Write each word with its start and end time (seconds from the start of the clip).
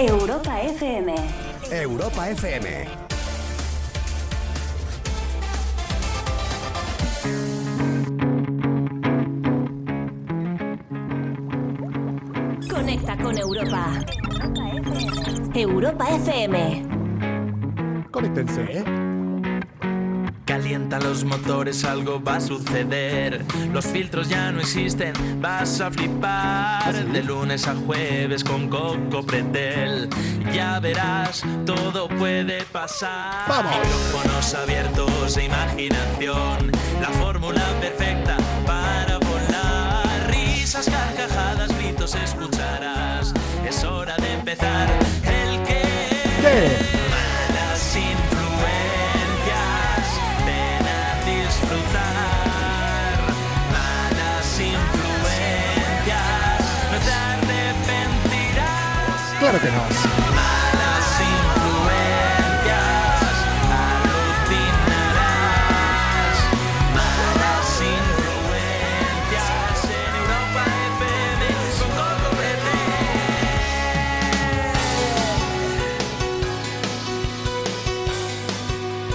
Europa 0.00 0.60
FM. 0.62 1.12
Europa 1.72 2.30
FM. 2.30 2.86
Conecta 12.70 13.16
con 13.16 13.36
Europa. 13.36 13.90
Europa 15.52 16.06
FM. 16.10 16.86
Conéctense, 18.12 18.62
¿eh? 18.70 18.97
Calientan 20.68 21.02
los 21.02 21.24
motores, 21.24 21.82
algo 21.86 22.22
va 22.22 22.36
a 22.36 22.40
suceder. 22.42 23.42
Los 23.72 23.86
filtros 23.86 24.28
ya 24.28 24.52
no 24.52 24.60
existen, 24.60 25.14
vas 25.40 25.80
a 25.80 25.90
flipar. 25.90 26.92
De 27.06 27.22
lunes 27.22 27.66
a 27.66 27.74
jueves 27.74 28.44
con 28.44 28.68
Coco 28.68 29.22
Pretel. 29.22 30.10
Ya 30.52 30.78
verás, 30.78 31.42
todo 31.64 32.06
puede 32.10 32.64
pasar. 32.64 33.48
¡Vamos! 33.48 33.78
Micrófonos 33.78 34.54
abiertos 34.54 35.38
e 35.38 35.44
imaginación. 35.44 36.70
La 37.00 37.08
fórmula 37.18 37.64
perfecta 37.80 38.36
para 38.66 39.16
volar. 39.20 40.30
Risas, 40.30 40.84
carcajadas, 40.84 41.74
gritos 41.78 42.14
escucharás. 42.14 43.32
Es 43.66 43.84
hora 43.84 44.16
de 44.18 44.34
empezar. 44.34 44.86
El 45.24 45.62
que. 45.62 45.82
¿Qué? 46.42 46.87
Coco 59.58 59.66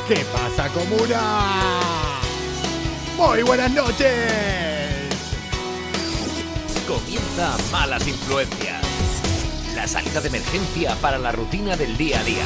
¿Qué 0.09 0.25
pasa, 0.25 0.68
comuna? 0.70 1.22
Muy 3.16 3.44
buenas 3.44 3.72
noches. 3.72 4.12
Comienza 6.86 7.56
Malas 7.72 8.06
Influencias. 8.06 8.73
Salida 9.94 10.22
de 10.22 10.28
emergencia 10.28 10.96
para 10.96 11.20
la 11.20 11.32
rutina 11.32 11.78
del 11.78 11.96
día 11.96 12.20
a 12.20 12.24
día. 12.24 12.42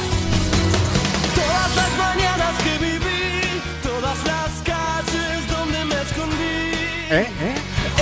Todas 1.34 1.76
las 1.76 1.96
mañanas 1.96 2.62
que 2.62 2.76
viví, 2.76 3.62
todas 3.82 4.18
las 4.26 4.50
calles 4.68 5.48
donde 5.48 5.82
me 5.86 5.94
escondí. 5.94 6.58
¿Eh? 7.08 7.26
¿Eh? 7.40 7.54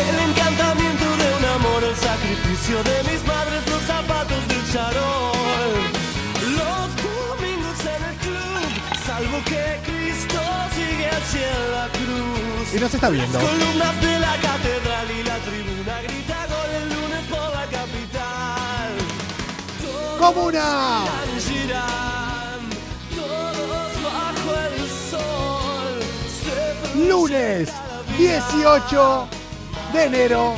El 0.03 0.31
encantamiento 0.31 1.05
de 1.05 1.27
un 1.39 1.45
amor, 1.55 1.85
el 1.85 1.95
sacrificio 1.95 2.83
de 2.83 2.97
mis 3.09 3.23
madres, 3.25 3.63
los 3.71 3.83
zapatos 3.85 4.49
del 4.49 4.73
charol. 4.73 5.79
Los 6.59 6.87
domingos 7.07 7.79
en 7.87 8.03
el 8.03 8.17
club, 8.27 8.67
salvo 9.07 9.39
que 9.45 9.79
Cristo 9.87 10.41
sigue 10.75 11.07
hacia 11.07 11.55
la 11.71 11.89
cruz. 11.95 12.75
Y 12.75 12.81
no 12.81 12.89
se 12.89 12.97
está 12.97 13.11
viendo. 13.11 13.39
Las 13.39 13.49
columnas 13.49 14.01
de 14.01 14.19
la 14.19 14.35
catedral 14.43 15.07
y 15.09 15.23
la 15.23 15.39
tribuna 15.39 16.03
grita 16.03 16.26
¡Comuna! 20.19 21.05
Lunes 26.95 27.69
18 28.19 29.28
de 29.93 30.05
enero 30.05 30.55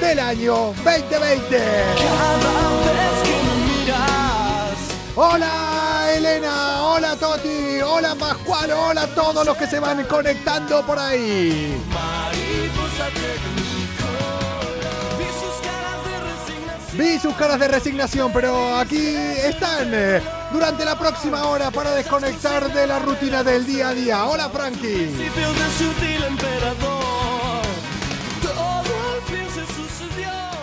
del 0.00 0.18
año 0.18 0.54
2020. 0.84 1.58
Cada 1.58 2.70
vez 2.92 3.22
que 3.22 3.36
me 3.44 3.54
miras, 3.66 4.78
Hola 5.14 6.12
Elena, 6.16 6.82
hola 6.84 7.16
Toti, 7.16 7.80
hola 7.84 8.14
Pascual, 8.14 8.72
hola 8.72 9.02
a 9.02 9.06
todos 9.08 9.44
los 9.44 9.56
que 9.56 9.66
se 9.66 9.78
van 9.78 10.04
conectando 10.04 10.84
por 10.86 10.98
ahí. 10.98 11.78
Vi 16.94 17.18
sus 17.18 17.34
caras 17.34 17.58
de 17.58 17.68
resignación, 17.68 18.30
pero 18.32 18.76
aquí 18.76 19.14
están 19.44 19.88
eh, 19.92 20.20
durante 20.52 20.84
la 20.84 20.98
próxima 20.98 21.46
hora 21.46 21.70
para 21.70 21.94
desconectar 21.94 22.70
de 22.72 22.86
la 22.86 22.98
rutina 22.98 23.42
del 23.42 23.64
día 23.64 23.88
a 23.88 23.94
día. 23.94 24.24
Hola 24.26 24.50
Frankie. 24.50 25.10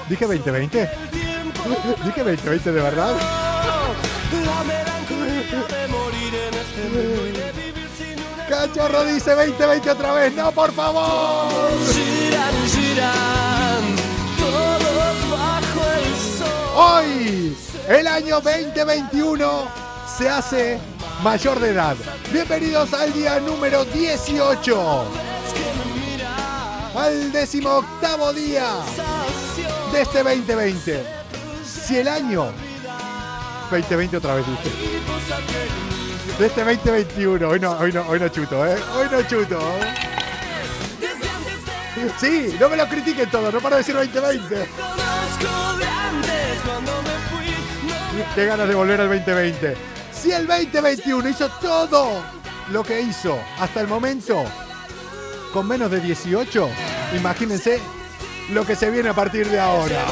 Dije 0.07 0.25
2020. 0.25 0.81
El 0.81 1.09
tiempo. 1.09 1.63
Dije 2.05 2.23
2020 2.23 2.71
de 2.71 2.81
verdad. 2.81 3.15
Este. 6.53 6.89
Cachorro 8.49 9.03
dice 9.05 9.35
2020 9.35 9.89
otra 9.91 10.13
vez. 10.13 10.33
No, 10.33 10.51
por 10.51 10.71
favor. 10.73 11.49
Hoy, 16.81 17.57
el 17.89 18.07
año 18.07 18.39
2021, 18.39 19.67
se 20.17 20.29
hace 20.29 20.79
mayor 21.21 21.59
de 21.59 21.71
edad. 21.71 21.97
Bienvenidos 22.31 22.93
al 22.93 23.11
día 23.11 23.37
número 23.41 23.83
18. 23.83 25.03
Es 25.45 25.53
que 25.53 25.59
me 25.75 25.83
miras. 25.99 26.95
Al 26.95 27.33
decimoctavo 27.33 28.31
día 28.31 28.75
de 29.91 30.01
este 30.01 30.23
2020. 30.23 31.03
Si 31.65 31.97
el 31.97 32.07
año 32.07 32.49
2020 33.69 34.15
otra 34.15 34.35
vez 34.35 34.45
dije. 34.47 34.69
De 36.39 36.45
este 36.45 36.63
2021. 36.63 37.45
Hoy 37.45 37.59
no, 37.59 37.71
hoy 37.71 37.91
no, 37.91 38.07
hoy 38.07 38.21
no 38.21 38.29
chuto, 38.29 38.65
¿eh? 38.65 38.77
Hoy 38.95 39.07
no 39.11 39.21
chuto. 39.23 39.59
¿eh? 39.59 39.95
Sí, 42.17 42.55
no 42.57 42.69
me 42.69 42.77
lo 42.77 42.87
critiquen 42.87 43.29
todo, 43.29 43.51
no 43.51 43.59
para 43.59 43.75
decir 43.75 43.95
2020. 43.95 44.65
Qué 48.35 48.45
ganas 48.45 48.67
de 48.67 48.75
volver 48.75 49.01
al 49.01 49.09
2020. 49.09 49.75
Si 50.13 50.31
el 50.31 50.47
2021 50.47 51.29
hizo 51.29 51.49
todo 51.61 52.23
lo 52.71 52.83
que 52.83 53.01
hizo 53.01 53.37
hasta 53.59 53.81
el 53.81 53.87
momento 53.87 54.43
con 55.53 55.67
menos 55.67 55.89
de 55.89 55.99
18, 55.99 56.69
imagínense 57.17 57.81
lo 58.51 58.65
que 58.65 58.75
se 58.75 58.91
viene 58.91 59.09
a 59.09 59.13
partir 59.13 59.49
de 59.49 59.59
ahora. 59.59 60.05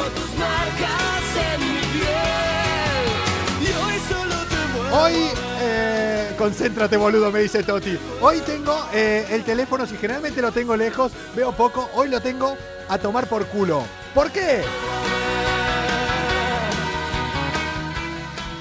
Hoy, 4.92 5.14
eh, 5.62 6.34
concéntrate 6.38 6.98
boludo, 6.98 7.32
me 7.32 7.42
dice 7.42 7.64
Toti. 7.64 7.98
Hoy 8.22 8.40
tengo 8.40 8.88
eh, 8.94 9.28
el 9.30 9.44
teléfono, 9.44 9.86
si 9.86 9.96
generalmente 9.96 10.42
lo 10.42 10.52
tengo 10.52 10.76
lejos, 10.76 11.12
veo 11.36 11.52
poco, 11.52 11.90
hoy 11.94 12.10
lo 12.10 12.20
tengo 12.20 12.58
a 12.90 12.98
tomar 12.98 13.28
por 13.28 13.46
culo. 13.48 13.84
¿Por 14.14 14.32
qué? 14.32 14.64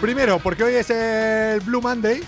Primero, 0.01 0.39
porque 0.39 0.63
hoy 0.63 0.75
es 0.75 0.91
el 0.91 1.61
Blue 1.61 1.81
Monday. 1.81 2.23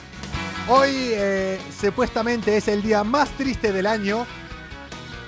Hoy 0.68 0.90
eh, 0.92 1.58
supuestamente 1.80 2.56
es 2.56 2.66
el 2.68 2.82
día 2.82 3.04
más 3.04 3.28
triste 3.30 3.72
del 3.72 3.86
año. 3.86 4.26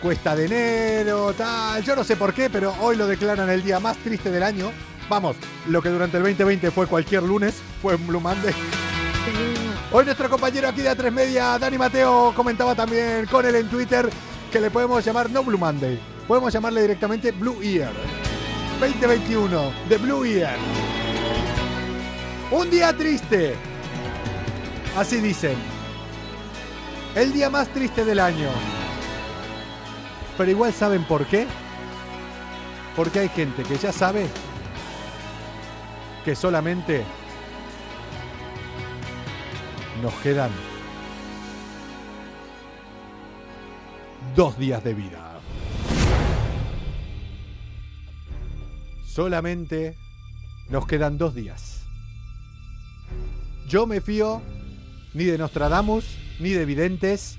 Cuesta 0.01 0.35
de 0.35 0.47
enero, 0.47 1.35
tal. 1.35 1.83
Yo 1.83 1.95
no 1.95 2.03
sé 2.03 2.17
por 2.17 2.33
qué, 2.33 2.49
pero 2.49 2.75
hoy 2.81 2.97
lo 2.97 3.07
declaran 3.07 3.51
el 3.51 3.63
día 3.63 3.79
más 3.79 3.99
triste 3.99 4.31
del 4.31 4.43
año. 4.43 4.73
Vamos, 5.11 5.37
lo 5.67 5.83
que 5.83 5.91
durante 5.91 6.17
el 6.17 6.23
2020 6.23 6.71
fue 6.71 6.87
cualquier 6.87 7.23
lunes, 7.25 7.57
fue 7.83 7.97
un 7.97 8.07
Blue 8.07 8.21
Monday. 8.21 8.55
Hoy 9.93 10.05
nuestro 10.05 10.31
compañero 10.31 10.69
aquí 10.69 10.81
de 10.81 10.91
A3 10.91 11.11
Media, 11.11 11.59
Dani 11.59 11.77
Mateo, 11.77 12.33
comentaba 12.35 12.75
también 12.75 13.27
con 13.27 13.45
él 13.45 13.57
en 13.57 13.69
Twitter 13.69 14.09
que 14.51 14.61
le 14.61 14.71
podemos 14.71 15.05
llamar 15.05 15.29
no 15.31 15.43
Blue 15.45 15.59
Monday, 15.59 16.01
podemos 16.27 16.53
llamarle 16.53 16.83
directamente 16.83 17.33
Blue 17.33 17.61
Year. 17.61 17.93
2021, 18.81 19.73
de 19.89 19.99
Blue 19.99 20.25
Year. 20.25 21.00
Un 22.51 22.69
día 22.69 22.93
triste. 22.97 23.55
Así 24.97 25.21
dicen. 25.21 25.57
El 27.15 27.33
día 27.33 27.49
más 27.49 27.69
triste 27.69 28.05
del 28.05 28.19
año. 28.19 28.49
Pero 30.37 30.51
igual 30.51 30.73
saben 30.73 31.05
por 31.05 31.27
qué. 31.27 31.47
Porque 32.97 33.21
hay 33.21 33.29
gente 33.29 33.63
que 33.63 33.79
ya 33.79 33.93
sabe 33.93 34.27
que 36.25 36.35
solamente 36.35 37.05
nos 40.03 40.13
quedan 40.15 40.51
dos 44.35 44.59
días 44.59 44.83
de 44.83 44.95
vida. 44.95 45.39
Solamente 49.07 49.97
nos 50.69 50.87
quedan 50.87 51.17
dos 51.17 51.35
días. 51.35 51.70
Yo 53.71 53.87
me 53.87 54.01
fío 54.01 54.43
ni 55.15 55.25
de 55.25 55.39
Nostradamus, 55.39 56.05
ni 56.41 56.51
de 56.51 56.65
videntes, 56.65 57.39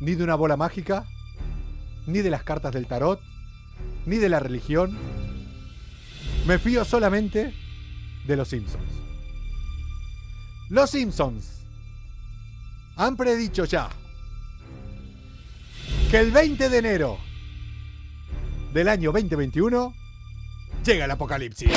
ni 0.00 0.14
de 0.14 0.24
una 0.24 0.34
bola 0.34 0.56
mágica, 0.56 1.04
ni 2.06 2.20
de 2.20 2.30
las 2.30 2.42
cartas 2.42 2.72
del 2.72 2.86
tarot, 2.86 3.20
ni 4.06 4.16
de 4.16 4.30
la 4.30 4.40
religión. 4.40 4.96
Me 6.46 6.58
fío 6.58 6.86
solamente 6.86 7.52
de 8.26 8.36
los 8.36 8.48
Simpsons. 8.48 8.82
Los 10.70 10.90
Simpsons 10.90 11.66
han 12.96 13.16
predicho 13.16 13.66
ya 13.66 13.90
que 16.10 16.18
el 16.18 16.30
20 16.30 16.70
de 16.70 16.78
enero 16.78 17.18
del 18.72 18.88
año 18.88 19.12
2021 19.12 19.92
llega 20.82 21.04
el 21.04 21.10
apocalipsis. 21.10 21.70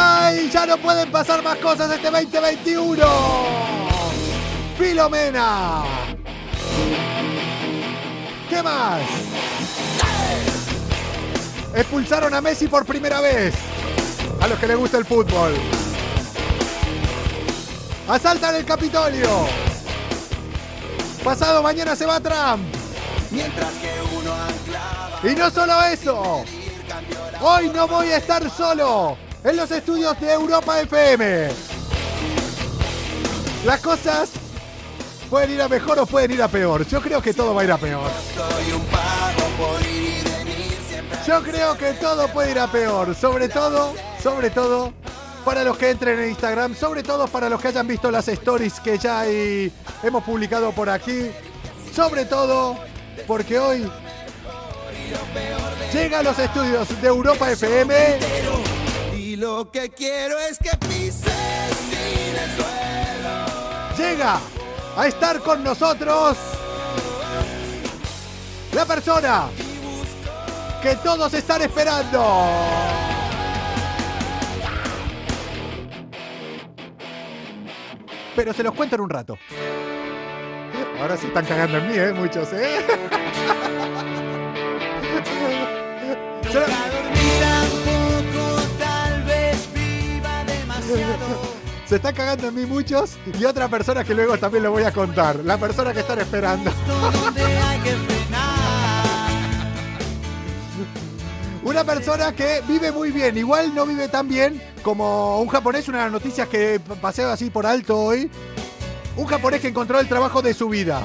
¡Ay! 0.00 0.48
Ya 0.52 0.64
no 0.64 0.76
pueden 0.78 1.10
pasar 1.10 1.42
más 1.42 1.58
cosas 1.58 1.90
este 1.90 2.08
2021. 2.08 3.04
Filomena. 4.78 5.82
¿Qué 8.48 8.62
más? 8.62 9.00
Expulsaron 11.74 12.32
a 12.32 12.40
Messi 12.40 12.68
por 12.68 12.86
primera 12.86 13.20
vez. 13.20 13.54
A 14.40 14.46
los 14.46 14.58
que 14.60 14.68
les 14.68 14.76
gusta 14.76 14.98
el 14.98 15.04
fútbol. 15.04 15.54
Asaltan 18.08 18.54
el 18.54 18.64
Capitolio. 18.64 19.28
Pasado 21.24 21.60
mañana 21.60 21.96
se 21.96 22.06
va 22.06 22.20
Trump. 22.20 22.72
Mientras 23.32 23.72
que 23.74 23.90
uno 24.16 24.32
anclaba 24.32 25.20
Y 25.24 25.34
no 25.34 25.50
solo 25.50 25.82
eso. 25.82 26.44
Hoy 27.40 27.68
no 27.74 27.88
voy 27.88 28.12
a 28.12 28.18
estar 28.18 28.48
solo 28.48 29.27
en 29.44 29.56
los 29.56 29.70
estudios 29.70 30.18
de 30.20 30.32
Europa 30.32 30.80
FM. 30.80 31.48
Las 33.64 33.80
cosas 33.80 34.30
pueden 35.30 35.52
ir 35.52 35.62
a 35.62 35.68
mejor 35.68 35.98
o 35.98 36.06
pueden 36.06 36.30
ir 36.32 36.42
a 36.42 36.48
peor. 36.48 36.86
Yo 36.86 37.00
creo 37.00 37.20
que 37.20 37.34
todo 37.34 37.54
va 37.54 37.62
a 37.62 37.64
ir 37.64 37.72
a 37.72 37.78
peor. 37.78 38.10
Yo 41.26 41.42
creo 41.42 41.76
que 41.76 41.92
todo 41.94 42.28
puede 42.28 42.52
ir 42.52 42.58
a 42.58 42.70
peor. 42.70 43.14
Sobre 43.14 43.48
todo, 43.48 43.94
sobre 44.22 44.50
todo, 44.50 44.92
para 45.44 45.62
los 45.64 45.76
que 45.76 45.90
entren 45.90 46.18
en 46.20 46.30
Instagram. 46.30 46.74
Sobre 46.74 47.02
todo 47.02 47.26
para 47.28 47.48
los 47.48 47.60
que 47.60 47.68
hayan 47.68 47.86
visto 47.86 48.10
las 48.10 48.28
stories 48.28 48.80
que 48.80 48.98
ya 48.98 49.20
hay- 49.20 49.72
hemos 50.02 50.24
publicado 50.24 50.72
por 50.72 50.88
aquí. 50.88 51.30
Sobre 51.94 52.24
todo, 52.24 52.78
porque 53.26 53.58
hoy 53.58 53.90
llega 55.92 56.20
a 56.20 56.22
los 56.22 56.38
estudios 56.38 56.88
de 57.02 57.08
Europa 57.08 57.50
FM. 57.50 58.18
Lo 59.38 59.70
que 59.70 59.88
quiero 59.90 60.36
es 60.36 60.58
que 60.58 60.76
pises 60.88 61.32
sin 61.88 62.34
el 62.34 62.50
suelo 62.56 63.96
Llega 63.96 64.40
a 64.96 65.06
estar 65.06 65.38
con 65.38 65.62
nosotros 65.62 66.36
la 68.72 68.84
persona 68.84 69.48
que 70.82 70.96
todos 70.96 71.32
están 71.34 71.62
esperando. 71.62 72.48
Pero 78.34 78.52
se 78.52 78.64
los 78.64 78.74
cuento 78.74 78.96
en 78.96 79.02
un 79.02 79.10
rato. 79.10 79.38
Ahora 81.00 81.16
se 81.16 81.28
están 81.28 81.46
cagando 81.46 81.78
en 81.78 81.86
mí, 81.86 81.94
¿eh? 81.96 82.12
Muchos, 82.12 82.52
¿eh? 82.52 82.84
Se 91.86 91.96
está 91.96 92.12
cagando 92.12 92.48
en 92.48 92.54
mí 92.54 92.66
muchos 92.66 93.16
y 93.38 93.44
otra 93.44 93.68
persona 93.68 94.04
que 94.04 94.14
luego 94.14 94.36
también 94.38 94.62
lo 94.64 94.70
voy 94.72 94.82
a 94.84 94.92
contar. 94.92 95.36
La 95.36 95.56
persona 95.58 95.92
que 95.94 96.00
están 96.00 96.18
esperando. 96.18 96.70
Una 101.64 101.84
persona 101.84 102.32
que 102.32 102.62
vive 102.66 102.92
muy 102.92 103.10
bien, 103.10 103.36
igual 103.36 103.74
no 103.74 103.84
vive 103.84 104.08
tan 104.08 104.28
bien 104.28 104.62
como 104.82 105.40
un 105.40 105.48
japonés, 105.48 105.88
una 105.88 105.98
de 105.98 106.04
las 106.04 106.12
noticias 106.12 106.48
que 106.48 106.80
p- 106.80 106.94
paseo 106.96 107.30
así 107.30 107.50
por 107.50 107.66
alto 107.66 107.98
hoy. 107.98 108.30
Un 109.16 109.26
japonés 109.26 109.60
que 109.60 109.68
encontró 109.68 109.98
el 110.00 110.08
trabajo 110.08 110.40
de 110.40 110.54
su 110.54 110.68
vida. 110.68 111.02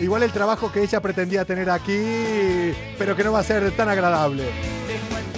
Igual 0.00 0.24
el 0.24 0.32
trabajo 0.32 0.72
que 0.72 0.82
ella 0.82 1.00
pretendía 1.00 1.44
tener 1.44 1.70
aquí, 1.70 2.74
pero 2.98 3.14
que 3.16 3.22
no 3.22 3.32
va 3.32 3.38
a 3.40 3.44
ser 3.44 3.70
tan 3.76 3.88
agradable. 3.88 4.50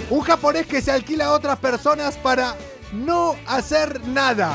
Un 0.09 0.21
japonés 0.21 0.65
que 0.65 0.81
se 0.81 0.91
alquila 0.91 1.25
a 1.27 1.31
otras 1.31 1.59
personas 1.59 2.15
para 2.17 2.55
no 2.93 3.35
hacer 3.47 4.05
nada. 4.07 4.53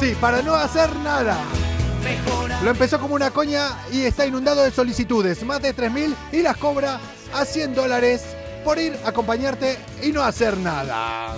Sí, 0.00 0.16
para 0.20 0.42
no 0.42 0.54
hacer 0.54 0.94
nada. 0.96 1.36
Lo 2.62 2.70
empezó 2.70 2.98
como 2.98 3.14
una 3.14 3.30
coña 3.30 3.76
y 3.92 4.02
está 4.02 4.26
inundado 4.26 4.62
de 4.62 4.70
solicitudes, 4.70 5.42
más 5.44 5.60
de 5.60 5.74
3.000 5.74 6.14
y 6.32 6.42
las 6.42 6.56
cobra 6.56 7.00
a 7.34 7.44
100 7.44 7.74
dólares 7.74 8.22
por 8.64 8.78
ir 8.78 8.96
a 9.04 9.08
acompañarte 9.10 9.78
y 10.02 10.12
no 10.12 10.22
hacer 10.22 10.56
nada. 10.56 11.36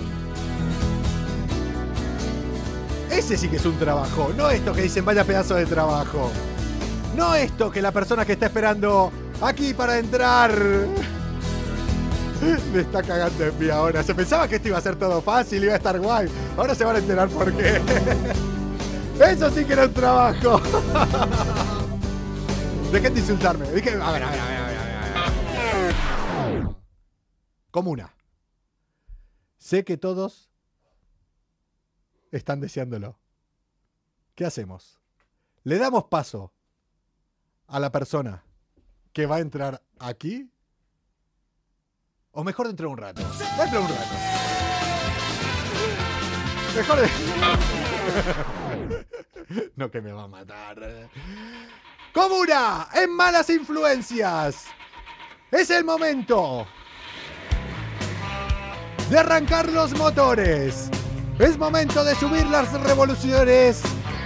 Ese 3.11 3.37
sí 3.37 3.49
que 3.49 3.57
es 3.57 3.67
un 3.67 3.79
trabajo, 3.79 4.33
no 4.37 4.51
esto 4.51 4.73
que 4.73 4.83
dicen 4.83 5.05
vaya 5.05 5.25
pedazo 5.25 5.55
de 5.55 5.67
trabajo. 5.67 6.31
No 7.17 7.35
esto 7.35 7.71
que 7.71 7.83
la 7.83 7.91
persona 7.93 8.25
que 8.25 8.33
está 8.33 8.47
esperando 8.47 9.11
aquí 9.43 9.75
para 9.75 9.99
entrar 9.99 10.53
me 12.73 12.81
está 12.81 13.03
cagando 13.03 13.45
en 13.45 13.59
mí 13.59 13.69
ahora. 13.69 14.03
Se 14.03 14.15
pensaba 14.15 14.49
que 14.49 14.57
esto 14.57 14.69
iba 14.69 14.79
a 14.79 14.83
ser 14.83 14.97
todo 14.97 15.21
fácil, 15.21 15.65
iba 15.65 15.75
a 15.75 15.77
estar 15.77 16.01
guay. 16.01 16.29
Ahora 16.57 16.75
se 16.75 16.85
van 16.85 16.97
a 16.97 16.99
enterar 16.99 17.29
por 17.29 17.55
qué. 17.57 17.81
Eso 19.25 19.51
sí 19.51 19.65
que 19.65 19.75
era 19.75 19.87
un 19.87 19.93
trabajo. 19.93 20.61
Dejen 22.93 23.15
de 23.15 23.21
insultarme. 23.21 23.71
Dije, 23.73 23.91
a 23.91 24.13
ver, 24.13 24.23
a 24.23 24.31
ver, 24.31 24.41
a 24.41 24.47
ver, 24.47 24.59
a 24.59 24.67
ver, 24.67 24.79
a 24.79 24.85
ver. 26.47 26.67
Comuna. 27.71 28.15
Sé 29.59 29.85
que 29.85 29.99
todos 29.99 30.51
están 32.33 32.61
deseándolo. 32.61 33.19
¿Qué 34.35 34.47
hacemos? 34.47 34.99
Le 35.65 35.77
damos 35.79 36.05
paso 36.05 36.55
a 37.67 37.79
la 37.79 37.93
persona 37.93 38.43
que 39.13 39.27
va 39.27 39.37
a 39.37 39.41
entrar 39.41 39.83
aquí. 39.99 40.51
O 42.33 42.45
mejor 42.45 42.69
dentro 42.69 42.87
de 42.87 42.93
un 42.93 42.99
rato. 42.99 43.23
Dentro 43.59 43.81
de 43.81 43.87
un 43.87 43.89
rato. 43.89 44.15
Mejor 46.77 47.01
de... 47.01 47.11
No 49.75 49.91
que 49.91 50.01
me 50.01 50.13
va 50.13 50.25
a 50.25 50.29
matar. 50.29 51.09
Comuna, 52.15 52.87
en 52.95 53.11
malas 53.11 53.51
influencias. 53.51 54.67
Es 55.51 55.71
el 55.71 55.85
momento 55.85 56.69
de 59.11 59.19
arrancar 59.19 59.69
los 59.69 59.93
motores. 59.99 60.89
Es 61.41 61.59
momento 61.59 62.05
de 62.05 62.15
subir 62.15 62.47
las 62.47 62.73
revoluciones. 62.83 63.83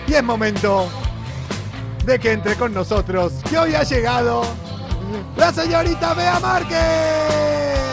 Y 0.07 0.13
es 0.13 0.23
momento 0.23 0.91
de 2.05 2.19
que 2.19 2.33
entre 2.33 2.55
con 2.57 2.75
nosotros, 2.75 3.33
que 3.49 3.57
hoy 3.57 3.75
ha 3.75 3.83
llegado 3.83 4.43
la 5.37 5.51
señorita 5.55 6.13
Bea 6.13 6.39
Márquez. 6.39 7.84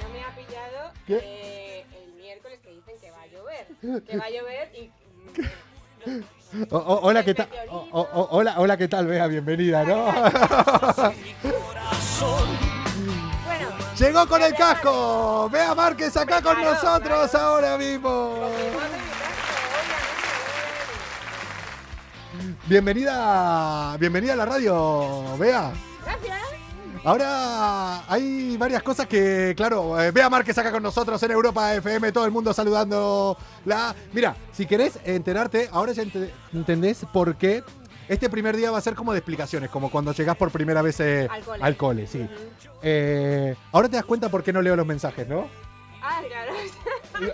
no 0.01 0.09
me 0.09 0.23
ha 0.23 0.31
pillado 0.35 0.91
eh, 1.07 1.85
el 2.03 2.13
miércoles 2.15 2.59
que 2.63 2.69
dicen 2.71 2.95
que 2.99 3.11
va 3.11 3.21
a 3.21 3.27
llover. 3.27 3.67
Que 4.05 4.17
va 4.17 4.25
a 4.25 4.29
llover 4.29 4.71
y. 4.75 4.91
O- 6.69 6.75
o- 6.77 6.99
hola, 7.07 7.23
¿qué 7.23 7.33
tal? 7.33 7.47
O- 7.69 7.87
hola, 8.31 8.55
hola, 8.57 8.75
¿qué 8.75 8.89
tal? 8.89 9.07
Bea, 9.07 9.25
bienvenida, 9.27 9.85
¿no? 9.85 10.11
Bueno, 13.45 13.69
Llegó 13.97 14.27
con 14.27 14.41
el 14.43 14.53
casco. 14.55 15.49
Bea 15.49 15.73
Márquez 15.73 16.17
acá 16.17 16.41
con 16.41 16.55
Claro, 16.55 16.73
nosotros 16.73 17.33
ahora 17.35 17.77
mismo. 17.77 18.49
Bienvenida, 22.67 23.97
bienvenida 23.99 24.33
a 24.33 24.35
la 24.37 24.45
radio, 24.45 25.37
Bea. 25.37 25.71
Gracias. 26.05 26.37
Ahora 27.03 28.03
hay 28.11 28.55
varias 28.57 28.83
cosas 28.83 29.07
que, 29.07 29.53
claro, 29.57 29.99
eh, 30.01 30.11
Bea 30.11 30.29
Márquez 30.29 30.57
acá 30.57 30.71
con 30.71 30.83
nosotros 30.83 31.21
en 31.23 31.31
Europa 31.31 31.73
FM, 31.75 32.11
todo 32.11 32.25
el 32.25 32.31
mundo 32.31 32.53
saludando. 32.53 33.35
La... 33.65 33.93
Mira, 34.13 34.35
si 34.51 34.65
querés 34.65 34.99
enterarte, 35.03 35.67
ahora 35.71 35.91
ya 35.93 36.03
ente- 36.03 36.31
entendés 36.53 37.05
por 37.11 37.35
qué 37.35 37.63
este 38.07 38.29
primer 38.29 38.55
día 38.55 38.71
va 38.71 38.77
a 38.77 38.81
ser 38.81 38.93
como 38.95 39.13
de 39.13 39.19
explicaciones, 39.19 39.69
como 39.69 39.89
cuando 39.89 40.13
llegás 40.13 40.37
por 40.37 40.51
primera 40.51 40.81
vez 40.81 40.99
eh, 40.99 41.27
Al 41.29 41.41
cole. 41.43 41.63
al 41.63 41.77
cole, 41.77 42.07
sí. 42.07 42.27
Eh, 42.83 43.55
ahora 43.71 43.89
te 43.89 43.95
das 43.95 44.05
cuenta 44.05 44.29
por 44.29 44.43
qué 44.43 44.53
no 44.53 44.61
leo 44.61 44.75
los 44.75 44.85
mensajes, 44.85 45.27
¿no? 45.27 45.47
Ah, 46.03 46.21
claro. 46.27 46.50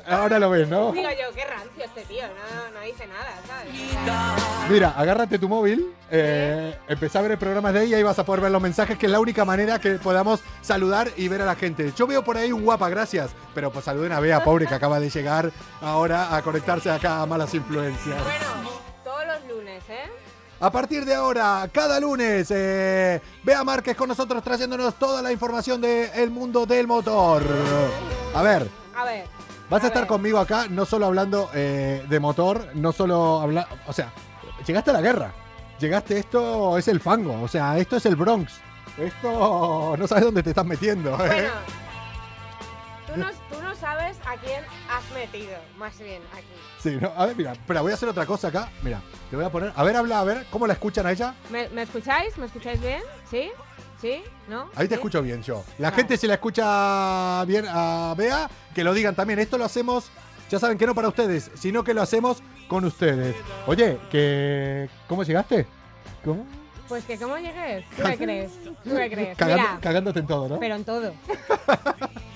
Ahora 0.08 0.39
lo 0.39 0.50
ves, 0.50 0.67
¿no? 0.67 0.91
Digo 0.91 1.10
yo, 1.10 1.34
qué 1.36 1.46
rancio 1.46 1.84
este 1.84 2.01
tío, 2.01 2.24
no, 2.24 2.79
no 2.79 2.86
dice 2.86 3.08
nada, 3.08 3.29
¿sabes? 3.46 4.70
Mira, 4.70 4.94
agárrate 4.98 5.39
tu 5.39 5.48
móvil, 5.48 5.94
eh, 6.12 6.77
empezá 6.88 7.20
a 7.20 7.22
ver 7.22 7.32
el 7.32 7.38
programa 7.38 7.72
de 7.72 7.79
ahí 7.79 7.89
y 7.89 7.94
ahí 7.94 8.03
vas 8.03 8.20
a 8.20 8.25
poder 8.25 8.41
ver 8.41 8.51
los 8.51 8.62
mensajes, 8.62 8.98
que 8.98 9.06
es 9.06 9.12
la 9.12 9.20
única 9.20 9.46
manera 9.46 9.79
que 9.79 9.91
podamos 9.96 10.41
saludar 10.62 11.10
y 11.15 11.27
ver 11.27 11.41
a 11.41 11.46
la 11.46 11.56
gente. 11.56 11.94
Yo 11.96 12.08
veo 12.08 12.24
por 12.24 12.38
ahí 12.38 12.51
un 12.51 12.63
guapa, 12.63 12.89
gracias, 12.89 13.32
pero 13.53 13.72
pues 13.72 13.86
saluden 13.86 14.12
a 14.12 14.20
Bea, 14.20 14.44
pobre, 14.44 14.67
que 14.67 14.75
acaba 14.75 15.00
de 15.00 15.10
llegar 15.10 15.51
ahora 15.82 16.36
a 16.36 16.41
conectarse 16.41 16.89
acá 16.89 17.22
a 17.22 17.25
Malas 17.25 17.53
Influencias. 17.53 18.24
Bueno, 18.24 18.72
todos 19.03 19.25
los 19.27 19.56
lunes, 19.56 19.84
¿eh? 19.89 20.10
A 20.60 20.72
partir 20.72 21.06
de 21.06 21.13
ahora, 21.13 21.70
cada 21.72 22.00
lunes, 22.00 22.48
eh, 22.50 23.22
Bea 23.44 23.63
Márquez 23.63 23.96
con 23.96 24.10
nosotros 24.10 24.44
trayéndonos 24.44 24.96
toda 24.96 25.22
la 25.22 25.32
información 25.32 25.79
del 25.79 26.32
mundo 26.32 26.65
del 26.65 26.88
motor. 26.88 27.44
A 28.34 28.41
ver, 28.41 28.67
A 28.96 29.06
ver. 29.06 29.37
Vas 29.69 29.81
a, 29.83 29.86
a 29.86 29.88
estar 29.88 30.03
ver. 30.03 30.07
conmigo 30.07 30.39
acá, 30.39 30.67
no 30.69 30.86
solo 30.86 31.05
hablando 31.05 31.50
eh, 31.53 32.05
de 32.07 32.19
motor, 32.19 32.69
no 32.75 32.91
solo 32.91 33.39
hablar, 33.41 33.67
o 33.88 33.93
sea, 33.93 34.12
llegaste 34.65 34.89
a 34.91 34.93
la 34.93 35.01
guerra, 35.01 35.31
llegaste, 35.79 36.17
esto 36.19 36.77
es 36.77 36.88
el 36.88 37.00
fango, 37.00 37.41
o 37.41 37.47
sea, 37.47 37.77
esto 37.77 37.97
es 37.97 38.05
el 38.05 38.15
Bronx, 38.15 38.53
esto 38.97 39.95
no 39.97 40.07
sabes 40.07 40.24
dónde 40.24 40.43
te 40.43 40.50
estás 40.50 40.65
metiendo. 40.65 41.12
¿eh? 41.25 41.50
Bueno, 41.50 41.51
tú 43.07 43.15
no, 43.17 43.27
tú 43.55 43.62
no 43.63 43.75
sabes 43.75 44.17
a 44.25 44.36
quién 44.38 44.63
has 44.89 45.09
metido, 45.13 45.57
más 45.77 45.97
bien, 46.00 46.21
aquí. 46.33 46.45
Sí, 46.79 46.97
no, 47.01 47.12
a 47.15 47.25
ver, 47.25 47.36
mira, 47.36 47.51
espera, 47.53 47.81
voy 47.81 47.91
a 47.91 47.95
hacer 47.95 48.09
otra 48.09 48.25
cosa 48.25 48.47
acá, 48.50 48.69
mira, 48.83 49.01
te 49.29 49.36
voy 49.36 49.45
a 49.45 49.50
poner, 49.50 49.74
a 49.75 49.83
ver, 49.83 49.95
habla, 49.95 50.19
a 50.19 50.24
ver, 50.24 50.45
¿cómo 50.50 50.67
la 50.67 50.74
escuchan 50.74 51.05
a 51.05 51.12
ella? 51.12 51.33
¿Me, 51.50 51.69
me 51.69 51.83
escucháis? 51.83 52.38
¿Me 52.38 52.45
escucháis 52.45 52.79
bien? 52.81 53.01
¿Sí? 53.29 53.51
¿Sí? 54.01 54.24
¿No? 54.48 54.70
Ahí 54.75 54.88
te 54.88 54.96
¿Sí? 54.96 55.00
escucho 55.00 55.22
bien 55.22 55.44
yo. 55.44 55.63
La 55.77 55.89
Vale. 55.89 56.01
gente 56.04 56.18
si 56.18 56.25
la 56.27 56.36
escucha 56.36 57.44
bien 57.46 57.66
a 57.68 58.13
Bea, 58.18 58.50
que 58.74 58.84
lo 58.84 58.94
digan 58.94 59.13
también. 59.16 59.39
Esto 59.39 59.58
lo 59.58 59.66
hacemos, 59.66 60.10
ya 60.50 60.58
saben 60.60 60.77
que 60.77 60.86
no 60.88 60.96
para 60.96 61.10
ustedes, 61.10 61.51
sino 61.56 61.84
que 61.84 61.94
lo 61.94 62.01
hacemos 62.01 62.42
con 62.68 62.86
ustedes. 62.86 63.36
Oye, 63.66 63.98
que 64.10 64.89
¿cómo 65.08 65.24
llegaste? 65.24 65.66
¿Cómo? 66.24 66.46
Pues 66.88 67.04
que 67.04 67.18
¿cómo 67.18 67.36
llegué? 67.38 67.86
¿Tú 67.98 68.04
me 68.04 68.18
crees? 68.18 68.51
¿Tú 68.63 68.89
me 68.94 69.10
crees? 69.10 69.38
Cagando- 69.38 69.80
cagándote 69.82 70.20
en 70.20 70.27
todo, 70.27 70.48
¿no? 70.48 70.60
pero 70.60 70.75
en 70.75 70.86
todo. 70.86 71.13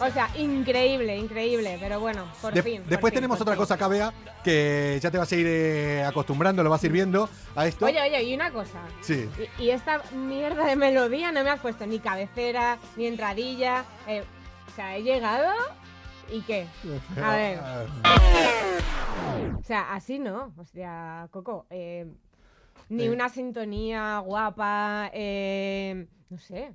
O 0.00 0.10
sea, 0.10 0.28
increíble, 0.36 1.16
increíble, 1.16 1.76
pero 1.80 2.00
bueno, 2.00 2.24
por 2.42 2.52
De- 2.52 2.62
fin. 2.62 2.80
por 2.82 2.90
después 2.90 3.10
fin, 3.12 3.16
tenemos 3.18 3.40
otra 3.40 3.54
fin. 3.54 3.60
cosa 3.60 3.74
acá, 3.74 3.88
Bea, 3.88 4.12
que 4.42 4.98
ya 5.02 5.10
te 5.10 5.18
vas 5.18 5.30
a 5.30 5.36
ir 5.36 5.46
eh, 5.48 6.04
acostumbrando, 6.04 6.62
lo 6.62 6.70
vas 6.70 6.82
a 6.82 6.86
ir 6.86 6.92
viendo 6.92 7.28
a 7.54 7.66
esto. 7.66 7.86
Oye, 7.86 8.00
oye, 8.02 8.22
y 8.24 8.34
una 8.34 8.50
cosa. 8.52 8.80
Sí. 9.00 9.28
Y, 9.58 9.64
y 9.64 9.70
esta 9.70 10.02
mierda 10.14 10.66
de 10.66 10.76
melodía 10.76 11.32
no 11.32 11.42
me 11.44 11.50
has 11.50 11.60
puesto 11.60 11.86
ni 11.86 11.98
cabecera, 12.00 12.78
ni 12.96 13.06
entradilla. 13.06 13.84
eh, 14.08 14.24
o 14.66 14.70
sea, 14.76 14.96
he 14.96 15.02
llegado 15.02 15.52
y 16.32 16.40
qué. 16.42 16.66
A 17.22 17.30
ver. 17.36 17.60
O 19.58 19.62
sea, 19.62 19.94
así 19.94 20.18
no. 20.18 20.52
O 20.58 20.64
sea, 20.64 21.28
Coco, 21.30 21.66
eh, 21.70 22.06
ni 22.88 23.04
Eh. 23.04 23.10
una 23.10 23.28
sintonía 23.28 24.18
guapa, 24.18 25.10
eh, 25.14 26.06
no 26.30 26.38
sé, 26.38 26.72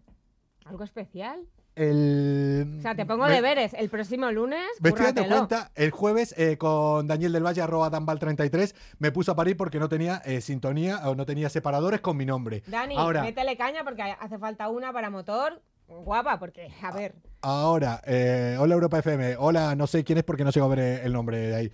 algo 0.66 0.84
especial. 0.84 1.42
El, 1.76 2.76
O 2.80 2.82
sea, 2.82 2.96
te 2.96 3.06
pongo 3.06 3.26
me- 3.26 3.32
deberes. 3.34 3.74
El 3.74 3.90
próximo 3.90 4.32
lunes, 4.32 4.66
Me 4.82 4.90
estoy 4.90 5.06
dando 5.06 5.26
cuenta, 5.28 5.72
el 5.76 5.92
jueves 5.92 6.34
eh, 6.38 6.58
con 6.58 7.08
Daniel 7.08 7.32
del 7.32 7.46
Valle, 7.46 7.62
arroba 7.62 7.90
danbal33, 7.90 8.76
me 9.00 9.12
puso 9.12 9.32
a 9.32 9.36
parir 9.36 9.56
porque 9.56 9.80
no 9.80 9.88
tenía 9.88 10.18
eh, 10.26 10.42
sintonía 10.42 11.08
o 11.10 11.16
no 11.16 11.26
tenía 11.26 11.50
separadores 11.50 12.02
con 12.02 12.18
mi 12.18 12.26
nombre. 12.26 12.64
Dani, 12.68 12.96
Ahora, 12.98 13.22
métele 13.22 13.56
caña 13.56 13.84
porque 13.84 14.02
hace 14.02 14.38
falta 14.38 14.68
una 14.70 14.92
para 14.92 15.10
motor 15.10 15.62
guapa, 15.88 16.38
porque, 16.40 16.70
a 16.84 16.92
ver, 16.92 17.16
Ahora, 17.42 18.02
eh, 18.06 18.58
hola 18.60 18.74
Europa 18.76 19.00
FM, 19.00 19.38
hola, 19.38 19.76
no 19.76 19.88
sé 19.88 20.04
quién 20.04 20.18
es 20.18 20.24
porque 20.26 20.44
no 20.44 20.52
a 20.54 20.68
ver 20.68 20.80
eh, 20.80 21.02
el 21.06 21.14
nombre 21.14 21.38
de 21.38 21.56
ahí. 21.56 21.72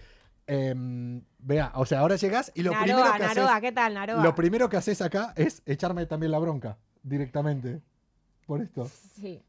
Em, 0.48 1.24
vea, 1.40 1.72
o 1.74 1.88
sea, 1.88 2.02
ahora 2.02 2.16
llegas 2.18 2.52
y 2.54 2.62
lo 2.62 2.72
primero 2.72 3.00
Naroa, 3.00 3.18
que 3.18 3.24
Naroa, 3.24 3.50
haces, 3.56 3.62
¿qué 3.62 3.72
tal, 3.72 3.94
Naroa? 3.96 4.24
lo 4.24 4.36
primero 4.36 4.70
que 4.70 4.78
haces 4.78 5.02
acá 5.02 5.34
es 5.36 5.64
echarme 5.66 6.06
también 6.06 6.32
la 6.32 6.38
bronca 6.38 6.78
directamente 7.02 7.82
por 8.46 8.62
esto. 8.62 8.88
Sí, 9.16 9.42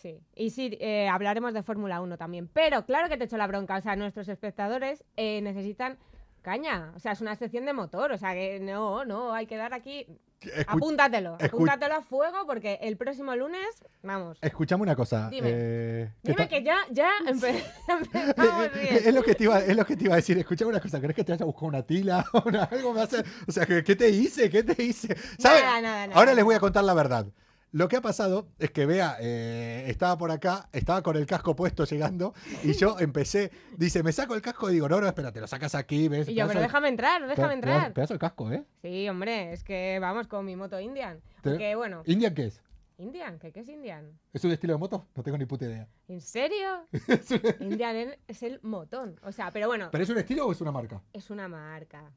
sí. 0.00 0.20
Y 0.34 0.50
sí, 0.50 0.76
eh, 0.80 1.08
hablaremos 1.08 1.54
de 1.54 1.62
Fórmula 1.62 2.00
1 2.00 2.16
también. 2.16 2.48
Pero 2.52 2.84
claro 2.86 3.08
que 3.08 3.16
te 3.16 3.24
echo 3.24 3.36
la 3.36 3.46
bronca. 3.46 3.76
O 3.76 3.80
sea, 3.80 3.96
nuestros 3.96 4.28
espectadores 4.28 5.04
eh, 5.16 5.40
necesitan 5.42 5.98
caña. 6.42 6.92
O 6.96 6.98
sea, 7.00 7.12
es 7.12 7.20
una 7.20 7.34
sección 7.36 7.64
de 7.66 7.72
motor. 7.72 8.12
O 8.12 8.18
sea, 8.18 8.32
que 8.34 8.60
no, 8.60 9.04
no, 9.04 9.32
hay 9.34 9.46
que 9.46 9.56
dar 9.56 9.74
aquí. 9.74 10.06
Escu- 10.40 10.64
Apúntatelo. 10.68 11.34
Apúntatelo 11.34 11.96
a 11.96 12.00
fuego 12.02 12.46
porque 12.46 12.78
el 12.82 12.96
próximo 12.96 13.34
lunes, 13.34 13.66
vamos. 14.04 14.38
Escuchame 14.40 14.84
una 14.84 14.94
cosa. 14.94 15.28
Dime. 15.30 15.48
eh, 15.52 16.12
¿qué 16.22 16.30
Dime 16.30 16.48
que 16.48 16.62
ya, 16.62 16.76
ya 16.92 17.10
empe- 17.26 17.60
empezamos 17.88 18.72
bien. 18.72 18.94
es, 19.04 19.12
lo 19.14 19.22
que 19.24 19.34
te 19.34 19.44
iba, 19.44 19.58
es 19.58 19.76
lo 19.76 19.84
que 19.84 19.96
te 19.96 20.04
iba 20.04 20.12
a 20.14 20.16
decir. 20.16 20.38
Escuchame 20.38 20.70
una 20.70 20.80
cosa. 20.80 21.00
¿Crees 21.00 21.16
que 21.16 21.24
te 21.24 21.32
vaya 21.32 21.42
a 21.42 21.46
buscar 21.46 21.64
una 21.68 21.82
tila? 21.82 22.24
o 22.32 22.42
algo 22.70 22.94
me 22.94 23.02
hace- 23.02 23.24
O 23.48 23.50
sea, 23.52 23.66
¿qué, 23.66 23.82
qué 23.82 23.96
te 23.96 24.08
hice? 24.10 24.48
¿Qué 24.48 24.62
te 24.62 24.80
hice? 24.80 25.16
¿Sabes? 25.40 25.62
Nada, 25.62 25.80
nada, 25.80 26.06
nada. 26.06 26.18
Ahora 26.18 26.34
les 26.34 26.44
voy 26.44 26.54
a 26.54 26.60
contar 26.60 26.84
la 26.84 26.94
verdad. 26.94 27.26
Lo 27.70 27.88
que 27.88 27.96
ha 27.96 28.00
pasado 28.00 28.48
es 28.58 28.70
que 28.70 28.86
Bea 28.86 29.16
eh, 29.20 29.84
estaba 29.88 30.16
por 30.16 30.30
acá, 30.30 30.68
estaba 30.72 31.02
con 31.02 31.16
el 31.16 31.26
casco 31.26 31.54
puesto 31.54 31.84
llegando 31.84 32.32
y 32.62 32.72
yo 32.72 32.96
empecé, 32.98 33.50
dice, 33.76 34.02
me 34.02 34.12
saco 34.12 34.34
el 34.34 34.40
casco 34.40 34.70
y 34.70 34.74
digo, 34.74 34.88
no, 34.88 35.00
no, 35.00 35.06
espérate, 35.06 35.40
lo 35.40 35.46
sacas 35.46 35.74
aquí, 35.74 36.08
¿ves? 36.08 36.28
Y 36.28 36.34
yo, 36.34 36.46
pero 36.48 36.60
déjame 36.60 36.88
entrar, 36.88 37.26
déjame 37.26 37.54
entrar. 37.54 37.92
Pedazo 37.92 38.14
de 38.14 38.18
casco, 38.18 38.50
¿eh? 38.50 38.64
Sí, 38.80 39.08
hombre, 39.08 39.52
es 39.52 39.64
que 39.64 39.98
vamos 40.00 40.26
con 40.28 40.46
mi 40.46 40.56
moto 40.56 40.80
Indian. 40.80 41.20
Bueno, 41.42 42.02
¿Indian 42.06 42.34
qué 42.34 42.46
es? 42.46 42.62
Indian, 42.96 43.38
¿qué, 43.38 43.52
qué 43.52 43.60
es 43.60 43.68
Indian? 43.68 44.18
¿Es 44.32 44.42
un 44.44 44.50
estilo 44.50 44.72
de 44.72 44.78
moto? 44.80 45.06
No 45.14 45.22
tengo 45.22 45.38
ni 45.38 45.44
puta 45.44 45.66
idea. 45.66 45.86
¿En 46.08 46.20
serio? 46.20 46.88
Indian 47.60 48.14
es 48.26 48.42
el 48.42 48.58
motón. 48.62 49.20
O 49.22 49.30
sea, 49.30 49.50
pero 49.52 49.68
bueno, 49.68 49.88
¿Pero 49.92 50.02
es 50.02 50.10
un 50.10 50.18
estilo 50.18 50.46
o 50.46 50.52
es 50.52 50.60
una 50.60 50.72
marca? 50.72 51.00
es 51.12 51.30
una 51.30 51.48
marca. 51.48 52.10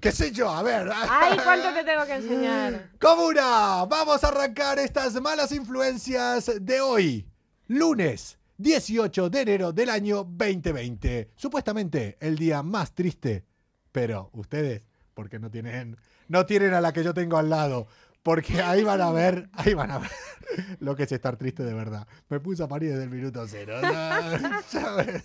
¿Qué 0.00 0.12
sé 0.12 0.32
yo? 0.32 0.50
A 0.50 0.62
ver. 0.62 0.90
¡Ay, 0.92 1.38
cuánto 1.42 1.72
te 1.72 1.84
tengo 1.90 2.06
que 2.06 2.14
enseñar! 2.14 2.90
Comuna, 3.00 3.84
vamos 3.86 4.22
a 4.22 4.28
arrancar 4.28 4.78
estas 4.78 5.20
malas 5.20 5.52
influencias 5.52 6.50
de 6.60 6.80
hoy, 6.80 7.26
lunes 7.66 8.38
18 8.58 9.30
de 9.30 9.40
enero 9.40 9.72
del 9.72 9.88
año 9.88 10.24
2020. 10.24 11.30
Supuestamente 11.36 12.16
el 12.20 12.36
día 12.36 12.62
más 12.62 12.92
triste, 12.92 13.44
pero 13.92 14.30
ustedes, 14.32 14.82
porque 15.14 15.38
no 15.38 15.50
tienen, 15.50 15.96
no 16.28 16.44
tienen 16.44 16.74
a 16.74 16.80
la 16.80 16.92
que 16.92 17.04
yo 17.04 17.14
tengo 17.14 17.38
al 17.38 17.50
lado, 17.50 17.86
porque 18.22 18.60
ahí 18.60 18.82
van 18.82 19.00
a 19.00 19.12
ver, 19.12 19.48
ahí 19.52 19.74
van 19.74 19.92
a 19.92 19.98
ver 19.98 20.10
lo 20.80 20.96
que 20.96 21.04
es 21.04 21.12
estar 21.12 21.36
triste 21.36 21.62
de 21.62 21.72
verdad. 21.72 22.06
Me 22.28 22.40
puse 22.40 22.62
a 22.64 22.68
parir 22.68 22.90
desde 22.90 23.04
el 23.04 23.10
minuto 23.10 23.46
cero. 23.46 23.76
Ves. 24.96 25.24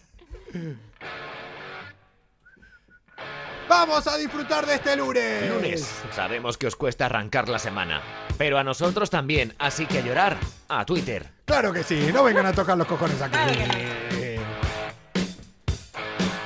Vamos 3.67 4.07
a 4.07 4.17
disfrutar 4.17 4.65
de 4.65 4.75
este 4.75 4.95
lunes. 4.95 5.49
Lunes. 5.49 6.01
Sabemos 6.11 6.57
que 6.57 6.67
os 6.67 6.75
cuesta 6.75 7.05
arrancar 7.05 7.49
la 7.49 7.59
semana. 7.59 8.01
Pero 8.37 8.57
a 8.57 8.63
nosotros 8.63 9.09
también, 9.09 9.53
así 9.59 9.85
que 9.85 9.99
a 9.99 10.01
llorar 10.01 10.37
a 10.67 10.85
Twitter. 10.85 11.29
Claro 11.45 11.71
que 11.71 11.83
sí, 11.83 12.09
no 12.13 12.23
vengan 12.23 12.45
a 12.45 12.53
tocar 12.53 12.77
los 12.77 12.87
cojones 12.87 13.21
aquí. 13.21 13.31
Claro 13.31 13.53
que 13.53 14.39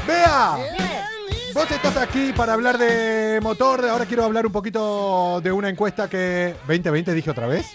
Vea, 0.07 0.57
vos 1.53 1.69
estás 1.69 1.97
aquí 1.97 2.31
para 2.31 2.53
hablar 2.53 2.77
de 2.77 3.39
motor. 3.41 3.85
Ahora 3.85 4.05
quiero 4.05 4.23
hablar 4.23 4.45
un 4.45 4.53
poquito 4.53 5.41
de 5.41 5.51
una 5.51 5.67
encuesta 5.67 6.09
que 6.09 6.55
2020 6.65 7.13
dije 7.13 7.29
otra 7.29 7.47
vez. 7.47 7.65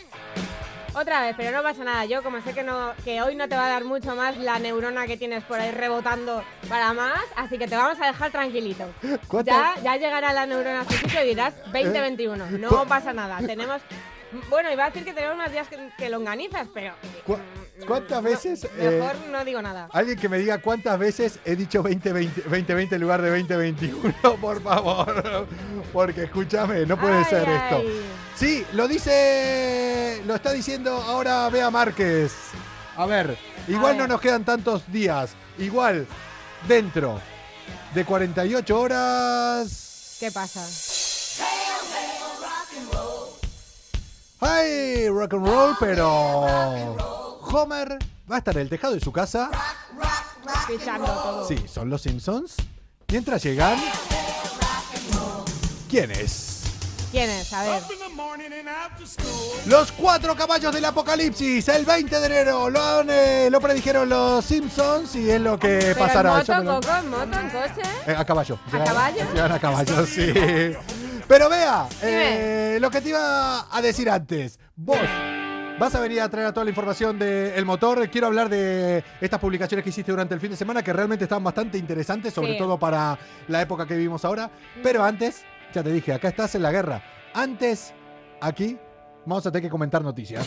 Otra 0.95 1.23
vez, 1.23 1.35
pero 1.37 1.51
no 1.57 1.63
pasa 1.63 1.85
nada. 1.85 2.05
Yo, 2.05 2.23
como 2.23 2.41
sé 2.43 2.53
que, 2.53 2.63
no, 2.63 2.93
que 3.05 3.23
hoy 3.23 3.35
no 3.35 3.49
te 3.49 3.57
va 3.57 3.67
a 3.67 3.71
dar 3.71 3.85
mucho 3.85 4.15
más 4.15 4.37
la 4.37 4.59
neurona 4.59 5.07
que 5.07 5.17
tienes 5.17 5.43
por 5.45 5.59
ahí 5.59 5.71
rebotando 5.71 6.45
para 6.69 6.93
más, 6.93 7.21
así 7.37 7.57
que 7.59 7.67
te 7.67 7.77
vamos 7.77 7.99
a 8.01 8.07
dejar 8.07 8.31
tranquilito. 8.31 8.85
¿Cuánto? 9.29 9.51
Ya, 9.51 9.75
ya 9.83 9.97
llegará 9.97 10.33
la 10.33 10.45
neurona 10.47 10.83
a 10.83 10.85
su 10.85 10.93
sitio 10.93 11.25
y 11.25 11.29
dirás 11.29 11.55
2021. 11.73 12.45
¿Cu- 12.47 12.59
No 12.59 12.87
pasa 12.87 13.13
nada. 13.13 13.39
Tenemos. 13.39 13.81
Bueno, 14.49 14.71
iba 14.73 14.85
a 14.85 14.91
decir 14.91 15.05
que 15.05 15.13
tenemos 15.13 15.37
más 15.37 15.51
días 15.53 15.69
que, 15.69 15.79
que 15.97 16.09
longanizas, 16.09 16.67
pero. 16.73 16.95
¿Cu- 17.27 17.39
¿Cuántas 17.87 18.23
no, 18.23 18.29
veces, 18.29 18.67
mejor 18.77 19.17
eh, 19.17 19.29
no 19.31 19.45
digo 19.45 19.63
nada. 19.63 19.89
Alguien 19.93 20.19
que 20.19 20.29
me 20.29 20.39
diga 20.39 20.59
cuántas 20.59 20.99
veces 20.99 21.39
he 21.45 21.57
dicho 21.57 21.83
2020, 21.83 22.43
2020 22.43 22.95
en 22.95 23.01
lugar 23.01 23.23
de 23.23 23.31
2021, 23.31 24.15
por 24.41 24.63
favor. 24.63 25.47
Porque 25.93 26.25
escúchame, 26.25 26.87
no 26.87 26.97
puede 26.99 27.19
Ay, 27.19 27.25
ser 27.25 27.49
esto. 27.49 27.77
ay. 27.77 28.03
Sí, 28.37 28.65
lo 28.73 28.89
dice, 28.89 30.23
lo 30.27 30.35
está 30.35 30.53
diciendo 30.53 30.93
ahora 30.93 31.49
Bea 31.49 31.71
Márquez. 31.71 32.33
A 32.97 33.07
ver, 33.07 33.37
igual 33.69 33.97
no 33.99 34.07
nos 34.07 34.21
quedan 34.21 34.45
tantos 34.45 34.91
días. 34.91 35.31
Igual, 35.59 36.07
dentro 36.67 37.21
de 37.95 38.05
48 38.05 38.81
horas. 38.81 40.17
¿Qué 40.19 40.31
pasa? 40.31 40.65
¡Ay! 44.41 45.09
Rock 45.09 45.35
and 45.35 45.47
roll, 45.47 45.77
pero. 45.79 47.12
Homer 47.53 47.99
va 48.31 48.37
a 48.37 48.39
estar 48.39 48.55
en 48.57 48.63
el 48.63 48.69
tejado 48.69 48.95
de 48.95 49.01
su 49.01 49.13
casa. 49.13 49.51
Todo. 50.97 51.47
Sí, 51.49 51.57
son 51.69 51.91
los 51.91 52.03
Simpsons. 52.03 52.57
Mientras 53.09 53.43
llegan. 53.43 53.79
¿Quién 55.89 56.11
es? 56.11 56.63
¿Quién 57.11 57.29
es? 57.29 57.53
A 57.53 57.63
ver. 57.65 57.83
Los 59.67 59.93
cuatro 59.93 60.35
caballos 60.35 60.73
del 60.73 60.85
apocalipsis, 60.87 61.69
el 61.69 61.85
20 61.85 62.21
de 62.21 62.27
enero, 62.27 62.71
lo, 62.71 62.83
han, 62.83 63.09
eh, 63.11 63.49
lo 63.51 63.61
predijeron 63.61 64.09
los 64.09 64.43
Simpsons 64.45 65.15
y 65.17 65.31
es 65.31 65.41
lo 65.41 65.59
que 65.59 65.79
Pero 65.79 65.99
pasará. 65.99 66.31
en 66.41 66.47
me 66.49 66.65
moto, 66.65 66.65
lo- 66.65 66.81
Coco, 66.81 66.97
en 66.97 67.11
moto, 67.11 67.41
en 67.41 67.51
coche. 67.51 67.89
Eh, 68.07 68.15
a 68.17 68.25
caballo. 68.25 68.59
Llegan- 68.73 68.87
caballo? 68.87 69.33
Llegan 69.35 69.53
a 69.53 69.59
caballo, 69.61 70.07
sí. 70.07 70.33
Pero 71.29 71.49
vea, 71.51 71.87
eh, 72.03 72.79
lo 72.81 72.91
que 72.91 73.01
te 73.03 73.11
iba 73.11 73.67
a 73.71 73.83
decir 73.83 74.09
antes. 74.09 74.59
Vos 74.75 74.97
vas 75.83 75.95
a 75.97 76.01
venir 76.01 76.21
a 76.21 76.29
traer 76.29 76.53
toda 76.53 76.63
la 76.63 76.71
información 76.71 77.19
del 77.19 77.65
motor. 77.65 78.09
Quiero 78.09 78.29
hablar 78.29 78.49
de 78.49 79.03
estas 79.21 79.41
publicaciones 79.41 79.83
que 79.83 79.91
hiciste 79.91 80.13
durante 80.13 80.33
el 80.33 80.39
fin 80.39 80.51
de 80.53 80.57
semana 80.57 80.81
que 80.81 80.93
realmente 80.93 81.25
estaban 81.25 81.43
bastante 81.43 81.77
interesantes, 81.77 82.33
sobre 82.33 82.53
Sí. 82.53 82.59
todo 82.59 82.79
para 82.79 83.19
la 83.49 83.61
época 83.63 83.85
que 83.85 83.95
vivimos 83.97 84.25
ahora. 84.25 84.49
Pero 84.81 85.03
antes, 85.03 85.43
ya 85.75 85.83
te 85.83 85.91
dije, 85.93 86.13
acá 86.13 86.29
estás 86.29 86.55
en 86.55 86.63
la 86.63 86.71
guerra. 86.71 87.03
Antes, 87.35 87.93
aquí, 88.41 88.79
vamos 89.27 89.45
a 89.45 89.51
tener 89.51 89.65
que 89.65 89.71
comentar 89.71 90.03
noticias. 90.05 90.47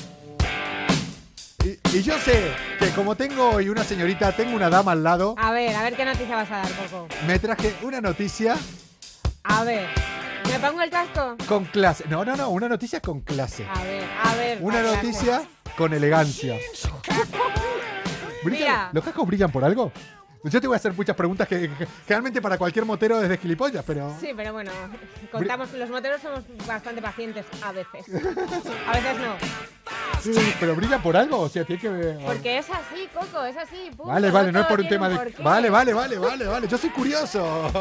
Y, 1.65 1.98
y 1.98 2.01
yo 2.01 2.18
sé 2.20 2.51
que 2.80 2.89
como 2.92 3.15
tengo 3.15 3.50
hoy 3.50 3.68
una 3.68 3.84
señorita, 3.84 4.32
tengo 4.32 4.56
una 4.56 4.70
dama 4.70 4.94
al 4.94 5.04
lado, 5.04 5.36
A 5.38 5.51
ver, 5.51 5.75
a 5.75 5.84
ver 5.84 5.96
qué 5.98 6.06
noticia 6.06 6.34
vas 6.38 6.50
a 6.50 6.58
dar, 6.60 6.70
Coco. 6.89 7.08
me 7.27 7.39
traje 7.39 7.74
una 7.82 8.00
noticia 8.00 8.56
A 9.44 9.63
ver, 9.65 9.88
¿me 10.48 10.60
pongo 10.60 10.82
el 10.82 10.90
casco? 10.90 11.36
Con 11.48 11.66
clase. 11.66 12.06
No, 12.10 12.24
no, 12.25 12.36
no, 12.36 12.50
una 12.50 12.68
noticia 12.70 13.00
con 13.02 13.22
clase. 13.22 13.66
A 13.74 13.84
ver, 13.84 14.04
a 14.24 14.36
ver. 14.36 14.58
Una 14.62 14.82
noticia 14.82 15.44
con 15.78 15.94
elegancia. 15.94 16.58
¿Brillan- 18.44 18.52
Mira. 18.60 18.90
¿Los 18.94 19.04
cascos 19.04 19.28
brillan 19.28 19.52
por 19.52 19.64
algo? 19.64 19.92
Yo 20.44 20.62
te 20.62 20.68
voy 20.68 20.75
a 20.75 20.78
hacer 20.78 20.94
muchas 20.94 21.16
preguntas 21.16 21.48
que, 21.48 21.72
que 21.75 21.88
realmente 22.08 22.40
para 22.40 22.60
cualquier 22.60 22.86
motero 22.86 23.20
es 23.20 23.28
de 23.28 23.36
gilipollas, 23.40 23.84
pero... 23.84 24.16
Sí, 24.22 24.30
pero 24.38 24.54
bueno, 24.54 24.72
contamos, 25.32 25.74
los 25.74 25.90
moteros 25.90 26.22
somos 26.22 26.42
bastante 26.68 27.02
pacientes 27.02 27.48
a 27.64 27.72
veces. 27.72 28.06
A 28.88 28.94
veces 28.94 29.18
no. 29.18 29.36
¿Pero 30.60 30.75
brillan 30.75 31.02
por 31.02 31.18
algo? 31.18 31.40
O 31.40 31.50
sea, 31.50 31.66
tiene 31.66 31.82
que 31.82 31.90
ver... 31.90 32.20
Porque 32.24 32.60
es 32.60 32.68
así, 32.70 33.10
Coco, 33.12 33.44
es 33.44 33.58
así. 33.58 33.90
punto, 33.98 34.06
Vale, 34.06 34.30
vale, 34.30 34.52
no 34.52 34.60
es 34.60 34.68
todo 34.68 34.75
por 34.75 34.80
un 34.82 34.88
tiene 34.88 34.96
tema 34.98 35.10
de... 35.10 35.16
porqué. 35.16 35.42
Vale, 35.42 35.70
vale, 35.72 35.94
vale, 35.94 36.20
vale, 36.20 36.46
vale. 36.46 36.68
Yo 36.68 36.78
soy 36.78 36.92
curioso. 36.92 37.72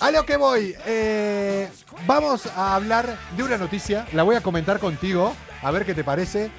A 0.00 0.10
lo 0.10 0.24
que 0.24 0.36
voy. 0.36 0.74
eh, 0.86 1.68
vamos 2.06 2.46
a 2.46 2.74
hablar 2.74 3.16
de 3.36 3.42
una 3.42 3.58
noticia. 3.58 4.06
La 4.12 4.22
voy 4.22 4.36
a 4.36 4.40
comentar 4.42 4.78
contigo. 4.78 5.34
A 5.62 5.70
ver 5.70 5.84
qué 5.84 5.94
te 5.94 6.04
parece. 6.04 6.50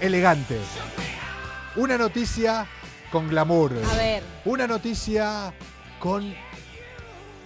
Elegante. 0.00 0.58
Una 1.76 1.96
noticia 1.96 2.66
con 3.10 3.28
glamour. 3.28 3.72
A 3.90 3.96
ver, 3.96 4.22
Una 4.44 4.66
noticia 4.66 5.52
con. 5.98 6.34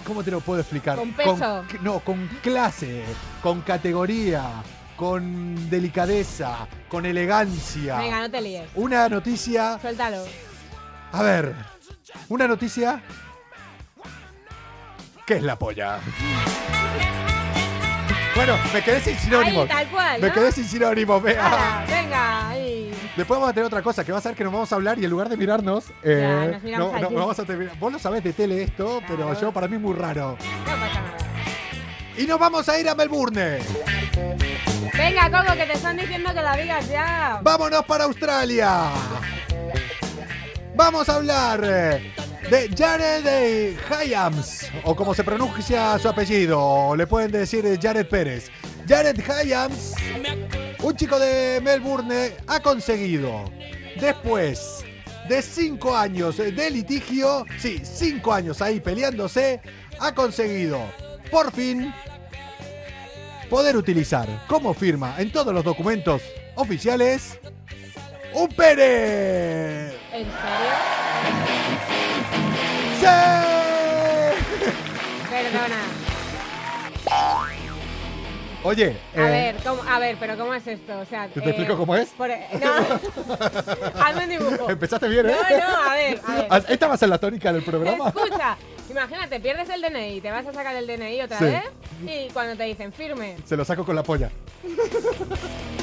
¿Cómo 0.05 0.23
te 0.23 0.31
lo 0.31 0.41
puedo 0.41 0.61
explicar? 0.61 0.97
Con 0.97 1.13
peso. 1.13 1.65
no, 1.83 1.99
con 2.01 2.29
clase, 2.43 3.03
con 3.43 3.61
categoría, 3.63 4.63
con 4.97 5.69
delicadeza, 5.69 6.69
con 6.89 7.07
elegancia. 7.07 7.99
venga, 7.99 8.21
no 8.21 8.31
te 8.31 8.41
líes. 8.41 8.69
Una 8.77 9.09
noticia. 9.09 9.79
Suéltalo. 9.81 10.25
A 11.13 11.23
ver. 11.23 11.55
Una 12.29 12.47
noticia. 12.49 13.03
¿Qué 15.27 15.35
es 15.35 15.43
la 15.43 15.59
polla? 15.59 15.99
Bueno, 18.37 18.55
me 18.73 18.81
quedé 18.81 19.01
sin 19.01 19.19
sinónimos. 19.19 19.63
Ahí, 19.63 19.69
tal 19.69 19.89
cual, 19.89 20.21
Me 20.21 20.31
quedé 20.31 20.53
sin 20.53 20.65
sinónimos, 20.65 21.21
vea. 21.21 21.85
Venga, 21.89 22.51
ahí. 22.51 22.93
Después 23.17 23.41
vamos 23.41 23.49
a 23.49 23.53
tener 23.53 23.67
otra 23.67 23.83
cosa, 23.83 24.05
que 24.05 24.13
va 24.13 24.19
a 24.19 24.21
ser 24.21 24.37
que 24.37 24.45
nos 24.45 24.53
vamos 24.53 24.71
a 24.71 24.77
hablar 24.77 25.01
y 25.01 25.05
en 25.05 25.11
lugar 25.11 25.29
de 25.29 25.37
mirarnos, 25.37 25.87
eh, 26.05 26.51
nos 26.53 26.63
miramos 26.63 26.93
no, 26.93 27.11
no, 27.11 27.17
vamos 27.17 27.39
a 27.41 27.45
terminar. 27.45 27.77
Vos 27.77 27.93
lo 27.93 27.99
sabés 27.99 28.23
de 28.23 28.35
tele 28.35 28.63
esto, 28.63 29.03
pero 29.09 29.33
yo 29.41 29.51
para 29.51 29.67
mí 29.67 29.75
es 29.75 29.83
muy 29.83 29.95
raro. 29.95 30.37
No 30.65 30.65
pasa 30.65 31.01
nada. 31.01 31.17
Y 32.17 32.27
nos 32.27 32.39
vamos 32.39 32.69
a 32.69 32.79
ir 32.79 32.89
a 32.89 32.95
Melbourne. 32.95 33.59
Venga, 34.97 35.31
Coco, 35.31 35.57
que 35.57 35.67
te 35.67 35.73
están 35.73 35.97
diciendo 35.97 36.33
que 36.33 36.41
la 36.41 36.57
digas 36.57 36.89
ya. 36.89 37.41
Vámonos 37.43 37.85
para 37.85 38.05
Australia. 38.05 38.91
Vamos 40.77 41.09
a 41.09 41.15
hablar 41.15 41.63
eh, 41.65 42.13
de 42.51 42.69
Jared 42.77 43.79
Hyams, 43.89 44.71
o 44.85 44.95
como 44.95 45.15
se 45.15 45.25
pronuncia 45.25 45.99
su 45.99 46.07
apellido, 46.07 46.95
le 46.95 47.07
pueden 47.07 47.33
decir 47.33 47.79
Jared 47.81 48.07
Pérez. 48.07 48.51
Jared 48.87 49.19
Hyams, 49.19 49.95
un 50.83 50.95
chico 50.95 51.19
de 51.19 51.63
Melbourne, 51.63 52.37
ha 52.47 52.61
conseguido, 52.61 53.51
después 53.99 54.85
de 55.27 55.41
cinco 55.41 55.97
años 55.97 56.37
de 56.37 56.71
litigio, 56.71 57.47
sí, 57.59 57.81
cinco 57.83 58.35
años 58.35 58.61
ahí 58.61 58.79
peleándose, 58.79 59.63
ha 59.99 60.15
conseguido, 60.15 60.83
por 61.31 61.53
fin, 61.53 61.91
poder 63.49 63.79
utilizar 63.79 64.29
como 64.47 64.75
firma 64.75 65.15
en 65.17 65.33
todos 65.33 65.55
los 65.55 65.65
documentos 65.65 66.21
oficiales 66.55 67.41
un 68.37 68.49
pene. 68.49 69.87
¿En 70.13 70.27
serio? 70.27 70.75
¡Sí! 73.01 73.07
Perdona. 75.31 75.77
Oye, 78.63 78.97
A 79.15 79.21
eh, 79.21 79.31
ver, 79.53 79.57
¿cómo- 79.63 79.83
a 79.89 79.99
ver, 80.01 80.17
pero 80.19 80.37
¿cómo 80.37 80.53
es 80.53 80.67
esto? 80.67 80.99
O 80.99 81.05
sea, 81.05 81.29
¿Te- 81.29 81.41
te 81.41 81.51
explico 81.51 81.77
cómo 81.77 81.95
es? 81.95 82.09
por- 82.11 82.29
no. 82.61 84.05
Hazme 84.05 84.25
un 84.25 84.31
dibujo. 84.31 84.71
empezaste 84.71 85.09
bien, 85.09 85.31
¿eh? 85.31 85.37
No, 85.51 85.57
no, 85.59 85.91
a 85.91 85.95
ver, 85.95 86.21
a 86.27 86.35
ver. 86.35 86.47
Ah, 86.51 86.61
¿Esta 86.69 86.89
va 86.89 86.95
a 86.95 86.97
ser 86.97 87.09
la 87.09 87.19
tónica 87.19 87.53
del 87.53 87.63
programa? 87.63 88.09
Escucha, 88.09 88.57
imagínate, 88.91 89.39
pierdes 89.41 89.69
el 89.69 89.83
DNI, 89.83 90.21
te 90.21 90.31
vas 90.33 90.47
a 90.47 90.53
sacar 90.53 90.75
el 90.75 90.87
DNI 90.87 91.23
otra 91.23 91.39
Sí. 91.39 91.45
vez 91.45 91.63
y 92.07 92.29
cuando 92.33 92.57
te 92.57 92.65
dicen 92.65 92.93
firme, 92.93 93.37
Se 93.45 93.57
lo 93.57 93.65
saco 93.65 93.85
con 93.85 93.95
la 93.95 94.03
polla. 94.03 94.31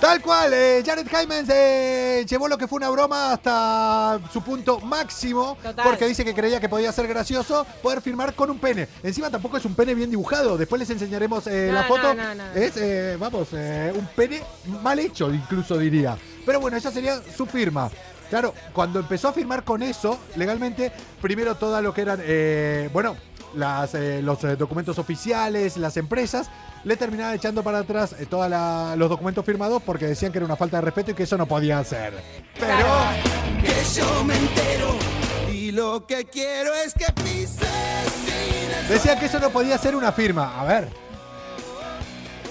Tal 0.00 0.20
cual, 0.20 0.52
eh, 0.52 0.82
Jared 0.84 1.06
eh, 1.48 2.24
llevó 2.28 2.48
lo 2.48 2.58
que 2.58 2.68
fue 2.68 2.76
una 2.76 2.90
broma 2.90 3.32
hasta 3.32 4.20
su 4.32 4.42
punto 4.42 4.78
máximo 4.80 5.56
Total. 5.62 5.84
porque 5.84 6.06
dice 6.06 6.24
que 6.24 6.34
creía 6.34 6.60
que 6.60 6.68
podía 6.68 6.92
ser 6.92 7.08
gracioso 7.08 7.66
poder 7.82 8.00
firmar 8.02 8.34
con 8.34 8.50
un 8.50 8.58
pene. 8.58 8.88
Encima 9.02 9.30
tampoco 9.30 9.56
es 9.56 9.64
un 9.64 9.74
pene 9.74 9.94
bien 9.94 10.10
dibujado. 10.10 10.56
Después 10.58 10.78
les 10.78 10.90
enseñaremos 10.90 11.46
eh, 11.46 11.68
No, 11.68 11.74
la 11.74 11.84
foto. 11.84 12.14
no, 12.14 12.22
no, 12.22 12.34
no. 12.34 12.52
Es, 12.54 12.76
eh, 12.76 13.16
vamos, 13.18 13.48
eh, 13.52 13.92
un 13.96 14.06
pene 14.08 14.42
mal 14.82 14.98
hecho, 14.98 15.32
incluso 15.32 15.78
diría. 15.78 16.16
Pero 16.44 16.60
bueno, 16.60 16.76
esa 16.76 16.90
sería 16.90 17.20
su 17.36 17.46
firma. 17.46 17.90
Claro, 18.28 18.54
cuando 18.72 19.00
empezó 19.00 19.28
a 19.28 19.32
firmar 19.32 19.64
con 19.64 19.82
eso, 19.82 20.18
legalmente, 20.36 20.92
primero 21.22 21.54
todo 21.54 21.80
lo 21.80 21.94
que 21.94 22.02
eran, 22.02 22.20
bueno, 22.92 23.16
las, 23.56 23.94
eh, 23.94 24.20
los 24.22 24.42
eh, 24.44 24.56
documentos 24.56 24.98
oficiales, 24.98 25.76
las 25.76 25.96
empresas, 25.96 26.48
le 26.84 26.96
terminaban 26.96 27.34
echando 27.34 27.62
para 27.62 27.78
atrás 27.78 28.14
eh, 28.18 28.26
todos 28.26 28.48
los 28.98 29.08
documentos 29.08 29.44
firmados 29.44 29.82
porque 29.82 30.06
decían 30.06 30.30
que 30.32 30.38
era 30.38 30.44
una 30.44 30.56
falta 30.56 30.76
de 30.76 30.82
respeto 30.82 31.10
y 31.10 31.14
que 31.14 31.24
eso 31.24 31.36
no 31.36 31.46
podía 31.46 31.78
hacer. 31.78 32.14
Pero, 32.58 32.86
Que 33.62 33.98
yo 34.00 34.24
me 34.24 34.36
entero 34.36 34.96
y 35.52 35.72
lo 35.72 36.06
que 36.06 36.24
quiero 36.26 36.72
es 36.74 36.94
que 36.94 37.06
pises 37.22 37.58
decían 38.88 39.18
que 39.18 39.26
eso 39.26 39.40
no 39.40 39.50
podía 39.50 39.76
ser 39.78 39.96
una 39.96 40.12
firma. 40.12 40.60
A 40.60 40.64
ver. 40.64 40.88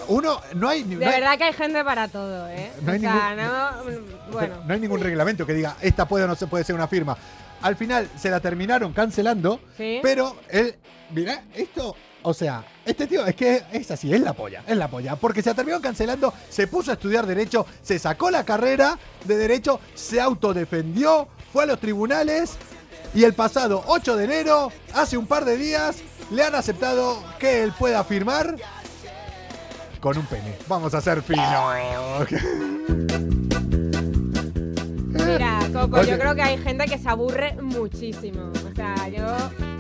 Uno, 0.08 0.40
no 0.54 0.70
hay, 0.70 0.84
de 0.84 0.98
no 0.98 1.06
hay- 1.10 1.20
verdad 1.20 1.38
que 1.38 1.44
hay 1.46 1.54
gente 1.54 1.84
para 1.84 2.08
todo, 2.08 2.48
¿eh? 2.50 2.72
No 2.82 2.92
hay 2.92 3.00
o 3.00 3.02
sea, 3.02 3.36
ningún- 3.36 4.06
no, 4.28 4.32
bueno, 4.32 4.56
no 4.68 4.74
hay 4.74 4.80
ningún 4.80 5.00
reglamento 5.02 5.46
que 5.48 5.54
diga 5.54 5.78
esta 5.82 6.08
puede 6.08 6.26
o 6.26 6.28
no 6.28 6.36
se 6.36 6.46
puede 6.46 6.64
ser 6.64 6.76
una 6.76 6.88
firma. 6.88 7.18
Al 7.62 7.76
final 7.76 8.08
se 8.16 8.30
la 8.30 8.40
terminaron 8.40 8.94
cancelando, 8.94 9.60
Sí. 9.78 10.00
pero 10.04 10.36
él, 10.50 10.76
mirá, 11.12 11.44
esto, 11.54 11.96
o 12.24 12.34
sea, 12.34 12.64
este 12.86 13.08
tío 13.08 13.26
es 13.26 13.36
que 13.36 13.64
es 13.72 13.92
así, 13.92 14.14
es 14.14 14.22
la 14.22 14.34
polla, 14.34 14.64
es 14.68 14.78
la 14.78 14.88
polla, 14.88 15.16
porque 15.16 15.42
se 15.42 15.54
terminó 15.54 15.82
cancelando, 15.82 16.34
se 16.50 16.68
puso 16.68 16.92
a 16.92 16.96
estudiar 16.96 17.26
derecho, 17.26 17.66
se 17.82 18.00
sacó 18.00 18.32
la 18.32 18.44
carrera 18.44 18.98
de 19.26 19.38
derecho, 19.38 19.80
se 19.94 20.20
autodefendió, 20.20 21.28
fue 21.54 21.64
a 21.64 21.68
los 21.68 21.80
tribunales 21.80 22.58
y 23.14 23.24
el 23.24 23.34
pasado 23.34 23.84
8 23.88 24.18
de 24.18 24.26
enero, 24.26 24.72
hace 24.94 25.18
un 25.18 25.28
par 25.28 25.46
de 25.46 25.58
días, 25.58 25.98
le 26.32 26.44
han 26.44 26.56
aceptado 26.56 27.24
que 27.40 27.64
él 27.64 27.74
pueda 27.78 28.04
firmar 28.04 28.56
con 30.00 30.18
un 30.18 30.26
pene. 30.26 30.56
Vamos 30.68 30.94
a 30.94 31.02
ser 31.02 31.22
finos. 31.22 32.28
mira, 35.26 35.60
Coco, 35.74 36.04
yo 36.04 36.20
creo 36.20 36.36
que 36.36 36.42
hay 36.42 36.58
gente 36.58 36.86
que 36.86 36.98
se 36.98 37.10
aburre 37.10 37.56
muchísimo. 37.62 38.52
O 38.70 38.76
sea, 38.76 39.08
yo, 39.08 39.26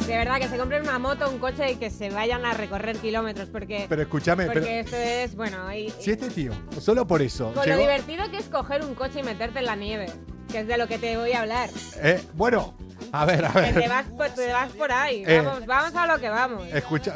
de 0.07 0.17
verdad, 0.17 0.37
que 0.39 0.47
se 0.47 0.57
compren 0.57 0.83
una 0.83 0.99
moto, 0.99 1.29
un 1.29 1.39
coche 1.39 1.71
y 1.71 1.75
que 1.77 1.89
se 1.89 2.09
vayan 2.09 2.45
a 2.45 2.53
recorrer 2.53 2.97
kilómetros, 2.97 3.49
porque, 3.49 3.85
Pero 3.89 4.01
escúchame, 4.03 4.45
porque 4.45 4.59
pero 4.61 4.71
esto 4.71 4.95
es, 4.95 5.35
bueno, 5.35 5.73
y, 5.73 5.89
si 5.99 6.11
este 6.11 6.29
tío, 6.29 6.51
solo 6.79 7.07
por 7.07 7.21
eso, 7.21 7.51
con 7.53 7.63
llegó- 7.65 7.75
lo 7.75 7.81
divertido 7.81 8.29
que 8.31 8.37
es 8.37 8.45
coger 8.45 8.83
un 8.83 8.93
coche 8.95 9.19
y 9.19 9.23
meterte 9.23 9.59
en 9.59 9.65
la 9.65 9.75
nieve, 9.75 10.07
que 10.51 10.59
es 10.59 10.67
de 10.67 10.77
lo 10.77 10.87
que 10.87 10.97
te 10.99 11.17
voy 11.17 11.31
a 11.33 11.41
hablar. 11.41 11.69
eh, 12.01 12.21
bueno, 12.33 12.75
a 13.11 13.25
ver, 13.25 13.45
a 13.45 13.51
Que 13.51 13.73
te 13.73 13.79
ver, 13.79 13.89
vas 13.89 14.05
te 14.35 14.51
vas 14.53 14.71
por 14.71 14.91
ahí. 14.91 15.23
Eh. 15.25 15.41
Vamos, 15.43 15.65
vamos 15.65 15.95
a 15.95 16.07
lo 16.07 16.19
que 16.19 16.29
vamos. 16.29 16.67
escucha, 16.73 17.15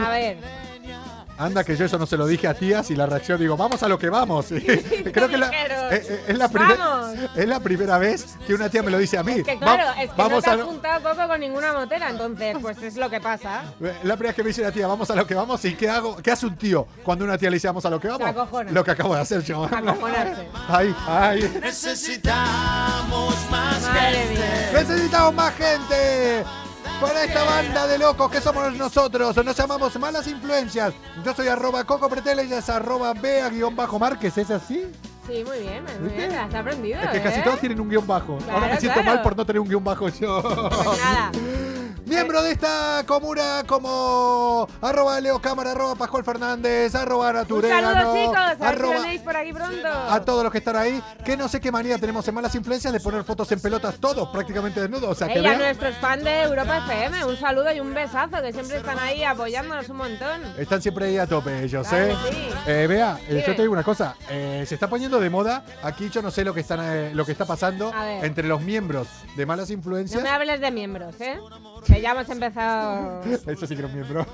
A 0.00 0.10
ver, 0.10 0.38
Anda 1.38 1.64
que 1.64 1.74
yo 1.76 1.86
eso 1.86 1.98
no 1.98 2.06
se 2.06 2.16
lo 2.16 2.26
dije 2.26 2.46
a 2.46 2.54
tías 2.54 2.90
y 2.90 2.94
la 2.96 3.06
reacción 3.06 3.40
digo, 3.40 3.56
vamos 3.56 3.82
a 3.82 3.88
lo 3.88 3.98
que 3.98 4.08
vamos. 4.10 4.46
Creo 5.12 5.28
que 5.28 5.36
la- 5.38 5.48
dijeron, 5.48 5.92
eh, 5.92 6.02
eh, 6.08 6.24
es, 6.28 6.38
la 6.38 6.48
primer- 6.48 6.78
es 7.34 7.48
la 7.48 7.58
primera 7.60 7.98
vez 7.98 8.36
que 8.46 8.54
una 8.54 8.68
tía 8.68 8.82
me 8.82 8.90
lo 8.90 8.98
dice 8.98 9.18
a 9.18 9.22
mí. 9.22 9.42
Que 9.42 9.54
Va- 9.54 9.60
claro, 9.60 9.90
es 9.92 9.96
que 10.02 10.06
no 10.08 10.14
vamos 10.16 10.44
te 10.44 10.50
a 10.50 10.52
has 10.52 10.58
lo- 10.58 10.66
juntado 10.66 11.02
Coco 11.14 11.28
con 11.28 11.40
ninguna 11.40 11.72
motera, 11.72 12.10
entonces 12.10 12.56
pues 12.60 12.80
es 12.82 12.96
lo 12.96 13.10
que 13.10 13.20
pasa. 13.20 13.62
Eh, 13.80 13.92
La 14.04 14.14
primera 14.16 14.28
vez 14.28 14.36
que 14.36 14.42
me 14.42 14.48
dice 14.48 14.62
la 14.62 14.70
tía, 14.72 14.86
vamos 14.86 15.10
a 15.10 15.16
lo 15.16 15.26
que 15.26 15.34
vamos, 15.34 15.64
¿y 15.64 15.74
qué 15.74 15.88
hago? 15.90 16.16
¿Qué 16.16 16.30
hace 16.30 16.46
un 16.46 16.56
tío 16.56 16.86
cuando 17.02 17.24
una 17.24 17.36
tía 17.38 17.50
le 17.50 17.56
dice 17.56 17.66
vamos 17.66 17.84
a 17.86 17.90
lo 17.90 17.98
que 17.98 18.08
vamos? 18.08 18.70
Lo 18.70 18.84
que 18.84 18.90
acabo 18.90 19.14
de 19.14 19.20
hacer 19.22 19.42
yo. 19.42 19.64
Acojonarse. 19.64 20.48
Ay, 20.68 20.94
ay. 21.08 21.60
Necesitamos 21.60 23.34
más 23.50 23.82
Madre 23.82 24.26
mía. 24.30 24.70
Necesitamos 24.74 25.34
más 25.34 25.54
gente 25.54 26.44
para 27.02 27.24
esta 27.24 27.42
banda 27.42 27.86
de 27.86 27.98
locos 27.98 28.30
que 28.30 28.40
somos 28.40 28.72
nosotros. 28.76 29.36
Nos 29.44 29.56
llamamos 29.56 29.98
Malas 29.98 30.26
Influencias. 30.28 30.94
Yo 31.24 31.34
soy 31.34 31.48
arroba 31.48 31.84
Coco 31.84 32.08
Pretel, 32.08 32.38
ella 32.38 32.58
es 32.58 32.68
arroba 32.68 33.12
Bea-Márquez. 33.12 34.38
¿Es 34.38 34.50
así? 34.50 34.86
Sí, 35.26 35.44
muy 35.44 35.60
bien, 35.60 35.84
muy 35.84 36.08
¿Viste? 36.08 36.28
bien, 36.28 36.38
has 36.38 36.54
aprendido. 36.54 37.00
Es 37.00 37.10
que 37.10 37.22
casi 37.22 37.40
¿eh? 37.40 37.42
todos 37.44 37.60
tienen 37.60 37.80
un 37.80 37.88
guion 37.88 38.06
bajo. 38.06 38.38
Ahora 38.50 38.68
me 38.68 38.80
siento 38.80 39.00
claro. 39.00 39.16
mal 39.16 39.22
por 39.22 39.36
no 39.36 39.44
tener 39.44 39.60
un 39.60 39.68
guion 39.68 39.82
bajo 39.82 40.08
yo. 40.08 40.42
Pues 40.42 40.98
nada. 40.98 41.32
Miembro 42.06 42.42
de 42.42 42.52
esta 42.52 43.04
comuna 43.06 43.62
como 43.66 44.68
arroba 44.80 45.20
Leo 45.20 45.40
Cámara, 45.40 45.70
arroba 45.70 45.94
Pascual 45.94 46.24
Fernández, 46.24 46.94
arroba 46.94 47.28
Un 47.30 47.34
Naturelano, 47.36 47.92
saludo, 47.92 48.14
chicos. 48.14 48.36
A 48.36 48.56
si 48.56 48.64
arroba 48.64 48.94
por 49.24 49.36
aquí 49.36 49.52
pronto. 49.52 49.88
a 49.88 50.20
todos 50.24 50.42
los 50.42 50.52
que 50.52 50.58
están 50.58 50.76
ahí, 50.76 51.02
que 51.24 51.36
no 51.36 51.48
sé 51.48 51.60
qué 51.60 51.70
manía 51.70 51.98
tenemos 51.98 52.26
en 52.26 52.34
malas 52.34 52.54
influencias 52.54 52.92
de 52.92 52.98
poner 53.00 53.22
fotos 53.24 53.50
en 53.52 53.60
pelotas, 53.60 53.96
todos 54.00 54.28
prácticamente 54.30 54.80
desnudos. 54.80 55.10
O 55.10 55.14
sea, 55.14 55.28
que 55.28 55.40
vean, 55.40 55.58
nuestros 55.58 55.96
fans 55.98 56.24
de 56.24 56.42
Europa 56.42 56.78
FM, 56.78 57.24
un 57.24 57.36
saludo 57.36 57.72
y 57.72 57.80
un 57.80 57.94
besazo, 57.94 58.42
que 58.42 58.52
siempre 58.52 58.78
están 58.78 58.98
ahí 58.98 59.22
apoyándonos 59.22 59.88
un 59.88 59.96
montón. 59.98 60.42
están 60.58 60.82
siempre 60.82 61.06
ahí 61.06 61.18
a 61.18 61.26
tope 61.26 61.62
ellos, 61.62 61.86
Claro 61.86 62.06
¿eh? 62.06 62.16
sí. 62.30 62.48
Eh, 62.66 62.86
Bea, 62.88 63.18
eh, 63.22 63.26
Dime. 63.28 63.44
yo 63.46 63.54
te 63.56 63.62
digo 63.62 63.72
una 63.72 63.84
cosa, 63.84 64.16
eh, 64.28 64.64
se 64.66 64.74
está 64.74 64.88
poniendo 64.88 65.20
de 65.20 65.30
moda, 65.30 65.64
aquí 65.82 66.10
yo 66.10 66.20
no 66.20 66.30
sé 66.32 66.44
lo 66.44 66.52
que, 66.52 66.60
están, 66.60 66.80
eh, 66.82 67.10
lo 67.14 67.24
que 67.24 67.32
está 67.32 67.44
pasando 67.46 67.92
A 67.94 68.24
entre 68.24 68.48
los 68.48 68.60
miembros 68.60 69.06
de 69.36 69.46
malas 69.46 69.68
No 69.68 69.74
influencias. 69.74 70.22
me 70.22 70.28
hables 70.28 70.60
de 70.60 70.70
miembros, 70.72 71.14
¿eh? 71.20 71.38
Que 71.92 72.00
ya 72.00 72.12
hemos 72.12 72.28
empezado. 72.30 73.20
Eso 73.24 73.66
sí 73.66 73.76
que 73.76 73.84
un 73.84 73.94
miembro. 73.94 74.26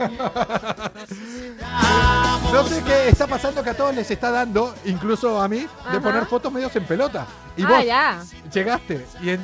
no 2.52 2.64
sé 2.64 2.82
qué 2.84 3.08
está 3.08 3.26
pasando 3.26 3.64
que 3.64 3.70
a 3.70 3.74
todos 3.76 3.94
les 3.94 4.08
está 4.10 4.30
dando, 4.30 4.74
incluso 4.84 5.40
a 5.40 5.48
mí, 5.48 5.66
de 5.92 6.00
poner 6.00 6.26
fotos 6.26 6.52
medios 6.52 6.74
en 6.76 6.84
pelota. 6.84 7.26
Y 7.56 7.64
ah, 7.64 7.68
vos 7.68 7.84
ya. 7.84 8.22
llegaste 8.52 9.04
y 9.20 9.30
en 9.30 9.40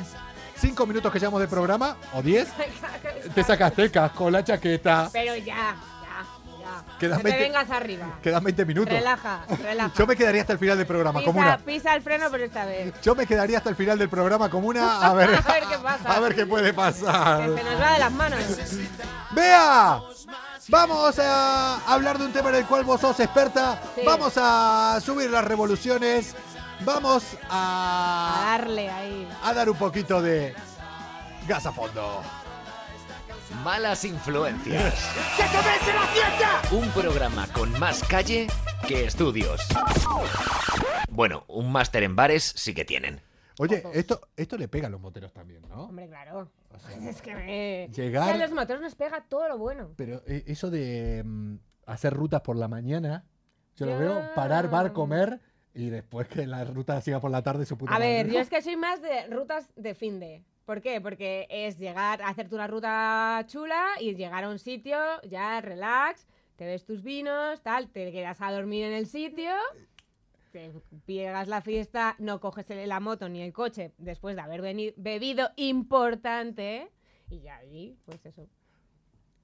cinco 0.55 0.85
minutos 0.85 1.11
que 1.11 1.19
llevamos 1.19 1.41
de 1.41 1.47
programa, 1.49 1.97
o 2.13 2.21
diez, 2.21 2.47
te 3.35 3.43
sacaste 3.43 3.83
el 3.83 3.91
casco, 3.91 4.31
la 4.31 4.43
chaqueta, 4.43 5.09
Pero 5.11 5.35
ya, 5.35 5.75
ya. 6.87 6.97
Quedan 6.97 7.17
no 7.17 7.23
te 7.23 7.29
20 7.29 7.43
vengas 7.43 7.69
arriba. 7.71 8.05
quedan 8.21 8.43
20 8.43 8.65
minutos. 8.65 8.93
Relaja, 8.93 9.39
relaja. 9.63 9.91
Yo 9.97 10.07
me 10.07 10.15
quedaría 10.15 10.41
hasta 10.41 10.53
el 10.53 10.59
final 10.59 10.77
del 10.77 10.87
programa, 10.87 11.19
Pisa, 11.19 11.31
una. 11.31 11.57
pisa 11.57 11.95
el 11.95 12.01
freno, 12.01 12.27
pero 12.31 12.43
esta 12.45 12.65
vez. 12.65 12.93
Yo 13.01 13.15
me 13.15 13.25
quedaría 13.27 13.57
hasta 13.57 13.69
el 13.69 13.75
final 13.75 13.97
del 13.99 14.09
programa 14.09 14.49
como 14.49 14.67
una. 14.67 15.01
A 15.05 15.13
ver, 15.13 15.29
A 15.45 15.51
ver 15.53 15.63
qué 15.69 15.77
pasa. 15.77 16.13
a 16.15 16.19
ver 16.19 16.35
qué 16.35 16.45
puede 16.45 16.67
Que 16.67 16.73
pasar. 16.73 17.49
se 17.55 17.63
nos 17.63 17.81
va 17.81 17.93
de 17.93 17.99
las 17.99 18.11
manos. 18.11 18.39
¡Vea! 19.31 20.01
Vamos 20.69 21.19
a 21.19 21.75
hablar 21.85 22.17
de 22.17 22.25
un 22.25 22.33
tema 22.33 22.49
en 22.49 22.55
el 22.55 22.65
cual 22.65 22.83
vos 22.83 22.99
sos 23.01 23.19
experta. 23.19 23.79
Sí. 23.95 24.01
Vamos 24.05 24.33
a 24.37 24.99
subir 25.03 25.29
las 25.29 25.43
revoluciones. 25.45 26.35
Vamos 26.81 27.23
A 27.49 28.47
a, 28.47 28.51
darle 28.57 28.89
ahí. 28.89 29.29
a 29.43 29.53
dar 29.53 29.69
un 29.69 29.77
poquito 29.77 30.21
de 30.21 30.53
gas 31.47 31.65
a 31.67 31.71
fondo. 31.71 32.21
Malas 33.63 34.03
influencias. 34.05 35.11
Un 36.71 36.89
programa 36.89 37.47
con 37.53 37.71
más 37.79 38.03
calle 38.03 38.47
que 38.87 39.05
estudios. 39.05 39.61
Bueno, 41.09 41.45
un 41.47 41.71
máster 41.71 42.03
en 42.03 42.15
bares 42.15 42.43
sí 42.55 42.73
que 42.73 42.85
tienen. 42.85 43.21
Oye, 43.59 43.83
esto, 43.93 44.21
esto 44.35 44.57
le 44.57 44.67
pega 44.67 44.87
a 44.87 44.89
los 44.89 44.99
moteros 44.99 45.31
también, 45.33 45.61
¿no? 45.69 45.83
Hombre, 45.85 46.07
claro. 46.07 46.49
Es 47.07 47.21
que 47.21 47.33
me. 47.35 47.89
Llegar- 47.93 48.25
que 48.27 48.33
a 48.33 48.37
los 48.47 48.51
motores 48.51 48.81
nos 48.81 48.95
pega 48.95 49.23
todo 49.29 49.47
lo 49.47 49.57
bueno. 49.57 49.91
Pero 49.95 50.21
eh, 50.27 50.43
eso 50.47 50.69
de 50.69 51.23
mm, 51.25 51.55
hacer 51.85 52.13
rutas 52.13 52.41
por 52.41 52.57
la 52.57 52.67
mañana, 52.67 53.23
yo 53.77 53.85
lo 53.85 53.97
veo 53.97 54.21
parar, 54.35 54.69
bar, 54.69 54.91
comer 54.91 55.39
y 55.73 55.89
después 55.89 56.27
que 56.27 56.45
la 56.47 56.63
ruta 56.65 56.99
siga 57.01 57.19
por 57.21 57.31
la 57.31 57.41
tarde 57.43 57.65
su 57.65 57.77
puta 57.77 57.95
A 57.95 57.99
ver, 57.99 58.25
madre. 58.25 58.35
yo 58.35 58.41
es 58.41 58.49
que 58.49 58.61
soy 58.61 58.75
más 58.75 59.01
de 59.01 59.27
rutas 59.27 59.69
de 59.75 59.95
fin 59.95 60.19
de. 60.19 60.43
¿Por 60.65 60.81
qué? 60.81 60.99
Porque 60.99 61.45
es 61.49 61.77
llegar 61.77 62.21
a 62.21 62.29
hacerte 62.29 62.55
una 62.55 62.67
ruta 62.67 63.43
chula 63.47 63.85
y 63.99 64.15
llegar 64.15 64.43
a 64.43 64.49
un 64.49 64.57
sitio 64.59 64.97
ya 65.29 65.61
relax, 65.61 66.25
te 66.55 66.65
ves 66.65 66.85
tus 66.85 67.03
vinos, 67.03 67.61
tal, 67.61 67.89
te 67.89 68.11
quedas 68.11 68.41
a 68.41 68.51
dormir 68.51 68.85
en 68.85 68.93
el 68.93 69.05
sitio, 69.05 69.51
te 70.51 70.71
pegas 71.05 71.47
la 71.47 71.61
fiesta, 71.61 72.15
no 72.17 72.39
coges 72.39 72.65
la 72.87 72.99
moto 72.99 73.29
ni 73.29 73.41
el 73.41 73.53
coche 73.53 73.91
después 73.99 74.35
de 74.35 74.41
haber 74.41 74.61
bebido 74.97 75.49
importante 75.57 76.89
y 77.29 77.41
ya 77.41 77.57
allí, 77.57 77.95
pues 78.05 78.25
eso. 78.25 78.47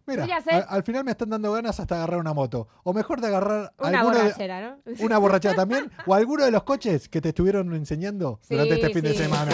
Mira, 0.08 0.26
ya 0.26 0.38
al, 0.38 0.66
al 0.68 0.84
final 0.84 1.04
me 1.04 1.12
están 1.12 1.30
dando 1.30 1.52
ganas 1.52 1.80
hasta 1.80 1.96
agarrar 1.96 2.20
una 2.20 2.34
moto. 2.34 2.68
O 2.84 2.92
mejor 2.94 3.22
de 3.22 3.28
agarrar 3.28 3.72
Una 3.78 4.00
alguno 4.00 4.16
de- 4.18 4.24
borrachera, 4.24 4.62
¿no? 4.86 5.06
una 5.06 5.18
borrachera 5.20 5.56
también. 5.56 5.92
o 6.08 6.16
alguno 6.16 6.44
de 6.46 6.52
los 6.52 6.64
coches 6.64 7.08
que 7.08 7.22
te 7.22 7.30
estuvieron 7.30 7.74
enseñando 7.76 8.40
Sí, 8.44 8.56
durante 8.56 8.74
este 8.76 8.90
fin 8.90 9.04
de 9.04 9.14
semana. 9.14 9.52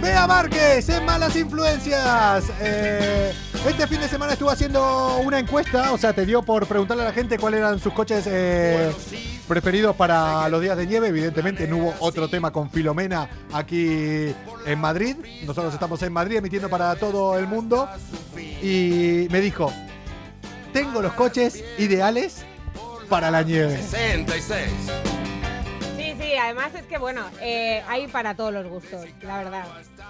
Bea 0.00 0.26
Márquez 0.26 0.88
en 0.88 1.04
Malas 1.04 1.36
Influencias. 1.36 2.44
Eh, 2.60 3.32
este 3.68 3.86
fin 3.86 4.00
de 4.00 4.08
semana 4.08 4.32
estuvo 4.32 4.50
haciendo 4.50 5.18
una 5.18 5.38
encuesta, 5.38 5.92
o 5.92 5.98
sea, 5.98 6.12
te 6.12 6.24
dio 6.24 6.42
por 6.42 6.66
preguntarle 6.66 7.02
a 7.02 7.06
la 7.06 7.12
gente 7.12 7.38
cuáles 7.38 7.60
eran 7.60 7.78
sus 7.78 7.92
coches 7.92 8.24
eh, 8.26 8.90
preferidos 9.46 9.94
para 9.96 10.48
los 10.48 10.62
días 10.62 10.76
de 10.76 10.86
nieve. 10.86 11.08
Evidentemente 11.08 11.66
no 11.68 11.76
hubo 11.76 11.94
otro 12.00 12.28
tema 12.28 12.50
con 12.50 12.70
Filomena 12.70 13.28
aquí 13.52 14.34
en 14.64 14.78
Madrid. 14.78 15.16
Nosotros 15.44 15.74
estamos 15.74 16.02
en 16.02 16.12
Madrid 16.12 16.36
emitiendo 16.36 16.70
para 16.70 16.94
todo 16.96 17.38
el 17.38 17.46
mundo. 17.46 17.88
Y 18.62 19.28
me 19.30 19.40
dijo, 19.40 19.72
tengo 20.72 21.02
los 21.02 21.12
coches 21.12 21.62
ideales 21.78 22.44
para 23.08 23.30
la 23.30 23.42
nieve. 23.42 23.76
66. 23.76 25.29
Sí, 26.20 26.26
sí, 26.26 26.34
además 26.36 26.74
es 26.74 26.82
que 26.82 26.98
bueno, 26.98 27.22
eh, 27.40 27.82
hay 27.88 28.06
para 28.08 28.34
todos 28.34 28.52
los 28.52 28.66
gustos, 28.66 29.06
la 29.22 29.38
verdad. 29.38 29.64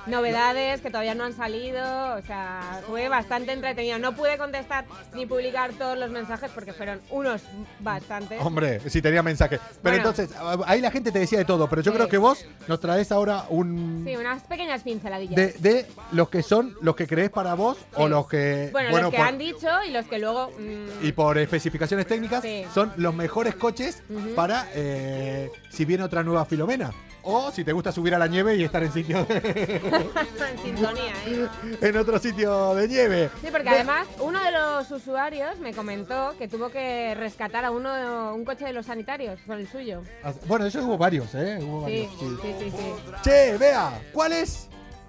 Novedades 0.07 0.81
que 0.81 0.89
todavía 0.91 1.15
no 1.15 1.25
han 1.25 1.35
salido, 1.35 1.81
o 2.17 2.23
sea, 2.27 2.81
fue 2.89 3.09
bastante 3.09 3.53
entretenido. 3.53 3.99
No 3.99 4.13
pude 4.17 4.39
contestar 4.39 4.87
ni 5.15 5.27
publicar 5.27 5.73
todos 5.73 5.99
los 5.99 6.11
mensajes 6.11 6.51
porque 6.55 6.73
fueron 6.73 7.01
unos 7.11 7.43
bastantes. 7.81 8.41
Hombre, 8.43 8.81
si 8.89 9.03
tenía 9.03 9.23
mensaje. 9.23 9.59
Pero 9.83 9.97
Bueno. 9.97 9.97
entonces, 10.11 10.31
ahí 10.67 10.81
la 10.81 10.91
gente 10.91 11.13
te 11.13 11.19
decía 11.21 11.39
de 11.39 11.45
todo, 11.45 11.69
pero 11.69 11.83
yo 11.83 11.93
Sí. 11.93 11.97
creo 11.97 12.09
que 12.09 12.19
vos 12.19 12.45
nos 12.67 12.81
traes 12.81 13.13
ahora 13.13 13.45
un... 13.51 14.03
Sí, 14.07 14.17
unas 14.17 14.43
pequeñas 14.45 14.83
pinceladillas. 14.83 15.37
de, 15.37 15.53
de 15.59 15.87
los 16.13 16.29
que 16.31 16.43
son 16.43 16.75
los 16.81 16.97
que 16.97 17.07
crees 17.07 17.31
para 17.31 17.55
vos 17.55 17.77
o 17.95 18.05
Sí. 18.05 18.11
los 18.11 18.27
que 18.27 18.69
bueno, 18.73 18.91
los 18.99 19.11
que 19.11 19.17
por- 19.19 19.27
han 19.27 19.39
dicho 19.39 19.69
y 19.87 19.91
los 19.91 20.07
que 20.07 20.19
luego... 20.19 20.51
mm, 20.59 21.05
y 21.07 21.13
por 21.13 21.37
especificaciones 21.39 22.07
técnicas 22.07 22.43
Sí. 22.43 22.65
son 22.75 22.93
los 22.97 23.15
mejores 23.15 23.55
coches 23.55 24.03
para 24.35 24.67
eh, 24.75 25.51
si 25.71 25.85
viene 26.01 26.07
otra 26.07 26.23
nueva 26.23 26.45
Filomena 26.47 26.91
o 27.23 27.51
si 27.53 27.63
te 27.65 27.73
gusta 27.73 27.93
subir 27.93 28.15
a 28.15 28.19
la 28.19 28.27
nieve 28.27 28.57
y 28.57 28.65
estar 28.65 28.83
en 28.83 28.91
sitio 28.93 29.23
de- 29.27 29.77
en 29.77 30.59
sintonía, 30.65 31.13
¿eh? 31.27 31.47
en 31.83 31.97
otro 31.99 32.19
sitio 32.19 32.75
de 32.75 32.89
nieve. 32.89 33.31
Sí, 33.43 33.49
porque 33.53 33.69
además 33.69 34.07
uno 34.21 34.43
de 34.43 34.51
los 34.51 34.91
usuarios 34.91 35.59
me 35.59 35.75
comentó 35.75 36.35
que 36.39 36.49
tuvo 36.49 36.71
que 36.71 37.15
rescatar 37.15 37.67
a 37.67 37.71
uno 37.71 38.35
un 38.35 38.47
coche 38.47 38.65
de 38.65 38.73
los 38.73 38.87
sanitarios 38.87 39.39
con 39.47 39.59
el 39.59 39.69
suyo. 39.69 40.03
Bueno, 40.47 40.65
eso 40.65 40.83
hubo 40.83 40.97
varios, 40.97 41.35
¿eh? 41.35 41.59
Hubo 41.63 41.87
Sí, 41.87 42.09
varios, 42.09 42.11
sí. 42.19 42.39
sí, 42.41 42.55
sí, 42.59 42.71
sí. 42.71 43.13
Che, 43.23 43.59
vea, 43.59 44.01
¿cuáles 44.15 44.69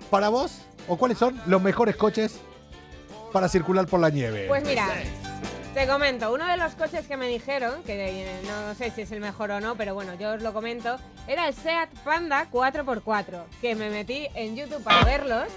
para 0.10 0.28
vos 0.28 0.60
o 0.90 0.98
cuáles 0.98 1.18
son 1.18 1.40
los 1.46 1.62
mejores 1.62 1.96
coches 1.96 2.36
para 3.32 3.48
circular 3.48 3.86
por 3.88 4.02
la 4.02 4.10
nieve? 4.10 4.46
Pues 4.50 4.66
mira, 4.66 4.90
te 5.74 5.88
comento, 5.88 6.34
uno 6.34 6.46
de 6.48 6.58
los 6.58 6.74
coches 6.76 7.08
que 7.08 7.16
me 7.18 7.28
dijeron, 7.28 7.82
que 7.84 8.24
eh, 8.24 8.42
no 8.46 8.76
sé 8.76 8.92
si 8.92 9.02
es 9.02 9.12
el 9.12 9.22
mejor 9.22 9.52
o 9.52 9.62
no, 9.62 9.76
pero 9.76 9.94
bueno, 9.94 10.14
yo 10.16 10.34
os 10.34 10.42
lo 10.42 10.54
comento, 10.54 10.98
era 11.28 11.48
el 11.48 11.54
Seat 11.54 11.90
Panda 12.04 12.50
4x4, 12.52 13.44
que 13.62 13.76
me 13.76 13.90
metí 13.90 14.28
en 14.36 14.56
YouTube 14.58 14.84
para 14.84 15.04
verlos. 15.06 15.48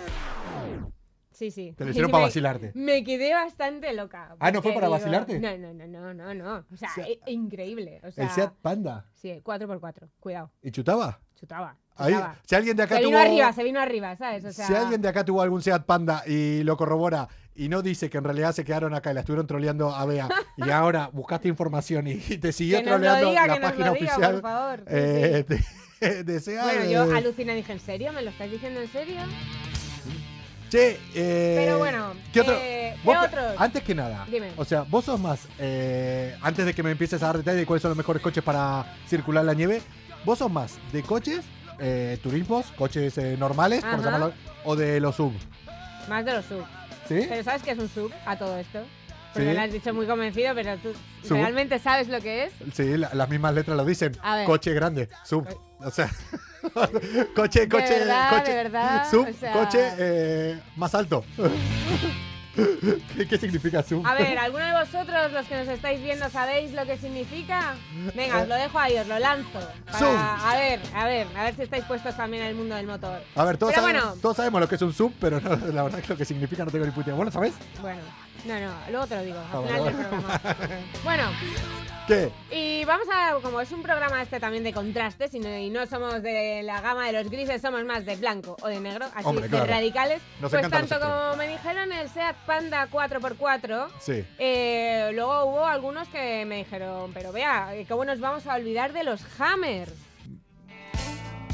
Sí, 1.33 1.51
sí. 1.51 1.75
Te 1.77 1.85
lo 1.85 1.91
hicieron 1.91 2.11
para 2.13 2.25
vacilarte. 2.27 2.71
Me 2.75 3.03
quedé 3.03 3.35
bastante 3.35 3.93
loca. 3.93 4.37
Ah, 4.39 4.53
¿no 4.53 4.63
fue 4.63 4.73
para 4.73 4.89
vacilarte? 4.89 5.41
No, 5.41 5.59
no, 5.59 5.75
no, 5.75 5.87
no, 5.89 6.15
no, 6.15 6.33
no. 6.35 6.65
O 6.73 6.77
sea, 6.77 6.91
O 6.91 6.95
sea, 6.95 7.07
e- 7.09 7.19
increíble. 7.27 8.01
O 8.05 8.13
sea, 8.13 8.25
el 8.25 8.31
Seat 8.31 8.53
Panda. 8.63 9.07
Sí, 9.15 9.41
4x4, 9.43 10.11
cuidado. 10.21 10.53
¿Y 10.63 10.71
chutaba? 10.71 11.21
Chutaba. 11.45 11.77
Ahí, 11.97 12.17
si 12.47 12.55
alguien 12.55 12.75
de 12.77 12.83
acá 12.83 12.97
Se 12.97 13.03
tuvo 13.03 13.11
vino 13.11 13.21
arriba, 13.23 13.53
se 13.53 13.63
vino 13.63 13.79
arriba, 13.81 14.17
¿sabes? 14.17 14.45
O 14.47 14.53
sea, 14.53 14.67
Si 14.67 14.75
alguien 14.75 15.01
de 15.03 15.09
acá 15.09 15.25
tuvo 15.25 15.43
algún 15.43 15.63
Seat 15.63 15.85
Panda 15.85 16.23
y 16.27 16.63
lo 16.65 16.77
corrobora 16.77 17.29
y 17.55 17.69
no 17.69 17.83
dice 17.83 18.09
que 18.11 18.17
en 18.19 18.25
realidad 18.25 18.53
se 18.53 18.65
quedaron 18.65 18.95
acá 18.95 19.11
y 19.11 19.15
la 19.15 19.21
estuvieron 19.21 19.47
troleando 19.47 19.95
a 19.95 20.05
Bea 20.07 20.29
y 20.57 20.71
ahora 20.71 21.11
buscaste 21.13 21.47
información 21.49 22.07
y 22.09 22.17
te 22.19 22.51
siguió 22.53 22.79
Que 22.79 22.85
troleando 22.85 23.29
diga, 23.29 23.47
la 23.47 23.55
que 23.55 23.61
página 23.61 23.91
diga, 23.93 23.93
oficial 23.93 24.33
por 24.33 24.43
favor. 24.43 24.79
Sí, 24.81 24.85
eh, 24.89 25.45
de, 26.01 26.25
de 26.25 26.41
Seat, 26.41 26.65
Bueno, 26.65 26.85
yo 26.91 27.13
eh, 27.13 27.17
aluciné 27.19 27.53
y 27.53 27.57
dije, 27.57 27.73
¿en 27.75 27.81
serio? 27.81 28.13
¿Me 28.13 28.23
lo 28.23 28.31
estáis 28.31 28.51
diciendo 28.51 28.81
en 28.81 28.89
serio? 28.89 29.21
Che, 30.71 30.99
eh, 31.15 31.55
Pero 31.65 31.79
bueno, 31.79 32.15
¿qué 32.33 32.41
otro? 32.41 32.55
eh, 32.59 32.97
¿qué 33.05 33.17
otros? 33.17 33.55
Antes 33.59 33.83
que 33.85 33.95
nada, 33.95 34.27
Dime. 34.29 34.51
o 34.57 34.65
sea, 34.65 34.83
vos 34.83 35.05
sos 35.05 35.21
más, 35.21 35.47
eh, 35.61 36.37
antes 36.43 36.65
de 36.67 36.75
que 36.75 36.83
me 36.83 36.91
empieces 36.91 37.23
a 37.23 37.27
dar 37.27 37.37
detalles 37.39 37.61
de 37.61 37.67
cuáles 37.67 37.83
son 37.83 37.91
los 37.91 37.97
mejores 37.99 38.21
coches 38.21 38.43
para 38.43 38.85
circular 39.07 39.45
la 39.45 39.55
nieve, 39.55 39.81
vos 40.25 40.39
sos 40.39 40.51
más 40.51 40.79
de 40.93 41.03
coches, 41.03 41.45
eh, 41.79 42.19
turismos, 42.23 42.67
coches 42.77 43.17
eh, 43.19 43.37
normales, 43.39 43.81
por 43.83 43.95
Ajá. 43.95 44.03
llamarlo, 44.03 44.33
o 44.65 44.77
de 44.77 45.01
los 45.01 45.17
sub, 45.17 45.33
Más 46.09 46.25
de 46.25 46.33
los 46.35 46.45
sub. 46.45 46.65
¿sí? 47.09 47.27
Pero 47.29 47.43
¿sabes 47.43 47.63
qué 47.63 47.71
es 47.73 47.79
un 47.79 47.89
sub 47.89 48.13
a 48.27 48.37
todo 48.37 48.57
esto? 48.59 48.81
Porque 49.33 49.49
Sí. 49.51 49.55
lo 49.57 49.61
has 49.63 49.73
dicho 49.73 49.93
muy 49.93 50.07
convencido, 50.07 50.55
pero 50.55 50.77
tú 50.79 50.93
Sub. 51.27 51.37
realmente 51.39 51.79
sabes 51.81 52.07
lo 52.09 52.21
que 52.21 52.45
es. 52.45 52.53
Sí, 52.73 52.97
la- 52.97 53.13
las 53.15 53.29
mismas 53.29 53.53
letras 53.53 53.77
lo 53.77 53.85
dicen. 53.85 54.13
A 54.23 54.37
ver. 54.37 54.47
Coche 54.47 54.73
grande, 54.75 55.09
sub. 55.25 55.45
O 55.81 55.91
sea, 55.91 56.09
coche, 57.35 57.69
coche, 57.69 57.95
de 57.95 57.99
verdad, 58.01 58.39
coche, 58.39 58.51
de 58.53 58.57
verdad. 58.63 59.11
sub, 59.11 59.29
o 59.29 59.33
sea, 59.33 59.53
coche 59.53 59.81
eh, 59.99 60.61
más 60.77 60.95
alto. 60.95 61.25
¿Qué, 63.17 63.27
qué 63.29 63.39
significa 63.39 63.83
sub? 63.83 64.07
A 64.07 64.15
ver, 64.15 64.39
¿alguno 64.39 64.65
de 64.65 64.73
vosotros, 64.73 65.33
los 65.33 65.47
que 65.47 65.57
nos 65.57 65.69
estáis 65.69 66.01
viendo, 66.03 66.29
sabéis 66.31 66.73
lo 66.73 66.85
que 66.87 66.97
significa? 66.97 67.75
Venga, 68.15 68.43
os 68.43 68.49
lo 68.49 68.55
dejo 68.55 68.79
ahí, 68.79 68.97
os 68.97 69.07
lo 69.07 69.19
lanzo. 69.19 69.61
Para-. 69.91 70.51
A 70.51 70.57
ver, 70.57 70.81
a 70.95 71.05
ver, 71.07 71.27
a 71.37 71.43
ver 71.45 71.55
si 71.57 71.63
estáis 71.63 71.85
puestos 71.85 72.17
también 72.17 72.43
en 72.45 72.51
el 72.51 72.55
mundo 72.55 72.75
del 72.77 72.87
motor. 72.87 73.21
A 73.35 73.45
ver, 73.45 73.57
todos, 73.59 73.73
Pero 73.73 73.83
sabemos, 73.83 74.05
bueno. 74.05 74.21
todos 74.23 74.37
sabemos 74.37 74.61
lo 74.61 74.69
que 74.69 74.75
es 74.77 74.83
un 74.83 74.93
sub, 74.93 75.13
pero 75.21 75.41
no, 75.41 75.57
la 75.73 75.83
verdad 75.83 76.01
que 76.01 76.09
lo 76.09 76.17
que 76.17 76.25
significa 76.25 76.65
no 76.65 76.71
tengo 76.71 76.85
ni 76.87 76.93
puta 76.93 77.07
idea. 77.11 77.17
¿Vos 77.17 77.27
lo 77.27 77.33
sabés? 77.33 77.55
Bueno, 77.81 78.01
no, 78.47 78.61
no, 78.61 78.73
luego 78.91 79.07
te 79.07 79.17
lo 79.17 79.23
digo, 79.23 79.39
Ah, 79.53 79.57
al 79.59 79.63
vale, 79.65 79.75
final 79.75 79.97
del 79.97 80.07
programa. 80.07 80.41
Bueno, 81.03 81.23
¿Qué? 82.07 82.31
y 82.51 82.85
vamos 82.85 83.07
a, 83.11 83.35
como 83.41 83.61
es 83.63 83.73
un 83.73 83.83
programa 83.83 84.21
este 84.23 84.39
también 84.39 84.63
de 84.63 84.73
contrastes 84.75 85.33
y 85.35 85.39
no, 85.41 85.49
y 85.57 85.71
no 85.71 85.87
somos 85.87 86.23
de 86.23 86.63
la 86.63 86.81
gama 86.83 87.07
de 87.07 87.13
los 87.15 87.31
grises, 87.31 87.63
somos 87.63 87.83
más 87.85 88.05
de 88.05 88.17
blanco 88.17 88.57
o 88.61 88.69
de 88.69 88.79
negro, 88.81 89.07
así 89.15 89.27
Hombre, 89.27 89.45
de 89.45 89.49
claro. 89.51 89.67
radicales. 89.67 90.21
Nos 90.41 90.51
pues 90.51 90.69
tanto 90.69 91.01
como 91.01 91.37
me 91.37 91.49
dijeron 91.49 91.93
el 91.93 92.09
Seat 92.11 92.37
Panda 92.47 92.89
4x4, 92.91 93.89
Sí. 94.01 94.25
eh, 94.39 95.11
luego 95.15 95.45
hubo 95.47 95.65
algunos 95.67 96.07
que 96.09 96.45
me 96.45 96.57
dijeron, 96.59 97.13
pero 97.15 97.33
vea, 97.33 97.73
¿cómo 97.89 98.05
nos 98.05 98.21
vamos 98.21 98.47
a 98.47 98.55
olvidar 98.55 98.93
de 98.93 99.05
los 99.05 99.23
Hammers? 99.41 99.93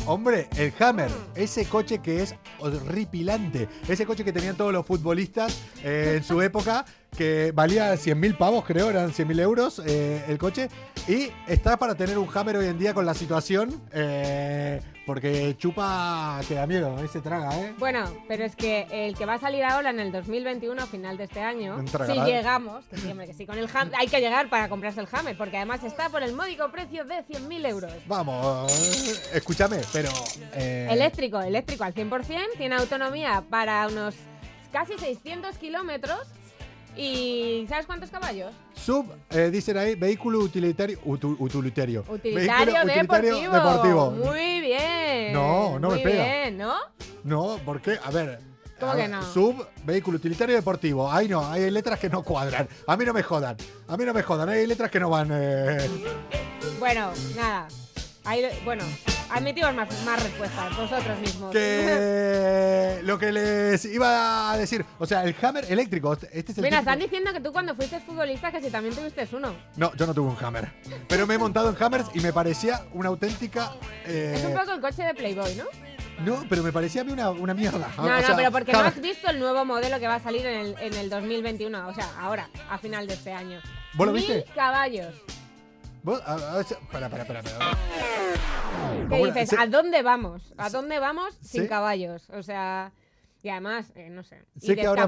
Hombre, 0.07 0.49
el 0.57 0.73
Hammer, 0.81 1.11
ese 1.37 1.67
coche 1.67 1.99
que 2.01 2.23
es 2.23 2.35
horripilante, 2.59 3.69
ese 3.87 4.07
coche 4.07 4.25
que 4.25 4.33
tenían 4.33 4.57
todos 4.57 4.73
los 4.73 4.85
futbolistas 4.87 5.63
eh, 5.85 6.15
en 6.17 6.25
su 6.25 6.41
época, 6.43 6.85
que 7.17 7.53
valía 7.55 7.93
100.000 7.95 8.37
pavos, 8.37 8.65
creo, 8.65 8.91
eran 8.91 9.11
100.000 9.13 9.41
euros 9.41 9.83
eh, 9.87 10.25
el 10.29 10.39
coche, 10.39 10.69
y 11.09 11.31
está 11.47 11.77
para 11.77 11.95
tener 11.95 12.19
un 12.19 12.29
Hammer 12.33 12.57
hoy 12.57 12.67
en 12.67 12.79
día 12.79 12.95
con 12.95 13.05
la 13.07 13.15
situación, 13.15 13.81
eh, 13.93 14.81
porque 15.07 15.57
chupa 15.59 16.41
que 16.47 16.55
da 16.55 16.67
miedo, 16.67 16.97
ahí 16.97 17.09
se 17.09 17.21
traga, 17.21 17.59
¿eh? 17.61 17.75
Bueno, 17.79 18.05
pero 18.29 18.45
es 18.45 18.55
que 18.55 18.87
el 18.91 19.17
que 19.17 19.27
va 19.27 19.35
a 19.35 19.39
salir 19.39 19.65
ahora 19.65 19.91
en 19.91 19.99
el 19.99 20.13
2021, 20.13 20.81
a 20.81 20.87
final 20.87 21.17
de 21.17 21.25
este 21.25 21.41
año, 21.41 21.83
si 22.07 22.21
llegamos, 22.21 22.85
que 22.87 22.97
sí, 22.97 23.11
hombre, 23.11 23.27
que 23.27 23.35
sí, 23.35 23.45
con 23.45 23.59
el 23.59 23.69
Hammer, 23.75 23.95
hay 23.99 24.07
que 24.07 24.21
llegar 24.21 24.49
para 24.49 24.69
comprarse 24.69 25.01
el 25.01 25.09
Hammer, 25.11 25.37
porque 25.37 25.57
además 25.57 25.83
está 25.83 26.09
por 26.11 26.23
el 26.23 26.33
módico 26.33 26.71
precio 26.71 27.05
de 27.05 27.25
100.000 27.25 27.67
euros. 27.69 27.93
Vamos, 28.07 28.73
escúchame, 29.33 29.81
pero... 29.93 30.11
eh, 30.55 30.87
Eléctrico, 30.91 31.41
eléctrico 31.41 31.83
al 31.85 31.95
100%, 31.95 32.23
tiene 32.57 32.77
autonomía 32.77 33.43
para 33.51 33.89
unos 33.89 34.15
casi 34.73 34.97
600 34.97 35.59
kilómetros 35.59 36.21
y 36.97 37.67
¿sabes 37.69 37.87
cuántos 37.87 38.11
caballos? 38.11 38.53
Sub, 38.75 39.07
eh, 39.31 39.51
dicen 39.51 39.77
ahí, 39.79 39.95
vehículo 39.95 40.39
utilitario. 40.41 40.99
utu- 41.05 41.37
utilitario. 41.39 42.05
Utilitario, 42.09 42.75
Vehículo 42.85 42.95
deportivo. 42.95 43.53
deportivo. 43.53 44.11
Muy 44.13 44.61
bien. 44.61 45.33
No, 45.33 45.79
no 45.79 45.89
me 45.89 45.95
Muy 45.97 46.05
pega. 46.05 46.25
bien, 46.25 46.59
¿no? 46.59 46.75
No, 47.25 47.59
¿por 47.65 47.81
qué? 47.81 47.99
A 48.03 48.11
ver. 48.11 48.41
¿Cómo 48.79 48.93
a 48.93 48.95
que 48.97 49.03
ver, 49.03 49.11
no? 49.11 49.23
Sub, 49.23 49.67
vehículo 49.85 50.17
utilitario 50.17 50.57
deportivo. 50.57 51.11
Ahí 51.13 51.29
no, 51.29 51.47
hay 51.47 51.71
letras 51.71 51.99
que 52.01 52.09
no 52.09 52.23
cuadran. 52.23 52.67
A 52.87 52.97
mí 52.97 53.05
no 53.05 53.13
me 53.13 53.23
jodan. 53.23 53.57
A 53.89 53.97
mí 53.97 54.05
no 54.05 54.15
me 54.15 54.23
jodan. 54.23 54.49
Hay 54.49 54.67
letras 54.67 54.91
que 54.91 54.99
no 55.01 55.11
van. 55.11 55.29
eh. 55.33 55.87
Bueno, 56.79 57.11
nada. 57.37 57.69
Ahí, 58.25 58.45
bueno, 58.65 58.85
admitimos 59.31 59.75
más, 59.75 59.89
más 60.05 60.23
respuestas, 60.23 60.77
vosotros 60.77 61.19
mismos. 61.21 61.53
Que 61.53 63.01
lo 63.05 63.19
que 63.19 63.33
les 63.33 63.85
iba 63.87 64.53
a 64.53 64.59
decir. 64.59 64.85
O 64.99 65.07
sea, 65.07 65.25
el 65.25 65.35
Hammer 65.43 65.65
eléctrico. 65.71 66.13
Este 66.13 66.53
es 66.53 66.59
el 66.59 66.65
Mira, 66.65 66.79
típico- 66.79 66.79
están 66.81 66.99
diciendo 66.99 67.33
que 67.33 67.41
tú 67.41 67.53
cuando 67.53 67.75
fuiste 67.75 67.99
futbolista 68.01 68.53
que 68.53 68.61
si 68.61 68.71
también 68.71 68.95
tuviste 68.95 69.27
uno. 69.35 69.55
No, 69.77 69.95
yo 69.97 70.07
no 70.07 70.13
tuve 70.15 70.31
un 70.31 70.45
Hammer. 70.45 70.71
Pero 71.09 71.27
me 71.27 71.35
he 71.35 71.39
montado 71.39 71.71
en 71.71 71.83
Hammers 71.83 72.07
y 72.15 72.21
me 72.21 72.33
parecía 72.33 72.85
una 72.93 73.09
auténtica. 73.09 73.73
eh, 74.05 74.35
Es 74.37 74.45
un 74.45 74.55
poco 74.55 74.73
el 74.73 74.81
coche 74.81 75.03
de 75.03 75.15
Playboy, 75.15 75.55
¿no? 75.57 75.65
No, 76.25 76.45
pero 76.51 76.63
me 76.63 76.71
parecía 76.71 77.01
a 77.01 77.05
mí 77.05 77.13
una, 77.13 77.31
una 77.31 77.55
mierda. 77.55 77.89
No, 77.97 78.03
O 78.05 78.07
no, 78.07 78.21
sea, 78.21 78.37
pero 78.37 78.51
porque 78.53 78.73
no 78.73 78.81
Hammer- 78.81 78.89
has 78.89 79.01
visto 79.01 79.31
el 79.31 79.39
nuevo 79.39 79.65
modelo 79.65 79.99
que 79.99 80.07
va 80.07 80.17
a 80.17 80.21
salir 80.21 80.45
en 80.45 80.61
el, 80.61 80.77
en 80.79 80.93
el 80.93 81.09
2021, 81.09 81.89
o 81.89 81.95
sea, 81.95 82.11
ahora, 82.21 82.51
a 82.69 82.77
final 82.77 83.07
de 83.07 83.15
este 83.15 83.33
año. 83.33 83.61
¿Vos 83.95 84.07
lo 84.07 84.13
Mil 84.13 84.21
viste? 84.27 84.45
caballos. 84.55 85.15
¿Vos? 86.03 86.21
A, 86.25 86.35
a 86.61 86.65
para, 86.91 87.09
para, 87.09 87.25
para, 87.25 87.43
para. 87.43 87.79
¿Qué 89.09 89.25
dices? 89.27 89.53
¿A 89.59 89.67
dónde 89.67 90.03
vamos? 90.03 90.55
¿A 90.57 90.71
dónde 90.71 90.99
vamos 90.99 91.35
sin 91.43 91.63
Sí. 91.63 91.69
caballos? 91.69 92.29
O 92.31 92.43
sea, 92.43 92.93
y 93.43 93.49
además, 93.49 93.93
eh, 93.95 94.09
no 94.11 94.23
sé. 94.23 94.43
Sé 94.59 94.73
y 94.73 94.77
que 94.77 94.87
ahora- 94.87 95.07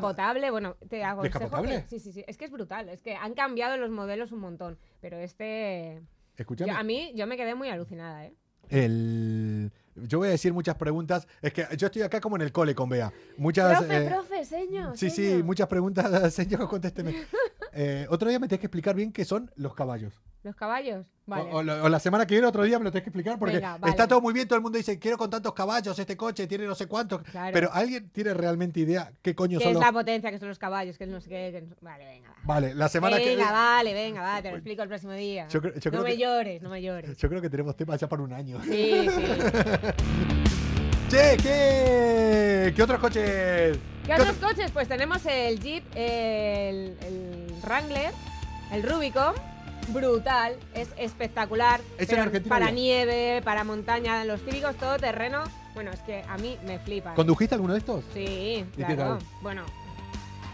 bueno, 0.50 0.76
te 0.88 1.05
aconsejo 1.05 1.38
¿Descapotable? 1.38 1.83
que- 1.85 1.88
Sí, 1.88 2.00
sí, 2.00 2.12
sí. 2.12 2.24
Es 2.26 2.37
que 2.37 2.44
es 2.46 2.50
brutal. 2.50 2.88
Es 2.88 3.02
que 3.02 3.14
han 3.14 3.35
cambiado 3.35 3.76
los 3.76 3.90
modelos 3.90 4.33
un 4.33 4.40
montón. 4.40 4.78
Pero 5.00 5.18
este. 5.18 6.02
Escúchame. 6.37 6.72
yo- 6.72 6.78
a 6.78 6.83
mí, 6.83 7.12
yo 7.14 7.26
me 7.26 7.37
quedé 7.37 7.55
muy 7.55 7.68
alucinada, 7.68 8.24
¿eh? 8.24 8.35
El... 8.70 9.70
Yo 9.94 10.18
voy 10.18 10.28
a 10.28 10.31
decir 10.31 10.55
muchas 10.55 10.76
preguntas. 10.76 11.28
Es 11.42 11.52
que 11.52 11.66
yo 11.76 11.87
estoy 11.88 12.00
acá 12.02 12.20
como 12.20 12.37
en 12.37 12.42
el 12.42 12.52
cole 12.52 12.74
con 12.74 12.88
Bea. 12.88 13.12
Muchas. 13.37 13.78
profe, 13.78 14.05
eh, 14.05 14.09
profe, 14.09 14.44
señor. 14.46 14.96
Sí, 14.96 15.11
sí, 15.11 15.42
muchas 15.44 15.68
preguntas, 15.68 16.33
señor, 16.35 16.66
contésteme. 16.68 17.14
Eh, 17.74 18.07
otro 18.09 18.28
día 18.31 18.38
me 18.38 18.48
tenés 18.48 18.61
que 18.61 18.66
explicar 18.66 18.94
bien 18.94 19.12
qué 19.12 19.24
son 19.26 19.50
los 19.57 19.74
caballos. 19.74 20.14
Los 20.44 20.57
caballos. 20.57 21.07
Vale. 21.24 21.44
O, 21.52 21.59
o 21.59 21.62
la- 21.62 21.85
o 21.85 21.88
la 21.88 22.00
semana 22.00 22.26
que 22.26 22.35
viene, 22.35 22.48
otro 22.48 22.64
día 22.64 22.76
me 22.81 22.85
lo 22.85 22.90
tenés 22.90 23.05
que 23.05 23.11
explicar 23.11 23.38
porque 23.38 23.55
Venga, 23.55 23.78
vale. 23.78 23.92
está 23.92 24.09
todo 24.09 24.20
muy 24.20 24.35
bien. 24.35 24.48
Todo 24.48 24.57
el 24.57 24.62
mundo 24.62 24.76
dice, 24.76 24.98
quiero 24.98 25.16
con 25.16 25.31
tantos 25.31 25.52
caballos, 25.55 25.96
este 25.96 26.16
coche 26.16 26.48
tiene 26.48 26.66
no 26.66 26.74
sé 26.74 26.87
cuántos. 26.88 27.22
Claro. 27.22 27.52
Pero 27.52 27.72
¿alguien 27.72 28.11
tiene 28.11 28.35
realmente 28.35 28.81
idea 28.81 29.12
qué 29.22 29.33
coño 29.37 29.59
¿Qué 29.59 29.64
son 29.64 29.70
es 29.70 29.74
los 29.76 29.85
la 29.85 29.92
potencia? 29.92 30.33
que 30.33 30.38
son 30.40 30.48
los 30.48 30.59
caballos? 30.59 30.98
que 30.98 31.07
no 31.07 31.20
sé 31.20 31.28
qué? 31.28 31.50
que 31.52 31.64
Vale, 31.81 32.05
venga, 32.07 32.31
va. 32.31 32.37
Vale, 32.42 32.74
la 32.74 32.88
semana 32.88 33.18
que 33.18 33.37
Venga, 33.37 33.52
vale, 33.52 33.94
venga, 33.94 34.20
va, 34.20 34.42
te 34.42 34.50
lo 34.50 34.57
explico 34.57 34.83
el 34.83 34.88
próximo 34.88 35.12
día. 35.12 35.46
Yo 35.48 35.61
no 35.92 36.02
me 36.02 36.11
que- 36.11 36.18
llores, 36.18 36.61
no 36.61 36.70
me 36.70 36.83
llores. 36.83 37.16
Yo 37.16 37.28
creo 37.28 37.40
que 37.40 37.48
tenemos 37.48 37.76
temas 37.76 38.00
ya 38.00 38.09
para 38.09 38.22
un 38.22 38.33
año. 38.33 38.59
Sí, 38.64 39.09
sí. 39.09 39.22
Che, 41.09 41.37
¿qué, 41.42 42.72
¿qué 42.74 42.83
otros 42.83 42.98
coches? 42.98 43.78
¿Qué 44.07 44.14
otros 44.14 44.37
coches? 44.38 44.70
Pues 44.70 44.88
tenemos 44.88 45.24
el 45.26 45.61
Jeep, 45.61 45.85
el, 45.94 46.96
el 47.02 47.55
Wrangler, 47.62 48.11
el 48.72 48.83
Rubicon. 48.83 49.35
Brutal, 49.88 50.57
es 50.75 50.88
espectacular. 50.97 51.81
¿Es 51.99 52.03
en 52.03 52.09
pero 52.09 52.23
Argentina 52.23 52.55
para 52.55 52.66
ya? 52.66 52.73
nieve, 52.73 53.42
para 53.45 53.64
montaña, 53.64 54.25
los 54.25 54.40
típicos 54.45 54.77
todoterreno. 54.77 55.42
Bueno, 55.75 55.90
es 55.90 56.01
que 56.01 56.23
a 56.29 56.37
mí 56.38 56.57
me 56.66 56.79
flipan. 56.79 57.14
¿Condujiste 57.14 57.55
alguno 57.55 57.73
de 57.75 57.79
estos? 57.81 58.05
Sí, 58.14 58.64
¿Y 58.73 58.77
qué 58.77 58.85
claro. 58.95 59.18
tal? 59.18 59.27
Bueno, 59.42 59.62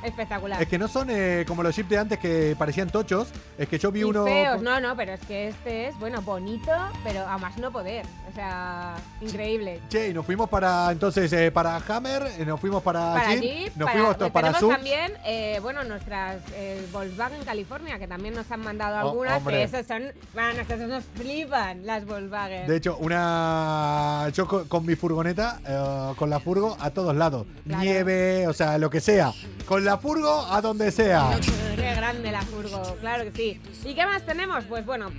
espectacular. 0.03 0.61
Es 0.63 0.69
que 0.69 0.79
no 0.79 0.89
son 0.89 1.09
eh, 1.11 1.45
como 1.47 1.63
los 1.63 1.75
Jeep 1.75 1.89
de 1.89 1.99
antes 1.99 2.19
que 2.19 2.55
parecían 2.59 2.91
tochos. 2.91 3.29
Es 3.57 3.69
que 3.69 3.79
yo 3.79 3.91
vi 3.93 4.01
y 4.01 4.05
uno. 4.05 4.25
feos, 4.25 4.63
no, 4.63 4.81
no, 4.81 4.97
pero 4.97 5.13
es 5.13 5.21
que 5.21 5.49
este 5.49 5.89
es, 5.89 5.99
bueno, 5.99 6.23
bonito, 6.23 6.71
pero 7.05 7.27
a 7.27 7.39
más 7.39 7.57
no 7.59 7.71
poder. 7.73 8.07
O 8.31 8.35
sea, 8.35 8.95
increíble. 9.21 9.81
Che, 9.89 10.09
y 10.09 10.15
nos 10.15 10.25
fuimos 10.27 10.49
para 10.49 10.91
entonces 10.93 11.33
eh, 11.33 11.51
para 11.51 11.77
Hammer, 11.89 12.23
eh, 12.39 12.45
nos 12.45 12.61
fuimos 12.61 12.83
para, 12.83 13.15
Para 13.15 13.31
Jeep, 13.35 13.43
Jeep, 13.43 13.77
nos 13.77 13.87
para, 13.91 13.93
fuimos 13.93 14.31
para 14.31 14.53
tenemos 14.53 14.75
también, 14.77 15.13
eh, 15.25 15.59
bueno, 15.63 15.83
nuestras 15.85 16.37
eh, 16.55 16.87
Volkswagen 16.93 17.43
California, 17.45 17.99
que 17.99 18.07
también 18.07 18.35
nos 18.35 18.51
han 18.53 18.61
mandado 18.61 18.97
Oh, 18.97 19.09
algunas, 19.11 19.43
que 19.43 19.63
esas 19.63 19.87
son, 19.87 20.03
bueno, 20.35 20.61
esas 20.61 20.81
nos 20.81 21.05
flipan, 21.15 21.85
las 21.87 22.05
Volkswagen. 22.07 22.67
De 22.67 22.77
hecho, 22.77 22.97
una. 22.99 24.31
Yo 24.35 24.47
co- 24.47 24.65
con, 24.69 24.85
mi 24.87 24.95
furgoneta, 24.95 25.61
eh, 25.67 26.13
con 26.17 26.31
la 26.31 26.41
furgo, 26.41 26.77
a 26.81 26.91
todos 26.91 27.15
lados. 27.17 27.47
Claro. 27.67 27.83
Nieve, 27.83 28.47
o 28.47 28.53
sea, 28.53 28.79
lo 28.79 28.91
que 28.91 29.01
sea. 29.01 29.33
Con 29.67 29.85
la 29.89 29.97
furgo, 29.99 30.47
a 30.51 30.61
donde 30.61 30.91
sea. 30.91 31.39
Qué 31.77 31.95
grande 31.95 32.31
la 32.31 32.43
furgo, 32.43 32.83
claro 33.01 33.25
que 33.25 33.33
sí. 33.33 33.61
¿Y 33.89 33.95
qué 33.95 34.05
más 34.05 34.23
tenemos? 34.27 34.65
Pues 34.65 34.85
bueno, 34.85 35.11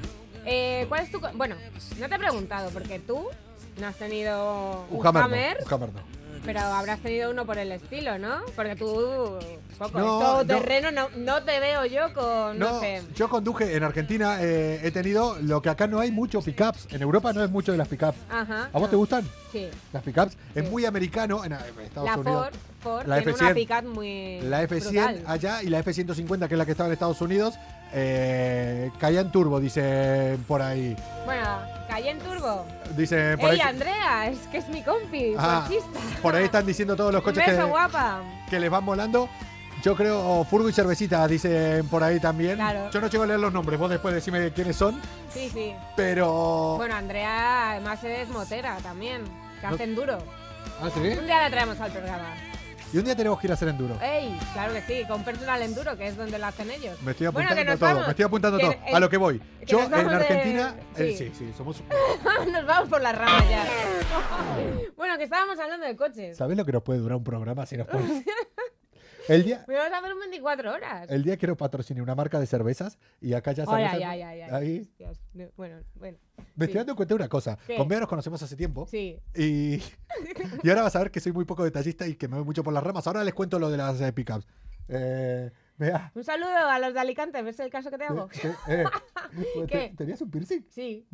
eh, 0.46 0.86
¿cuál 0.88 1.04
es 1.04 1.12
tu...? 1.12 1.20
co- 1.20 1.32
Bueno, 1.34 1.56
no 2.00 2.08
te 2.08 2.16
he 2.16 2.20
preguntado, 2.20 2.70
porque 2.70 3.00
tú 3.00 3.26
no 3.80 3.88
has 3.88 3.96
tenido 3.96 4.86
un, 4.92 5.06
Hammer. 5.08 5.24
Hammer, 5.24 5.58
no, 5.60 5.66
un 5.66 5.74
Hammer 5.74 5.90
no. 5.94 6.02
pero 6.46 6.60
habrás 6.62 7.00
tenido 7.00 7.32
uno 7.32 7.46
por 7.48 7.58
el 7.58 7.72
estilo, 7.72 8.18
¿no? 8.20 8.42
Porque 8.56 8.76
tú, 8.76 9.40
poco, 9.80 9.98
No, 10.00 10.20
todo 10.20 10.38
no. 10.44 10.46
terreno, 10.46 10.92
no, 10.92 11.10
no 11.18 11.42
te 11.44 11.60
veo 11.60 11.86
yo 11.86 12.14
con, 12.14 12.60
no, 12.60 12.74
No, 12.74 12.80
sé... 12.80 13.02
yo 13.16 13.28
conduje 13.28 13.76
en 13.76 13.84
Argentina, 13.84 14.38
eh, 14.42 14.82
he 14.84 14.92
tenido 14.92 15.36
lo 15.42 15.62
que 15.64 15.70
acá 15.70 15.88
no 15.88 16.00
hay 16.00 16.12
mucho 16.12 16.42
pickups. 16.42 16.94
En 16.94 17.02
Europa 17.02 17.34
no 17.34 17.44
es 17.44 17.50
mucho 17.50 17.72
de 17.72 17.78
las 17.80 17.88
pickups. 17.88 18.18
Ajá. 18.30 18.70
¿A 18.72 18.78
vos 18.80 18.90
te 18.90 18.96
gustan 18.96 19.28
Sí. 19.52 19.68
las 19.94 20.04
pickups? 20.04 20.38
Es 20.54 20.64
Sí. 20.66 20.70
muy 20.70 20.86
americano 20.86 21.44
en 21.44 21.54
eh, 21.54 21.58
Estados 21.84 22.10
La 22.10 22.18
Unidos. 22.18 22.46
Ford, 22.50 22.56
Ford 22.80 23.06
La 23.08 23.18
tiene 23.18 23.34
F100. 23.34 23.42
una 23.46 23.54
pickup 23.54 23.84
muy 23.94 24.42
La 24.42 24.64
F100 24.64 24.82
brutal. 24.92 25.24
allá 25.28 25.64
y 25.64 25.68
la 25.70 25.84
F150, 25.84 26.48
que 26.48 26.54
es 26.54 26.58
la 26.58 26.66
que 26.66 26.72
estaba 26.72 26.88
en 26.88 26.94
Estados 26.94 27.22
Unidos, 27.22 27.56
eh, 27.94 28.92
turbo, 29.32 29.60
dice 29.60 30.38
por 30.48 30.62
ahí. 30.62 30.96
Bueno, 31.26 31.46
Cayenne 31.88 32.22
Turbo. 32.22 32.66
Dice 32.96 33.38
por 33.38 33.52
¡Ey, 33.52 33.60
ahí. 33.60 33.68
Andrea! 33.68 34.28
Es 34.30 34.40
que 34.52 34.58
es 34.60 34.68
mi 34.70 34.82
compi, 34.84 35.34
Ah, 35.38 35.68
por 36.22 36.36
ahí 36.36 36.46
están 36.46 36.66
diciendo 36.66 36.96
todos 36.96 37.14
los 37.14 37.22
coches 37.24 37.46
beso, 37.46 37.64
que, 37.64 37.70
guapa. 37.70 38.22
que 38.50 38.60
les 38.60 38.70
van 38.70 38.86
volando. 38.86 39.30
Yo 39.82 39.96
creo, 39.96 40.20
o 40.20 40.44
Furgo 40.44 40.68
y 40.68 40.74
Cervecita 40.74 41.26
dicen 41.28 41.88
por 41.88 42.04
ahí 42.04 42.20
también. 42.20 42.56
Claro. 42.56 42.90
Yo 42.92 43.00
no 43.00 43.08
llego 43.08 43.24
a 43.24 43.28
leer 43.28 43.40
los 43.40 43.54
nombres, 43.54 43.80
vos 43.80 43.90
después 43.90 44.14
decime 44.14 44.52
quiénes 44.52 44.76
son, 44.76 45.00
Sí, 45.34 45.50
sí. 45.54 45.74
pero... 45.96 46.76
Bueno, 46.76 46.96
Andrea 46.96 47.72
además 47.72 48.04
es 48.04 48.28
motera 48.28 48.76
también, 48.84 49.24
que 49.62 49.68
No- 49.68 49.76
hace 49.76 49.84
enduro. 49.86 50.18
¿Ah, 50.82 50.90
sí? 50.94 51.00
Un 51.00 51.26
día 51.26 51.40
la 51.44 51.50
traemos 51.50 51.80
al 51.80 51.92
programa. 51.94 52.34
Y 52.92 52.98
un 52.98 53.04
día 53.06 53.16
tenemos 53.16 53.40
que 53.40 53.46
ir 53.48 53.52
a 53.52 53.54
hacer 53.54 53.68
enduro. 53.70 53.96
¡Ey! 54.02 54.36
Claro 54.54 54.74
que 54.74 54.82
sí, 54.82 55.06
con 55.08 55.24
personal 55.24 55.62
enduro, 55.62 55.96
que 55.96 56.08
es 56.08 56.18
donde 56.18 56.40
lo 56.40 56.46
hacen 56.48 56.72
ellos. 56.72 57.00
Me 57.04 57.12
estoy 57.12 57.28
Bueno, 57.28 57.50
apuntando 57.50 57.56
que 57.56 57.66
nos 57.66 57.80
todo, 57.80 57.90
vamos. 57.90 58.06
me 58.08 58.12
estoy 58.12 58.26
apuntando 58.26 58.58
Que 58.58 58.64
todo. 58.66 58.96
a 58.96 59.00
lo 59.00 59.10
que 59.10 59.18
voy. 59.18 59.40
que 59.60 59.66
Yo 59.68 59.84
en 59.84 59.92
de- 59.92 59.96
Argentina. 60.16 60.76
eh, 60.98 61.16
sí. 61.18 61.30
sí, 61.30 61.32
sí, 61.38 61.54
somos. 61.56 61.84
Nos 62.52 62.66
vamos 62.66 62.90
por 62.90 63.02
las 63.02 63.16
ramas 63.16 63.48
ya. 63.50 63.64
bueno, 64.98 65.18
que 65.18 65.24
estábamos 65.26 65.60
hablando 65.60 65.86
de 65.86 65.96
coches. 65.96 66.36
¿Sabés 66.36 66.58
lo 66.58 66.66
que 66.66 66.72
nos 66.72 66.82
puede 66.82 67.00
durar 67.00 67.18
un 67.18 67.24
programa 67.24 67.66
si 67.68 67.78
nos 67.78 67.86
ponemos? 67.88 68.24
El 69.30 69.44
día, 69.44 69.64
Me 69.68 69.76
vamos 69.76 69.94
a 69.94 69.98
hacer 70.00 70.14
un 70.14 70.20
24 70.20 70.74
horas. 70.74 71.10
el 71.10 71.24
día 71.24 71.38
quiero 71.38 71.56
patrocinar 71.56 72.02
una 72.04 72.16
marca 72.16 72.40
de 72.40 72.48
cervezas 72.48 72.98
y 73.22 73.34
acá 73.34 73.52
ya 73.52 73.66
cervezas. 73.66 73.94
ay, 73.94 74.04
ay, 74.04 74.22
ay, 74.24 74.42
ay. 74.42 74.50
Ahí. 74.52 74.92
Dios, 74.98 75.20
no, 75.34 75.46
bueno, 75.56 75.78
bueno. 75.96 76.18
Me 76.56 76.66
Sí. 76.66 76.72
estoy 76.72 76.74
dando 76.80 76.96
cuenta 76.96 77.14
de 77.14 77.16
una 77.18 77.30
cosa. 77.30 77.58
¿Qué? 77.68 77.78
Con 77.78 77.88
Bea 77.88 78.00
nos 78.00 78.10
conocemos 78.10 78.42
hace 78.42 78.56
tiempo. 78.56 78.88
Sí. 78.90 79.20
Y, 79.36 79.82
y 80.64 80.70
ahora 80.70 80.82
vas 80.82 80.96
a 80.96 81.00
ver 81.00 81.12
que 81.12 81.20
soy 81.20 81.32
muy 81.32 81.46
poco 81.46 81.64
detallista 81.64 82.08
y 82.08 82.16
que 82.16 82.28
me 82.28 82.38
voy 82.38 82.46
mucho 82.46 82.64
por 82.64 82.74
las 82.74 82.84
ramas. 82.84 83.06
Ahora 83.08 83.24
les 83.24 83.34
cuento 83.34 83.60
lo 83.60 83.70
de 83.70 83.78
las 83.78 84.02
eh, 84.02 84.12
pickups. 84.12 84.48
Eh, 84.88 85.52
Un 86.14 86.24
saludo 86.24 86.56
a 86.56 86.78
los 86.80 86.94
de 86.94 87.00
Alicante, 87.00 87.42
¿ves 87.42 87.60
el 87.60 87.70
caso 87.70 87.90
que 87.90 87.98
te 87.98 88.04
hago? 88.06 88.30
eh, 88.44 88.56
eh, 88.68 88.84
¿te- 89.62 89.68
¿Qué? 89.68 89.94
¿Tenías 89.98 90.22
un 90.22 90.30
piercing? 90.30 90.66
Sí. 90.70 91.08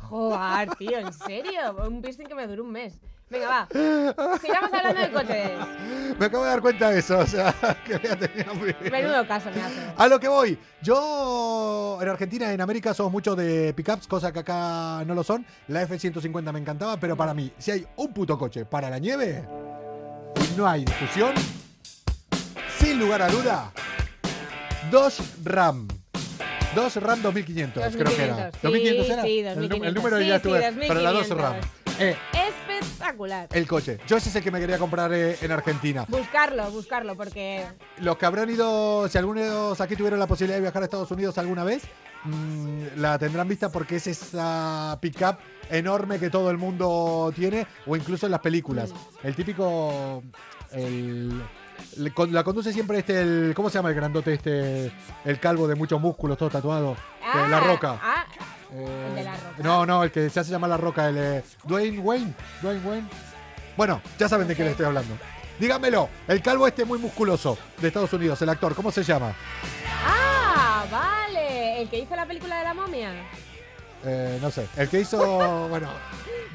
Joder, 0.00 0.70
tío, 0.76 0.98
¿en 0.98 1.12
serio? 1.12 1.76
Un 1.86 2.00
piercing 2.00 2.26
que 2.26 2.34
me 2.34 2.46
duró 2.46 2.64
un 2.64 2.72
mes. 2.72 2.98
Venga, 3.30 3.48
va. 3.48 3.68
Sigamos 4.40 4.72
hablando 4.72 5.00
de 5.00 5.10
coches. 5.10 5.50
Me 6.18 6.26
acabo 6.26 6.44
de 6.44 6.50
dar 6.50 6.60
cuenta 6.60 6.90
de 6.90 6.98
eso. 7.00 7.18
O 7.18 7.26
sea, 7.26 7.54
que 7.86 7.94
un 7.94 8.58
piercing. 8.60 8.92
Menudo 8.92 9.26
caso 9.26 9.50
me 9.54 9.62
hace. 9.62 9.80
A 9.96 10.06
lo 10.08 10.20
que 10.20 10.28
voy. 10.28 10.58
Yo 10.82 11.98
en 12.00 12.08
Argentina, 12.08 12.52
en 12.52 12.60
América, 12.60 12.94
somos 12.94 13.12
mucho 13.12 13.34
de 13.34 13.72
pickups, 13.74 14.06
cosa 14.06 14.32
que 14.32 14.40
acá 14.40 15.02
no 15.06 15.14
lo 15.14 15.24
son. 15.24 15.44
La 15.68 15.82
F-150 15.82 16.52
me 16.52 16.60
encantaba, 16.60 16.98
pero 16.98 17.16
para 17.16 17.34
mí, 17.34 17.52
si 17.58 17.70
hay 17.70 17.86
un 17.96 18.12
puto 18.12 18.38
coche 18.38 18.64
para 18.66 18.88
la 18.90 18.98
nieve, 18.98 19.44
no 20.56 20.66
hay 20.68 20.84
discusión. 20.84 21.32
Sin 22.94 23.02
lugar 23.02 23.22
a 23.22 23.28
duda, 23.28 23.72
dos 24.88 25.20
RAM. 25.42 25.88
Dos 26.76 26.94
RAM 26.94 27.22
2500, 27.22 27.96
creo 27.96 28.16
que 28.16 28.22
era. 28.22 28.50
2500, 28.62 28.62
sí, 28.62 28.62
2500 28.62 29.10
era. 29.10 29.22
sí, 29.24 29.38
El 29.40 29.68
2500, 29.68 29.94
número 29.94 30.18
sí, 30.18 30.26
ya 30.28 30.36
estuve. 30.36 30.60
pero 30.86 31.00
la 31.00 31.10
dos 31.10 31.28
2500. 31.28 31.38
RAM. 31.38 31.56
Eh, 31.98 32.16
Espectacular. 32.78 33.48
el 33.50 33.66
coche. 33.66 33.98
Yo 34.06 34.16
ese 34.16 34.28
es 34.28 34.36
el 34.36 34.44
que 34.44 34.52
me 34.52 34.60
quería 34.60 34.78
comprar 34.78 35.12
eh, 35.12 35.36
en 35.40 35.50
Argentina. 35.50 36.04
Buscarlo, 36.06 36.70
buscarlo, 36.70 37.16
porque 37.16 37.64
Los 37.98 38.16
que 38.16 38.26
habrán 38.26 38.48
ido, 38.48 39.08
si 39.08 39.18
algunos 39.18 39.80
aquí 39.80 39.96
tuvieron 39.96 40.20
la 40.20 40.28
posibilidad 40.28 40.58
de 40.58 40.62
viajar 40.62 40.82
a 40.82 40.84
Estados 40.84 41.10
Unidos 41.10 41.36
alguna 41.38 41.64
vez, 41.64 41.82
mm, 42.22 42.84
la 42.98 43.18
tendrán 43.18 43.48
vista 43.48 43.72
porque 43.72 43.96
es 43.96 44.06
esa 44.06 44.96
pickup 45.02 45.38
enorme 45.68 46.20
que 46.20 46.30
todo 46.30 46.48
el 46.48 46.58
mundo 46.58 47.32
tiene, 47.34 47.66
o 47.86 47.96
incluso 47.96 48.26
en 48.26 48.30
las 48.30 48.40
películas. 48.40 48.92
El 49.24 49.34
típico. 49.34 50.22
El, 50.70 51.42
la 51.98 52.42
conduce 52.44 52.72
siempre 52.72 52.98
este, 52.98 53.20
el, 53.20 53.52
¿cómo 53.54 53.70
se 53.70 53.78
llama 53.78 53.88
el 53.90 53.94
grandote 53.94 54.34
este? 54.34 54.92
El 55.24 55.38
calvo 55.40 55.66
de 55.68 55.74
muchos 55.74 56.00
músculos, 56.00 56.36
todo 56.38 56.50
tatuado. 56.50 56.92
Eh, 57.22 57.48
la 57.48 57.58
Ah, 57.58 57.60
Roca. 57.60 57.98
Ah, 58.02 58.24
Eh, 58.72 59.06
el 59.10 59.14
de 59.14 59.22
La 59.24 59.32
Roca. 59.34 59.62
No, 59.62 59.86
no, 59.86 60.02
el 60.04 60.10
que 60.10 60.28
se 60.30 60.40
hace 60.40 60.50
llamar 60.50 60.70
La 60.70 60.76
Roca, 60.76 61.08
el 61.08 61.16
eh, 61.18 61.44
Dwayne 61.64 61.98
Wayne. 62.00 62.34
Dwayne 62.62 62.80
Wayne. 62.88 63.08
Bueno, 63.76 64.00
ya 64.18 64.28
saben 64.28 64.46
de 64.48 64.54
quién 64.54 64.68
estoy 64.68 64.86
hablando. 64.86 65.16
Díganmelo, 65.58 66.08
el 66.26 66.42
calvo 66.42 66.66
este 66.66 66.84
muy 66.84 66.98
musculoso 66.98 67.56
de 67.80 67.88
Estados 67.88 68.12
Unidos, 68.12 68.40
el 68.42 68.48
actor, 68.48 68.74
¿cómo 68.74 68.90
se 68.90 69.04
llama? 69.04 69.32
ah, 70.04 70.84
vale. 70.90 71.82
El 71.82 71.88
que 71.88 71.98
hizo 72.00 72.16
la 72.16 72.26
película 72.26 72.58
de 72.58 72.64
la 72.64 72.74
momia. 72.74 73.12
Eh, 74.04 74.38
no 74.42 74.50
sé, 74.50 74.66
el 74.76 74.88
que 74.88 75.00
hizo, 75.00 75.18
bueno, 75.68 75.88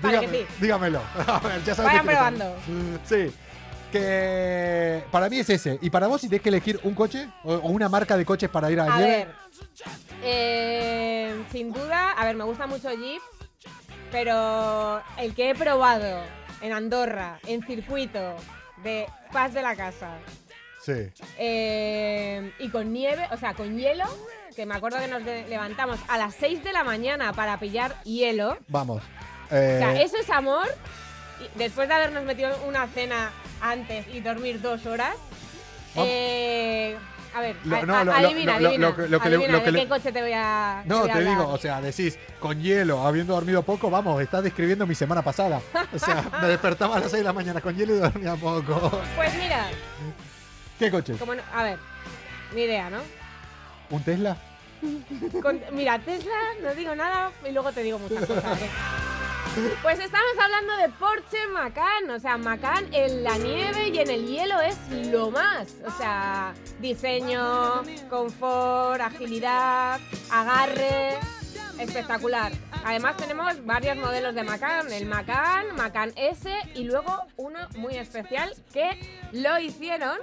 Vale, 0.01 0.19
dígame- 0.19 0.31
que 0.31 0.37
sí. 0.39 0.45
dígamelo. 0.61 1.01
A 1.27 1.39
ver, 1.39 1.63
ya 1.63 1.75
saben 1.75 1.91
Vayan 1.91 2.05
probando. 2.05 2.55
Sí. 3.05 3.31
Que 3.91 5.03
para 5.11 5.29
mí 5.29 5.39
es 5.39 5.49
ese. 5.49 5.79
Y 5.81 5.89
para 5.89 6.07
vos, 6.07 6.21
si 6.21 6.27
tenés 6.29 6.41
que 6.43 6.49
elegir 6.49 6.79
un 6.83 6.93
coche 6.93 7.27
o, 7.43 7.53
o 7.55 7.67
una 7.69 7.89
marca 7.89 8.15
de 8.17 8.25
coches 8.25 8.49
para 8.49 8.69
ir 8.71 8.79
a, 8.79 8.85
A 8.93 8.99
ver, 8.99 9.27
eh, 10.23 11.43
sin 11.51 11.71
duda, 11.73 12.11
a 12.11 12.25
ver, 12.25 12.35
me 12.35 12.43
gusta 12.43 12.67
mucho 12.67 12.89
Jeep, 12.91 13.21
pero 14.11 15.01
el 15.17 15.33
que 15.33 15.49
he 15.51 15.55
probado 15.55 16.21
en 16.61 16.73
Andorra, 16.73 17.39
en 17.47 17.65
circuito 17.65 18.35
de 18.83 19.07
Paz 19.31 19.53
de 19.53 19.61
la 19.61 19.75
Casa, 19.75 20.17
Sí. 20.81 21.09
eh, 21.37 22.51
y 22.59 22.69
con 22.69 22.91
nieve, 22.93 23.27
o 23.31 23.37
sea, 23.37 23.53
con 23.53 23.77
hielo, 23.77 24.05
que 24.55 24.65
me 24.65 24.75
acuerdo 24.75 24.99
que 24.99 25.07
nos 25.07 25.23
levantamos 25.23 25.99
a 26.07 26.17
las 26.17 26.35
6 26.35 26.63
de 26.63 26.73
la 26.73 26.83
mañana 26.83 27.33
para 27.33 27.59
pillar 27.59 27.95
hielo. 28.03 28.57
Vamos. 28.67 29.01
O 29.45 29.49
sea, 29.49 29.95
Eh, 29.95 30.03
eso 30.03 30.17
es 30.17 30.29
amor. 30.29 30.67
Y 31.39 31.57
después 31.57 31.87
de 31.87 31.93
habernos 31.95 32.23
metido 32.23 32.55
una 32.67 32.87
cena 32.87 33.31
antes 33.61 34.07
y 34.13 34.19
dormir 34.21 34.61
dos 34.61 34.85
horas. 34.85 35.15
Vam- 35.95 36.05
eh, 36.07 36.97
a 37.35 37.41
ver, 37.41 37.55
Lo- 37.63 37.75
a- 37.75 37.81
no, 37.83 37.95
a- 37.95 38.03
lo- 38.03 38.11
lo- 38.11 38.17
adivina, 38.17 38.59
lo- 38.59 38.67
adivina. 38.69 38.89
lo 38.89 38.95
que- 38.95 39.07
lo 39.07 39.19
que 39.19 39.29
le- 39.29 39.35
adivina 39.35 39.53
lo 39.53 39.59
que 39.59 39.65
de 39.65 39.71
le- 39.71 39.79
qué 39.83 39.87
coche 39.87 40.11
te 40.11 40.21
voy 40.21 40.31
a. 40.33 40.79
te 40.83 40.89
No, 40.89 40.99
voy 41.01 41.09
a 41.09 41.13
te 41.13 41.23
digo, 41.25 41.47
o 41.47 41.57
sea, 41.57 41.81
decís, 41.81 42.17
con 42.39 42.61
hielo, 42.61 43.05
habiendo 43.05 43.33
dormido 43.33 43.61
poco, 43.63 43.89
vamos, 43.89 44.21
estás 44.21 44.43
describiendo 44.43 44.85
mi 44.87 44.95
semana 44.95 45.21
pasada. 45.21 45.61
O 45.93 45.99
sea, 45.99 46.25
me 46.41 46.47
despertaba 46.47 46.97
a 46.97 46.99
las 46.99 47.11
6 47.11 47.19
de 47.21 47.25
la 47.25 47.33
mañana 47.33 47.61
con 47.61 47.75
hielo 47.75 47.95
y 47.95 47.99
dormía 47.99 48.35
poco. 48.35 49.01
Pues 49.15 49.35
mira, 49.35 49.67
¿Qué 50.79 50.89
coche? 50.91 51.13
como 51.17 51.35
no- 51.35 51.43
a 51.53 51.63
ver, 51.63 51.77
ni 52.55 52.61
idea, 52.63 52.89
¿no? 52.89 52.99
¿Un 53.91 54.03
Tesla? 54.03 54.37
Con- 55.41 55.59
mira, 55.73 55.99
Tesla, 55.99 56.31
no 56.63 56.73
digo 56.73 56.95
nada 56.95 57.31
y 57.47 57.51
luego 57.51 57.71
te 57.71 57.83
digo 57.83 57.99
muchas 57.99 58.25
cosas. 58.25 58.61
¿eh? 58.61 58.69
Pues 59.81 59.99
estamos 59.99 60.31
hablando 60.39 60.77
de 60.77 60.89
Porsche 60.89 61.47
Macan, 61.47 62.09
o 62.11 62.19
sea, 62.19 62.37
Macan 62.37 62.85
en 62.93 63.23
la 63.23 63.35
nieve 63.37 63.89
y 63.89 63.99
en 63.99 64.09
el 64.11 64.27
hielo 64.27 64.59
es 64.61 64.77
lo 65.07 65.31
más. 65.31 65.75
O 65.85 65.91
sea, 65.97 66.53
diseño, 66.79 67.81
confort, 68.09 69.01
agilidad, 69.01 69.99
agarre, 70.31 71.17
espectacular. 71.79 72.51
Además 72.85 73.17
tenemos 73.17 73.65
varios 73.65 73.97
modelos 73.97 74.35
de 74.35 74.43
Macan, 74.43 74.91
el 74.91 75.07
Macan, 75.07 75.75
Macan 75.75 76.13
S 76.15 76.49
y 76.75 76.83
luego 76.83 77.23
uno 77.35 77.59
muy 77.75 77.95
especial 77.95 78.53
que 78.71 78.99
lo 79.31 79.59
hicieron 79.59 80.17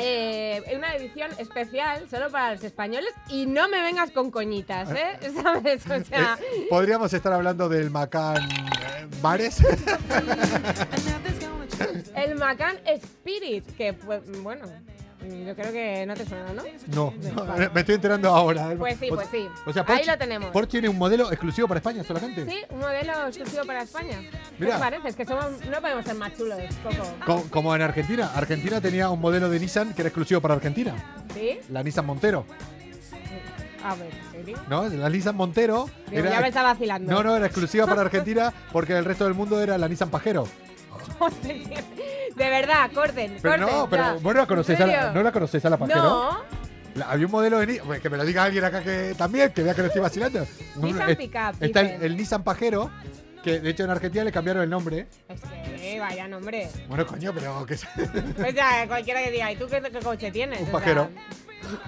eh, 0.00 0.62
una 0.76 0.94
edición 0.94 1.30
especial 1.38 2.08
solo 2.08 2.30
para 2.30 2.54
los 2.54 2.64
españoles 2.64 3.12
y 3.28 3.46
no 3.46 3.68
me 3.68 3.82
vengas 3.82 4.10
con 4.10 4.30
coñitas, 4.30 4.90
¿eh? 4.90 5.18
¿Sabes? 5.42 5.86
O 5.86 6.04
sea, 6.04 6.38
Podríamos 6.68 7.12
estar 7.12 7.32
hablando 7.32 7.68
del 7.68 7.90
Macan 7.90 8.36
eh, 8.38 9.06
Bares. 9.20 9.58
el 12.16 12.34
Macan 12.36 12.78
Spirit, 12.86 13.64
que 13.76 13.92
bueno, 14.42 14.66
yo 15.22 15.54
creo 15.54 15.72
que 15.72 16.04
no 16.06 16.14
te 16.14 16.24
suena, 16.26 16.52
¿no? 16.52 16.62
No, 16.94 17.14
me 17.72 17.80
estoy 17.80 17.94
enterando 17.96 18.28
ahora. 18.34 18.74
Pues 18.78 18.98
sí, 18.98 19.06
pues 19.08 19.28
sí. 19.30 19.48
O 19.66 19.72
sea, 19.72 19.84
Ahí 19.88 20.04
lo 20.04 20.16
tenemos. 20.16 20.50
Porsche 20.50 20.72
tiene 20.72 20.88
un 20.88 20.98
modelo 20.98 21.30
exclusivo 21.30 21.68
para 21.68 21.78
España 21.78 22.02
solamente. 22.04 22.46
Sí, 22.46 22.58
un 22.70 22.78
modelo 22.80 23.26
exclusivo 23.26 23.64
para 23.64 23.82
España. 23.82 24.18
¿Qué 24.20 24.64
Mira. 24.64 24.74
te 24.76 24.80
parece? 24.80 25.08
Es 25.08 25.16
que 25.16 25.24
somos, 25.26 25.64
no 25.66 25.80
podemos 25.80 26.04
ser 26.04 26.14
más 26.14 26.36
chulos, 26.36 26.58
Coco. 26.82 27.04
Co- 27.42 27.44
como 27.50 27.74
en 27.74 27.82
Argentina. 27.82 28.30
Argentina 28.34 28.80
tenía 28.80 29.10
un 29.10 29.20
modelo 29.20 29.48
de 29.50 29.60
Nissan 29.60 29.92
que 29.94 30.02
era 30.02 30.08
exclusivo 30.08 30.40
para 30.40 30.54
Argentina. 30.54 30.94
¿Sí? 31.34 31.58
La 31.70 31.82
Nissan 31.82 32.06
Montero. 32.06 32.46
A 33.82 33.94
ver, 33.94 34.10
¿en 34.12 34.30
serio? 34.44 34.58
¿No? 34.68 34.88
La 34.88 35.08
Nissan 35.08 35.36
Montero. 35.36 35.88
Digo, 36.10 36.24
ya 36.28 36.40
me 36.40 36.48
está 36.48 36.62
vacilando. 36.62 37.10
No, 37.10 37.22
no, 37.22 37.36
era 37.36 37.46
exclusiva 37.46 37.86
para 37.86 38.02
Argentina 38.02 38.52
porque 38.72 38.96
el 38.96 39.04
resto 39.04 39.24
del 39.24 39.34
mundo 39.34 39.60
era 39.62 39.78
la 39.78 39.88
Nissan 39.88 40.10
Pajero. 40.10 40.46
De 42.36 42.48
verdad, 42.50 42.90
corten, 42.94 43.38
Pero 43.42 43.56
corten. 43.58 43.76
no, 43.78 43.88
pero 43.90 44.02
ya. 44.02 44.12
vos 44.14 44.22
no 44.34 44.40
la 44.40 44.46
conocés 44.46 44.80
a 44.80 44.84
¿En 44.84 44.88
la? 44.92 45.12
¿no 45.12 45.22
la 45.22 45.32
conocés 45.32 45.64
a 45.64 45.70
la 45.70 45.76
Pajero. 45.76 46.02
No, 46.02 46.38
La- 46.94 47.10
había 47.10 47.26
un 47.26 47.32
modelo 47.32 47.58
de 47.58 47.66
Nissan, 47.66 48.00
que 48.00 48.10
me 48.10 48.16
lo 48.16 48.24
diga 48.24 48.44
alguien 48.44 48.64
acá 48.64 48.82
que 48.82 49.14
también, 49.16 49.52
que 49.52 49.62
vea 49.62 49.74
que 49.74 49.82
lo 49.82 49.86
estoy 49.88 50.02
vacilando. 50.02 50.46
Nissan 50.76 51.16
Pickup, 51.16 51.54
Está 51.62 51.80
el, 51.80 52.02
el 52.02 52.16
Nissan 52.16 52.42
Pajero, 52.42 52.90
que 53.42 53.60
de 53.60 53.70
hecho 53.70 53.84
en 53.84 53.90
Argentina 53.90 54.24
le 54.24 54.32
cambiaron 54.32 54.62
el 54.62 54.70
nombre. 54.70 55.06
es 55.28 55.40
que 55.80 55.98
vaya 56.00 56.28
nombre. 56.28 56.68
Bueno, 56.88 57.06
coño, 57.06 57.32
pero 57.34 57.64
que 57.66 57.76
Pues 58.36 58.54
ya, 58.54 58.86
cualquiera 58.86 59.22
que 59.22 59.30
diga, 59.30 59.50
¿y 59.52 59.56
tú 59.56 59.66
qué, 59.68 59.80
qué 59.80 59.98
coche 60.00 60.30
tienes? 60.30 60.60
Un 60.60 60.68
O 60.68 60.80
sea. 60.80 61.10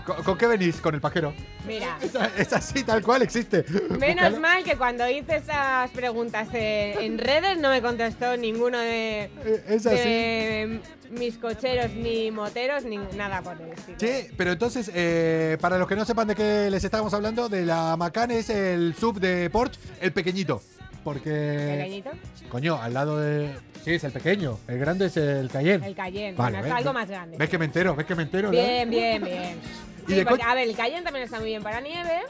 ¿Con, 0.05 0.23
con 0.23 0.37
qué 0.39 0.47
venís? 0.47 0.77
Con 0.83 0.95
el 0.95 1.01
pajero. 1.01 1.33
Mira, 1.67 1.99
Es 2.37 2.53
así, 2.53 2.85
tal 2.85 3.03
cual 3.03 3.23
existe. 3.23 3.65
menos 3.99 4.39
mal 4.39 4.63
que 4.65 4.77
cuando 4.77 5.09
hice 5.09 5.37
esas 5.37 5.91
preguntas 5.91 6.49
eh, 6.53 6.95
en 7.01 7.19
redes 7.19 7.59
no 7.59 7.71
me 7.71 7.81
contestó 7.81 8.37
ninguno 8.37 8.79
de, 8.79 9.31
Eh, 9.45 9.65
Es 9.69 9.87
así. 9.87 9.97
de 9.97 10.81
mis 11.11 11.37
cocheros 11.39 11.91
ni 11.95 12.31
moteros 12.31 12.85
ni 12.85 12.99
nada 13.17 13.43
por 13.43 13.61
el 13.61 13.73
estilo. 13.73 13.99
Sí, 13.99 14.29
pero 14.37 14.53
entonces, 14.53 14.91
eh, 14.95 15.57
para 15.61 15.79
los 15.79 15.89
que 15.89 15.97
no 15.97 16.05
sepan 16.05 16.29
de 16.29 16.35
qué 16.35 16.69
les 16.71 16.85
estábamos 16.85 17.13
hablando, 17.15 17.49
de 17.49 17.65
la 17.67 17.97
Macan 17.97 18.31
es 18.31 18.51
el 18.51 18.95
sub 18.95 19.21
de 19.21 19.49
Porsche, 19.51 19.81
el 20.01 20.13
pequeñito. 20.13 20.63
Porque. 21.05 21.77
Pequeñito. 21.79 22.11
Coño, 22.49 22.81
al 22.81 22.95
lado 22.95 23.19
de. 23.19 23.51
Sí, 23.85 23.95
es 23.95 24.05
el 24.05 24.13
pequeño. 24.13 24.59
El 24.69 24.79
grande 24.79 25.07
es 25.07 25.17
el 25.17 25.51
Cayenne. 25.51 25.87
El 25.87 25.95
Cayenne. 25.95 26.37
Vale, 26.37 26.59
bueno, 26.59 26.59
es 26.59 26.65
¿ves? 26.65 26.73
algo 26.73 26.93
más 26.93 27.09
grande. 27.09 27.37
¿Ves 27.37 27.49
que 27.51 27.59
me 27.59 27.65
entero? 27.65 27.97
¿Ves 27.97 28.07
que 28.07 28.15
me 28.15 28.23
entero? 28.23 28.49
no? 28.49 28.53
Bien, 28.53 28.89
bien, 28.89 29.23
bien. 29.25 29.61
¿Y 30.09 30.15
Sí, 30.15 30.25
porque, 30.29 30.43
a 30.43 30.55
ver, 30.55 30.69
el 30.69 30.77
Cayenne 30.77 31.03
también 31.05 31.25
está 31.25 31.39
muy 31.39 31.49
bien 31.49 31.63
para 31.63 31.81
nieve. 31.81 32.21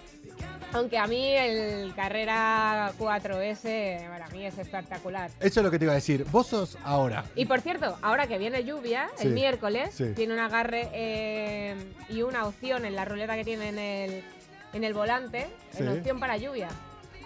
Aunque 0.75 0.97
a 0.97 1.07
mí 1.07 1.23
el 1.35 1.95
Carrera 1.95 2.93
4S, 2.99 4.09
para 4.09 4.27
mí 4.29 4.47
es 4.47 4.57
espectacular. 4.57 5.31
Eso 5.41 5.61
es 5.61 5.65
lo 5.65 5.71
que 5.71 5.79
te 5.79 5.85
iba 5.85 5.93
a 5.93 5.97
decir. 5.97 6.25
Vos 6.31 6.47
sos 6.47 6.79
ahora. 6.83 7.25
Y 7.35 7.45
por 7.45 7.61
cierto, 7.61 7.99
ahora 8.01 8.27
que 8.27 8.39
viene 8.39 8.65
lluvia, 8.65 9.11
Sí, 9.17 9.27
el 9.27 9.35
miércoles, 9.35 9.91
sí. 9.95 10.13
tiene 10.17 10.33
un 10.33 10.41
agarre 10.41 10.89
eh, 10.95 11.75
y 12.09 12.23
una 12.23 12.47
opción 12.47 12.87
en 12.87 12.95
la 12.95 13.05
ruleta 13.05 13.37
que 13.37 13.45
tiene 13.45 13.69
en 13.69 13.79
el, 13.79 14.25
en 14.73 14.85
el 14.85 14.95
volante, 14.95 15.47
en 15.77 15.89
opción 15.89 16.19
para 16.19 16.39
lluvia. 16.39 16.69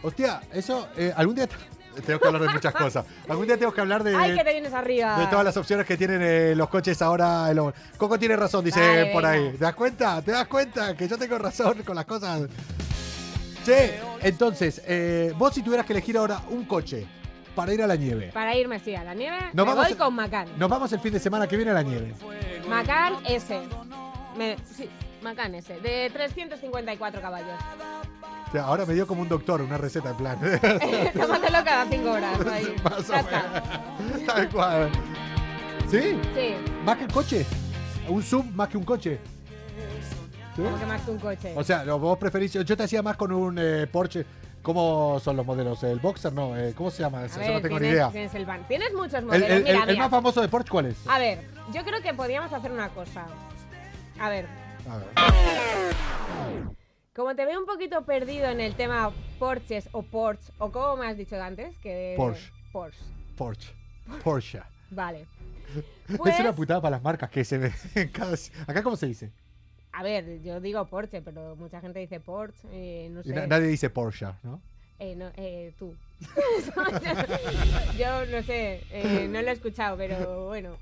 Hostia, 0.02 0.40
eso. 0.52 0.88
eh, 0.96 1.12
algún 1.16 1.34
día. 1.34 1.46
te- 1.46 1.56
Tengo 2.02 2.20
que 2.20 2.26
hablar 2.26 2.42
de 2.42 2.48
muchas 2.50 2.74
cosas. 2.74 3.06
Algún 3.26 3.46
día 3.46 3.56
tengo 3.56 3.72
que 3.72 3.80
hablar 3.80 4.04
de. 4.04 4.14
¡Ay, 4.14 4.34
que 4.36 4.44
te 4.44 4.52
vienes 4.52 4.74
arriba! 4.74 5.18
De 5.18 5.26
todas 5.28 5.42
las 5.46 5.56
opciones 5.56 5.86
que 5.86 5.96
tienen 5.96 6.20
eh, 6.22 6.54
los 6.54 6.68
coches 6.68 7.00
ahora. 7.00 7.50
el- 7.50 7.58
Coco 7.96 8.18
tiene 8.18 8.36
razón, 8.36 8.62
dice 8.62 9.08
por 9.14 9.24
ahí. 9.24 9.52
¿Te 9.52 9.58
das 9.64 9.74
cuenta? 9.74 10.20
¿Te 10.20 10.32
das 10.32 10.46
cuenta? 10.46 10.94
Que 10.94 11.08
yo 11.08 11.16
tengo 11.16 11.38
razón 11.38 11.82
con 11.84 11.96
las 11.96 12.04
cosas. 12.04 12.42
Che, 13.64 13.98
entonces, 14.20 14.82
eh, 14.86 15.32
vos 15.38 15.54
si 15.54 15.62
tuvieras 15.62 15.86
que 15.86 15.92
elegir 15.94 16.16
ahora 16.18 16.40
un 16.50 16.66
coche 16.66 17.06
para 17.54 17.72
ir 17.72 17.82
a 17.82 17.86
la 17.86 17.96
nieve. 17.96 18.30
Para 18.32 18.54
irme, 18.54 18.78
sí, 18.78 18.94
a 18.94 19.02
la 19.02 19.14
nieve, 19.14 19.38
Nos 19.54 19.66
me 19.66 19.72
vamos 19.72 19.88
voy 19.88 19.94
con 19.96 20.14
Macan. 20.14 20.48
Nos 20.58 20.68
vamos 20.68 20.92
el 20.92 21.00
fin 21.00 21.14
de 21.14 21.18
semana 21.18 21.46
que 21.48 21.56
viene 21.56 21.70
a 21.70 21.74
la 21.74 21.82
nieve. 21.82 22.14
Macan 22.68 23.14
S. 23.26 23.58
Me- 24.36 24.56
sí, 24.76 24.88
Macan 25.26 25.56
S. 25.56 25.80
De 25.80 26.08
354 26.12 27.20
caballos. 27.20 27.48
O 28.48 28.52
sea, 28.52 28.62
ahora 28.62 28.86
me 28.86 28.94
dio 28.94 29.08
como 29.08 29.22
un 29.22 29.28
doctor 29.28 29.60
una 29.60 29.76
receta 29.76 30.10
en 30.10 30.16
plan. 30.16 30.38
Tómatelo 31.12 31.64
cada 31.64 31.84
5 31.86 32.08
horas. 32.10 32.40
ahí. 32.52 32.76
Más 32.84 33.08
Ya 33.08 33.20
está. 33.20 33.62
Tal 34.26 34.48
cual. 34.50 34.88
¿Sí? 35.90 36.00
Sí, 36.34 36.54
¿Más 36.84 36.96
que 36.96 37.04
el 37.04 37.12
coche? 37.12 37.44
¿Un 38.08 38.22
sub 38.22 38.44
más 38.54 38.68
que 38.68 38.76
un 38.78 38.84
coche? 38.84 39.18
¿Sí? 40.54 40.62
como 40.62 40.78
que 40.78 40.86
más 40.86 41.02
que 41.02 41.10
un 41.10 41.18
coche. 41.18 41.52
O 41.56 41.64
sea, 41.64 41.82
vos 41.84 42.16
preferís. 42.18 42.52
Yo 42.52 42.76
te 42.76 42.84
hacía 42.84 43.02
más 43.02 43.16
con 43.16 43.32
un 43.32 43.58
eh, 43.60 43.86
Porsche. 43.90 44.24
¿Cómo 44.62 45.20
son 45.20 45.36
los 45.36 45.44
modelos? 45.46 45.82
¿El 45.84 45.98
Boxer? 46.00 46.32
No, 46.32 46.56
eh, 46.56 46.72
¿cómo 46.76 46.90
se 46.90 47.02
llama? 47.02 47.24
Ese? 47.24 47.38
ver, 47.38 47.48
Yo 47.48 47.54
no 47.54 47.60
tengo 47.60 47.78
ni 47.80 47.88
idea. 47.88 48.10
Tienes, 48.10 48.34
el 48.34 48.46
van. 48.46 48.66
tienes 48.66 48.92
muchos 48.94 49.14
El, 49.14 49.24
modelos. 49.26 49.48
el- 49.50 49.62
mira, 49.64 49.74
el- 49.74 49.82
el 49.82 49.86
mira. 49.88 50.02
más 50.04 50.10
famoso 50.10 50.40
de 50.40 50.48
Porsche, 50.48 50.70
¿cuál 50.70 50.86
es? 50.86 50.96
A 51.08 51.18
ver, 51.18 51.40
yo 51.72 51.84
creo 51.84 52.00
que 52.00 52.14
podríamos 52.14 52.52
hacer 52.52 52.70
una 52.72 52.88
cosa. 52.88 53.26
A 54.18 54.28
ver, 54.28 54.46
A 54.88 54.98
ver. 54.98 55.06
como 57.14 57.34
te 57.34 57.44
veo 57.44 57.58
un 57.58 57.66
poquito 57.66 58.04
perdido 58.04 58.46
en 58.46 58.60
el 58.60 58.74
tema 58.76 59.10
Porsches 59.38 59.88
o 59.92 60.02
Porsche, 60.02 60.52
o 60.58 60.70
como 60.70 60.96
me 60.98 61.06
has 61.08 61.16
dicho 61.16 61.40
antes, 61.40 61.76
que... 61.78 62.14
Porsche. 62.16 62.50
Porsche. 62.72 63.04
Porsche. 63.36 63.72
Porsche. 64.22 64.60
Vale. 64.90 65.26
es 66.08 66.16
Pues, 66.16 66.38
una 66.40 66.54
putada 66.54 66.80
para 66.80 66.96
las 66.96 67.02
marcas 67.02 67.30
que 67.30 67.44
se 67.44 67.58
ve 67.58 67.72
cada. 68.12 68.34
Acá, 68.66 68.82
¿cómo 68.82 68.96
se 68.96 69.06
dice? 69.06 69.32
a 69.92 70.02
ver, 70.02 70.42
yo 70.42 70.60
digo 70.60 70.84
Porsche, 70.86 71.22
pero 71.22 71.56
mucha 71.56 71.80
gente 71.80 71.98
dice 72.00 72.20
Porsche, 72.20 72.68
eh, 72.70 73.08
no 73.10 73.22
sé. 73.22 73.32
na- 73.32 73.46
nadie 73.46 73.66
dice 73.68 73.88
Porsche, 73.88 74.26
¿no? 74.42 74.60
Eh, 74.98 75.14
no, 75.16 75.30
eh, 75.36 75.72
tú. 75.78 75.94
yo 77.98 78.26
no 78.26 78.42
sé, 78.42 78.82
eh, 78.90 79.26
no 79.30 79.40
lo 79.40 79.48
he 79.48 79.52
escuchado, 79.52 79.96
pero 79.96 80.46
bueno. 80.48 80.76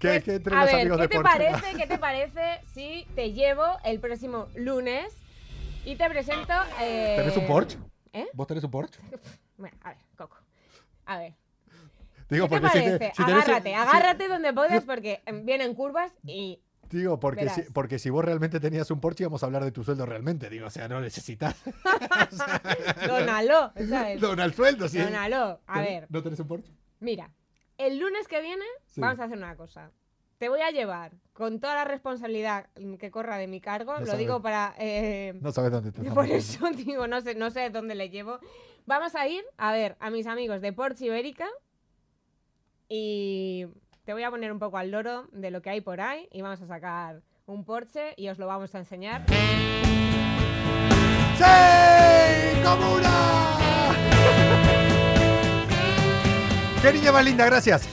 ¿Qué, 0.00 0.08
Pues, 0.08 0.24
qué 0.24 0.34
entre 0.36 0.54
a 0.56 0.60
los 0.62 0.66
ver, 0.72 0.80
amigos 0.80 0.98
¿qué 1.02 1.08
te 1.08 1.20
parece? 1.20 1.66
¿Qué 1.76 1.86
te 1.86 1.98
parece 1.98 2.60
si 2.74 3.06
te 3.14 3.32
llevo 3.32 3.64
el 3.84 4.00
próximo 4.00 4.48
lunes 4.56 5.12
y 5.84 5.94
te 5.96 6.08
presento? 6.08 6.52
Eh... 6.80 7.14
¿Tenés 7.18 7.36
un 7.36 7.46
Porsche? 7.46 7.78
¿Eh? 8.12 8.26
¿Vos 8.32 8.46
tenés 8.46 8.64
un 8.64 8.70
Porsche? 8.70 8.98
Bueno, 9.58 9.76
a 9.82 9.90
ver, 9.90 9.98
Coco. 10.16 10.38
A 11.04 11.18
ver. 11.18 11.34
Digo, 12.30 12.48
¿Qué 12.48 12.54
te 12.54 12.60
porque 12.62 12.78
si 12.78 12.84
te- 12.84 12.90
parece? 12.98 13.12
si 13.14 13.24
tenés 13.26 13.34
un- 13.34 13.50
agárrate, 13.50 13.68
si- 13.68 13.74
agárrate 13.74 14.28
donde 14.28 14.52
puedas 14.54 14.84
porque 14.84 15.22
vienen 15.44 15.74
curvas 15.74 16.10
y 16.24 16.62
Digo, 16.88 17.20
porque 17.20 17.48
si, 17.50 17.60
porque 17.72 17.98
si 18.00 18.08
vos 18.10 18.24
realmente 18.24 18.58
tenías 18.58 18.90
un 18.90 19.00
Porsche 19.00 19.24
íbamos 19.24 19.42
a 19.42 19.46
hablar 19.46 19.62
de 19.64 19.70
tu 19.70 19.84
sueldo 19.84 20.06
realmente. 20.06 20.48
Digo, 20.48 20.66
o 20.66 20.70
sea, 20.70 20.88
no 20.88 20.98
necesitas. 21.00 21.54
Donalo, 23.06 23.72
¿sabes? 23.88 24.20
Don 24.20 24.40
al 24.40 24.54
sueldo, 24.54 24.88
sí. 24.88 24.98
Donalo. 24.98 25.60
A 25.66 25.74
¿Tenés- 25.74 25.84
ver, 25.84 26.06
¿No 26.10 26.22
tenés 26.22 26.40
un 26.40 26.48
Porsche? 26.48 26.72
mira, 27.00 27.30
el 27.86 27.98
lunes 27.98 28.28
que 28.28 28.40
viene 28.40 28.64
Sí. 28.86 29.00
vamos 29.00 29.20
a 29.20 29.24
hacer 29.24 29.36
una 29.38 29.56
cosa. 29.56 29.90
Te 30.38 30.48
voy 30.48 30.60
a 30.62 30.70
llevar 30.70 31.12
con 31.34 31.60
toda 31.60 31.74
la 31.74 31.84
responsabilidad 31.84 32.70
que 32.98 33.10
corra 33.10 33.36
de 33.36 33.46
mi 33.46 33.60
cargo, 33.60 33.92
No 33.94 34.00
lo 34.00 34.06
sabe. 34.06 34.18
digo 34.18 34.40
para... 34.40 34.74
eh, 34.78 35.34
No 35.42 35.52
sabes 35.52 35.70
dónde 35.70 35.92
te 35.92 36.02
Por 36.10 36.26
eso 36.26 36.70
digo, 36.70 37.06
no 37.06 37.20
sé, 37.20 37.34
no 37.34 37.50
sé 37.50 37.68
dónde 37.70 37.94
le 37.94 38.08
llevo. 38.08 38.38
Vamos 38.86 39.14
a 39.14 39.28
ir 39.28 39.44
a 39.58 39.72
ver 39.72 39.96
a 40.00 40.08
mis 40.10 40.26
amigos 40.26 40.62
de 40.62 40.72
Porsche 40.72 41.06
Ibérica 41.06 41.46
y 42.88 43.66
te 44.04 44.14
voy 44.14 44.22
a 44.22 44.30
poner 44.30 44.50
un 44.50 44.58
poco 44.58 44.78
al 44.78 44.90
loro 44.90 45.28
de 45.32 45.50
lo 45.50 45.60
que 45.62 45.70
hay 45.70 45.80
por 45.82 46.00
ahí 46.00 46.26
y 46.32 46.40
vamos 46.42 46.60
a 46.62 46.66
sacar 46.66 47.20
un 47.46 47.64
Porsche 47.64 48.14
y 48.16 48.28
os 48.28 48.38
lo 48.38 48.46
vamos 48.46 48.74
a 48.74 48.78
enseñar. 48.78 49.24
¡Sí! 51.36 52.62
¡Comuna! 52.64 53.58
¡Qué 56.82 56.92
niña 56.92 57.12
más 57.12 57.24
linda! 57.24 57.44
Gracias. 57.46 57.82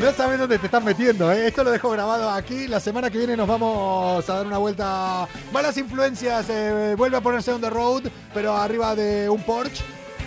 No 0.00 0.12
sabes 0.12 0.38
dónde 0.38 0.58
te 0.58 0.66
estás 0.66 0.84
metiendo, 0.84 1.32
¿eh? 1.32 1.48
Esto 1.48 1.64
lo 1.64 1.72
dejo 1.72 1.90
grabado 1.90 2.30
aquí. 2.30 2.68
La 2.68 2.78
semana 2.78 3.10
que 3.10 3.18
viene 3.18 3.36
nos 3.36 3.48
vamos 3.48 4.30
a 4.30 4.34
dar 4.36 4.46
una 4.46 4.58
vuelta. 4.58 5.26
Malas 5.52 5.76
influencias, 5.76 6.46
eh, 6.50 6.94
vuelve 6.96 7.16
a 7.16 7.20
ponerse 7.20 7.50
on 7.50 7.60
the 7.60 7.68
road, 7.68 8.04
pero 8.32 8.54
arriba 8.56 8.94
de 8.94 9.28
un 9.28 9.42
Porsche. 9.42 9.82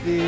Y... 0.05 0.19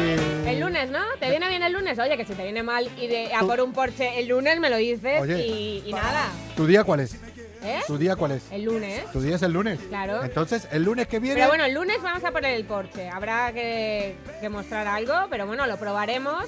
El 0.47 0.61
lunes, 0.61 0.89
¿no? 0.89 0.99
¿Te 1.19 1.30
viene 1.30 1.49
bien 1.49 1.61
el 1.61 1.74
lunes? 1.74 1.99
Oye, 1.99 2.15
que 2.15 2.24
si 2.24 2.34
te 2.34 2.43
viene 2.43 2.63
mal 2.63 2.89
ir 2.97 3.11
a 3.36 3.41
por 3.41 3.59
un 3.59 3.74
Porsche 3.74 4.17
el 4.17 4.28
lunes 4.30 4.59
me 4.61 4.69
lo 4.69 4.78
dices 4.78 5.21
Oye. 5.21 5.45
y, 5.45 5.84
y 5.88 5.91
nada. 5.91 6.30
¿Tu 6.55 6.65
día 6.65 6.86
cuál 6.86 7.01
es? 7.01 7.17
¿Eh? 7.66 7.80
¿Tu 7.88 7.97
día 7.97 8.16
cuál 8.16 8.32
es? 8.34 8.43
El 8.51 8.64
lunes. 8.64 9.03
¿Tu 9.11 9.22
día 9.22 9.36
es 9.36 9.41
el 9.41 9.53
lunes? 9.53 9.80
Claro. 9.89 10.24
Entonces, 10.24 10.68
el 10.72 10.84
lunes 10.84 11.07
que 11.07 11.20
viene. 11.20 11.36
Pero 11.36 11.47
bueno, 11.47 11.64
el 11.66 11.74
lunes 11.74 12.01
vamos 12.01 12.24
a 12.24 12.32
poner 12.32 12.55
el 12.55 12.66
Porsche. 12.66 13.09
Habrá 13.09 13.51
que, 13.53 14.16
que 14.41 14.49
mostrar 14.49 14.86
algo, 14.88 15.14
pero 15.30 15.47
bueno, 15.47 15.66
lo 15.66 15.78
probaremos. 15.78 16.43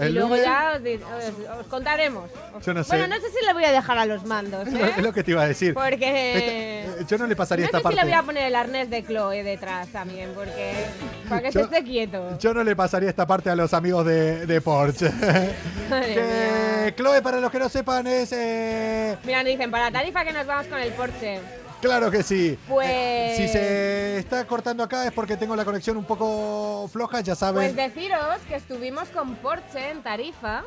y 0.00 0.08
luego 0.08 0.30
lunes- 0.30 0.44
ya 0.44 0.72
os, 0.76 0.80
os- 0.80 1.58
os 1.60 1.66
contaremos. 1.68 2.28
Os- 2.56 2.64
Yo 2.64 2.74
no 2.74 2.82
sé. 2.82 2.96
Bueno, 2.96 3.14
no 3.14 3.20
sé 3.20 3.28
si 3.30 3.44
le 3.46 3.52
voy 3.52 3.64
a 3.64 3.72
dejar 3.72 3.98
a 3.98 4.06
los 4.06 4.24
mandos, 4.24 4.66
es, 4.68 4.72
lo, 4.72 4.86
¿eh? 4.86 4.92
es 4.96 5.02
lo 5.02 5.12
que 5.12 5.22
te 5.22 5.30
iba 5.32 5.42
a 5.42 5.46
decir. 5.46 5.74
Porque... 5.74 6.84
Esta- 6.86 7.00
eh, 7.02 7.04
yo 7.08 7.18
no 7.18 7.26
le 7.26 7.36
pasaría 7.36 7.66
no 7.66 7.70
sé 7.70 7.76
esta 7.76 7.78
si 7.78 7.82
parte. 7.94 7.96
le 7.96 8.04
voy 8.12 8.12
a 8.18 8.22
poner 8.22 8.44
el 8.46 8.54
arnés 8.56 8.88
de 8.90 9.04
Chloe 9.04 9.42
detrás 9.42 9.88
también, 9.88 10.30
porque... 10.34 10.86
Para 11.28 11.42
que 11.42 11.52
se 11.52 11.60
esté 11.62 11.82
quieto. 11.84 12.38
Yo 12.38 12.52
no 12.54 12.64
le 12.64 12.74
pasaría 12.76 13.08
esta 13.10 13.26
parte 13.26 13.50
a 13.50 13.56
los 13.56 13.72
amigos 13.74 14.04
de, 14.06 14.46
de 14.46 14.60
Porsche. 14.60 15.10
Madre 15.90 16.14
que 16.14 16.20
mía. 16.22 16.53
Chloe, 16.92 17.22
para 17.22 17.40
los 17.40 17.50
que 17.50 17.58
no 17.58 17.68
sepan, 17.68 18.06
es. 18.06 18.30
eh, 18.32 19.16
Mira, 19.24 19.38
nos 19.42 19.52
dicen, 19.52 19.70
para 19.70 19.90
Tarifa 19.90 20.24
que 20.24 20.32
nos 20.32 20.46
vamos 20.46 20.66
con 20.66 20.78
el 20.78 20.92
Porsche. 20.92 21.40
claro 21.80 22.10
que 22.10 22.22
sí. 22.22 22.58
Pues... 22.68 23.36
Si 23.36 23.48
se 23.48 24.18
está 24.18 24.44
cortando 24.46 24.82
acá 24.82 25.06
es 25.06 25.12
porque 25.12 25.36
tengo 25.36 25.54
la 25.56 25.64
conexión 25.64 25.96
un 25.96 26.04
poco 26.04 26.88
floja, 26.92 27.20
ya 27.20 27.32
Pues 27.32 27.38
saben. 27.38 27.76
deciros 27.76 28.38
que 28.48 28.56
estuvimos 28.56 29.08
con 29.08 29.34
Porsche 29.36 29.90
en 29.90 30.02
Tarifa 30.02 30.62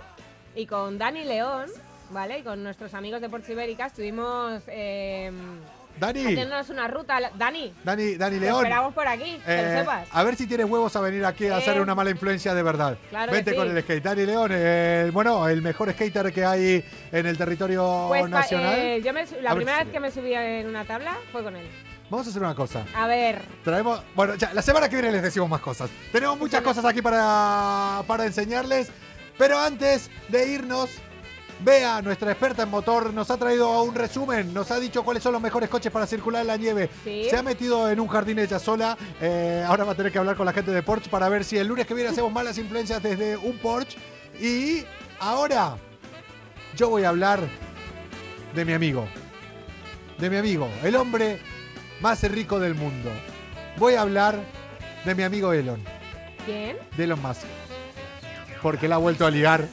y 0.55 0.65
con 0.65 0.97
Dani 0.97 1.23
León, 1.23 1.69
¿vale? 2.11 2.39
Y 2.39 2.43
con 2.43 2.63
nuestros 2.63 2.93
amigos 2.93 3.21
de 3.21 3.29
Porsche 3.29 3.53
Ibérica 3.53 3.87
estuvimos 3.87 4.61
eh, 4.67 5.31
Dani, 5.99 6.25
haciéndonos 6.25 6.69
una 6.69 6.87
ruta. 6.87 7.19
Dani, 7.35 7.73
Dani, 7.83 8.15
Dani 8.15 8.35
te 8.35 8.41
León. 8.41 8.57
esperamos 8.57 8.93
por 8.93 9.07
aquí, 9.07 9.39
que 9.45 9.55
lo 9.57 9.67
eh, 9.69 9.79
sepas. 9.79 10.07
a 10.11 10.23
ver 10.23 10.35
si 10.35 10.47
tienes 10.47 10.69
huevos 10.69 10.95
a 10.95 11.01
venir 11.01 11.25
aquí 11.25 11.47
a 11.47 11.57
hacer 11.57 11.77
Eh, 11.77 11.81
una 11.81 11.95
mala 11.95 12.09
influencia 12.09 12.53
de 12.53 12.63
verdad. 12.63 12.97
claro 13.09 13.31
Vente 13.31 13.51
sí. 13.51 13.57
con 13.57 13.69
el 13.75 13.83
skate. 13.83 14.03
Dani 14.03 14.25
León, 14.25 14.51
eh, 14.53 15.09
bueno, 15.13 15.47
el 15.47 15.61
mejor 15.61 15.91
skater 15.93 16.31
que 16.31 16.45
hay 16.45 16.83
en 17.11 17.25
el 17.25 17.37
territorio 17.37 18.05
Pues 18.09 18.29
nacional. 18.29 18.75
eh, 18.77 19.01
yo 19.03 19.13
me 19.13 19.25
la 19.41 19.51
A 19.51 19.55
primera 19.55 19.83
vez 19.83 19.91
que 19.91 19.99
me 19.99 20.11
subí 20.11 20.33
en 20.33 20.67
una 20.67 20.85
tabla 20.85 21.17
fue 21.31 21.43
con 21.43 21.55
él. 21.55 21.67
Vamos 22.09 22.25
a 22.25 22.29
hacer 22.29 22.41
una 22.41 22.55
cosa. 22.55 22.85
A 22.95 23.05
ver, 23.07 23.41
Traemos. 23.65 24.01
Bueno, 24.15 24.35
ya, 24.35 24.53
la 24.53 24.61
semana 24.61 24.87
que 24.87 24.95
viene 24.95 25.11
les 25.11 25.21
decimos 25.21 25.49
más 25.49 25.59
cosas. 25.59 25.89
Tenemos 26.11 26.37
muchas 26.39 26.61
cosas 26.61 26.85
aquí 26.85 27.01
para, 27.01 28.01
para 28.07 28.25
enseñarles. 28.25 28.89
Pero 29.37 29.59
antes 29.59 30.09
de 30.29 30.47
irnos, 30.47 30.89
Bea, 31.59 32.01
nuestra 32.03 32.31
experta 32.31 32.63
en 32.63 32.69
motor, 32.69 33.13
nos 33.13 33.31
ha 33.31 33.37
traído 33.37 33.81
un 33.81 33.95
resumen. 33.95 34.53
Nos 34.53 34.69
ha 34.71 34.79
dicho 34.79 35.03
cuáles 35.03 35.23
son 35.23 35.33
los 35.33 35.41
mejores 35.41 35.69
coches 35.69 35.91
para 35.91 36.05
circular 36.05 36.41
en 36.41 36.47
la 36.47 36.57
nieve. 36.57 36.89
Sí. 37.03 37.27
Se 37.29 37.35
ha 37.35 37.41
metido 37.43 37.89
en 37.89 37.99
un 37.99 38.07
jardín 38.07 38.37
ella 38.39 38.59
sola. 38.59 38.95
Eh, 39.19 39.63
ahora 39.67 39.83
va 39.83 39.93
a 39.93 39.95
tener 39.95 40.11
que 40.11 40.19
hablar 40.19 40.35
con 40.35 40.45
la 40.45 40.53
gente 40.53 40.71
de 40.71 40.83
Porsche 40.83 41.09
para 41.09 41.27
ver 41.29 41.43
si 41.43 41.57
el 41.57 41.67
lunes 41.67 41.87
que 41.87 41.93
viene 41.95 42.11
hacemos 42.11 42.31
malas 42.31 42.57
influencias 42.59 43.01
desde 43.01 43.37
un 43.37 43.57
Porsche. 43.57 43.97
Y 44.39 44.85
ahora, 45.19 45.77
yo 46.75 46.89
voy 46.89 47.03
a 47.05 47.09
hablar 47.09 47.39
de 48.53 48.63
mi 48.65 48.73
amigo. 48.73 49.07
de 50.19 50.29
mi 50.29 50.37
amigo, 50.37 50.67
el 50.83 50.95
hombre 50.95 51.39
más 52.01 52.21
rico 52.31 52.59
del 52.59 52.75
mundo. 52.75 53.09
Voy 53.77 53.95
a 53.95 54.01
hablar 54.01 54.39
de 55.05 55.15
mi 55.15 55.23
amigo 55.23 55.53
Elon, 55.53 55.83
¿Quién? 56.45 56.77
de 56.95 57.03
Elon 57.03 57.21
Musk. 57.21 57.41
Porque 58.61 58.87
la 58.87 58.95
ha 58.95 58.97
vuelto 58.99 59.25
a 59.25 59.31
liar 59.31 59.67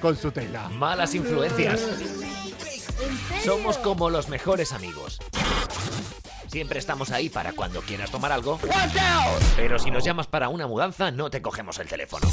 con 0.00 0.16
su 0.16 0.32
Tesla. 0.32 0.68
Malas 0.70 1.14
influencias. 1.14 1.80
Somos 3.44 3.78
como 3.78 4.10
los 4.10 4.28
mejores 4.28 4.72
amigos. 4.72 5.18
Siempre 6.48 6.80
estamos 6.80 7.12
ahí 7.12 7.28
para 7.28 7.52
cuando 7.52 7.80
quieras 7.80 8.10
tomar 8.10 8.32
algo. 8.32 8.58
Pero 9.56 9.78
si 9.78 9.90
nos 9.90 10.04
llamas 10.04 10.26
para 10.26 10.48
una 10.48 10.66
mudanza, 10.66 11.10
no 11.10 11.30
te 11.30 11.40
cogemos 11.40 11.78
el 11.78 11.86
teléfono. 11.86 12.26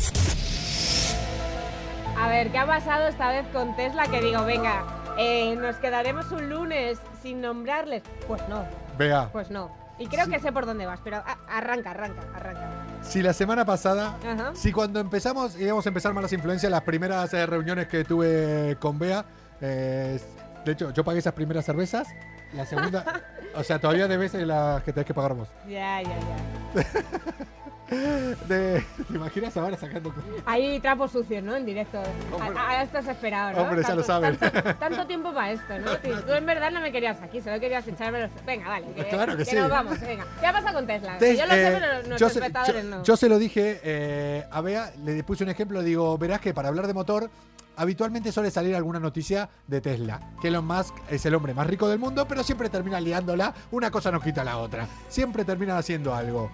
A 2.18 2.28
ver, 2.30 2.52
¿qué 2.52 2.58
ha 2.58 2.66
pasado 2.66 3.08
esta 3.08 3.30
vez 3.30 3.46
con 3.54 3.76
Tesla? 3.76 4.08
Que 4.08 4.22
digo, 4.22 4.44
venga, 4.44 4.84
eh, 5.20 5.56
nos 5.56 5.76
quedaremos 5.76 6.32
un 6.32 6.50
lunes 6.50 6.98
sin 7.22 7.42
nombrarles. 7.42 8.02
Pues 8.28 8.42
no, 8.50 8.66
Vea, 8.98 9.30
pues 9.32 9.52
no. 9.52 9.72
Y 10.00 10.08
creo 10.08 10.28
que 10.28 10.40
sé 10.40 10.52
por 10.52 10.66
dónde 10.66 10.86
vas, 10.88 11.00
pero 11.04 11.24
arranca, 11.48 11.92
arranca, 11.92 12.22
arranca. 12.36 12.77
Si 13.02 13.22
la 13.22 13.34
semana 13.34 13.66
pasada, 13.66 14.18
Ajá. 14.26 14.52
si 14.56 14.72
cuando 14.72 15.00
empezamos, 15.00 15.60
íbamos 15.60 15.86
a 15.86 15.90
empezar 15.90 16.14
malas 16.14 16.34
influencias, 16.34 16.72
las 16.72 16.82
primeras 16.82 17.34
eh, 17.34 17.46
reuniones 17.46 17.88
que 17.88 18.04
tuve 18.04 18.78
con 18.80 19.00
Bea, 19.00 19.26
eh, 19.62 20.20
de 20.66 20.72
hecho, 20.72 20.92
yo 20.92 21.04
pagué 21.04 21.20
esas 21.20 21.34
primeras 21.34 21.66
cervezas. 21.66 22.08
La 22.54 22.66
segunda, 22.66 23.22
o 23.56 23.64
sea, 23.64 23.80
todavía 23.80 24.08
debes 24.08 24.34
las 24.34 24.84
que 24.84 24.94
tenés 24.94 25.06
que 25.08 25.14
pagar 25.14 25.34
vos. 25.34 25.50
Ya, 25.68 26.02
ya, 26.02 26.10
ya. 26.10 26.84
De- 28.48 28.84
¿Te 29.08 29.14
imaginas 29.16 29.56
ahora 29.58 29.78
sacando? 29.78 30.14
Hay 30.46 30.80
trapos 30.80 31.12
sucios, 31.12 31.44
¿no? 31.44 31.56
En 31.56 31.66
directo. 31.66 32.02
Hombre. 32.34 32.60
A, 32.60 32.70
a 32.70 32.84
esto 32.84 33.02
se 33.02 33.12
esperaba, 33.12 33.54
¿no? 33.54 33.62
Hombre, 33.62 33.82
ya 33.88 33.96
lo 33.96 34.04
saben. 34.04 34.36
Tanto, 34.38 34.76
tanto 34.80 35.08
tiempo 35.08 35.34
para 35.34 35.52
esto, 35.52 35.80
¿no? 35.80 35.92
Tú, 35.98 36.10
tú 36.26 36.34
en 36.34 36.46
verdad 36.46 36.72
no 36.72 36.82
me 36.82 36.92
querías 36.92 37.22
aquí, 37.22 37.42
solo 37.42 37.60
querías 37.60 37.88
echarme 37.88 38.22
los... 38.24 38.32
Venga, 38.46 38.68
vale. 38.70 38.88
Que, 38.94 39.06
Claro 39.06 39.38
que 39.38 39.46
sí. 39.46 39.56
nos 39.56 39.70
vamos, 39.70 40.00
venga. 40.02 40.26
¿Qué 40.42 40.48
pasa 40.52 40.74
con 40.74 40.86
Tesla? 40.88 41.18
Tes- 41.18 41.38
yo 41.40 41.46
lo 41.46 41.54
sé, 41.54 41.68
eh, 41.68 41.80
pero 42.04 42.18
yo, 42.18 42.30
se, 42.30 42.40
espectadores 42.40 42.84
yo- 42.84 42.90
no. 42.90 43.04
yo 43.04 43.18
se 43.18 43.30
lo 43.30 43.40
dije 43.40 43.80
eh, 43.84 44.46
a 44.52 44.62
Bea, 44.62 44.92
le 45.04 45.24
puse 45.24 45.44
un 45.44 45.50
ejemplo, 45.50 45.82
digo, 45.82 46.18
verás 46.18 46.42
que 46.42 46.54
para 46.54 46.68
hablar 46.70 46.88
de 46.88 46.94
motor, 46.94 47.30
habitualmente 47.78 48.32
suele 48.32 48.52
salir 48.52 48.76
alguna 48.76 49.00
noticia 49.00 49.50
de 49.68 49.82
Tesla. 49.82 50.20
Que 50.42 50.48
Elon 50.50 50.66
Musk 50.66 50.94
es 51.10 51.26
el 51.26 51.36
hombre 51.36 51.54
más 51.54 51.68
rico 51.68 51.88
del 51.88 52.00
mundo, 52.00 52.28
pero 52.28 52.44
siempre 52.44 52.70
termina 52.70 53.00
liándola, 53.00 53.54
una 53.72 53.92
cosa 53.92 54.12
no 54.12 54.20
quita 54.20 54.44
la 54.44 54.58
otra. 54.58 54.88
Siempre 55.10 55.46
terminan 55.46 55.78
haciendo 55.78 56.14
algo. 56.14 56.50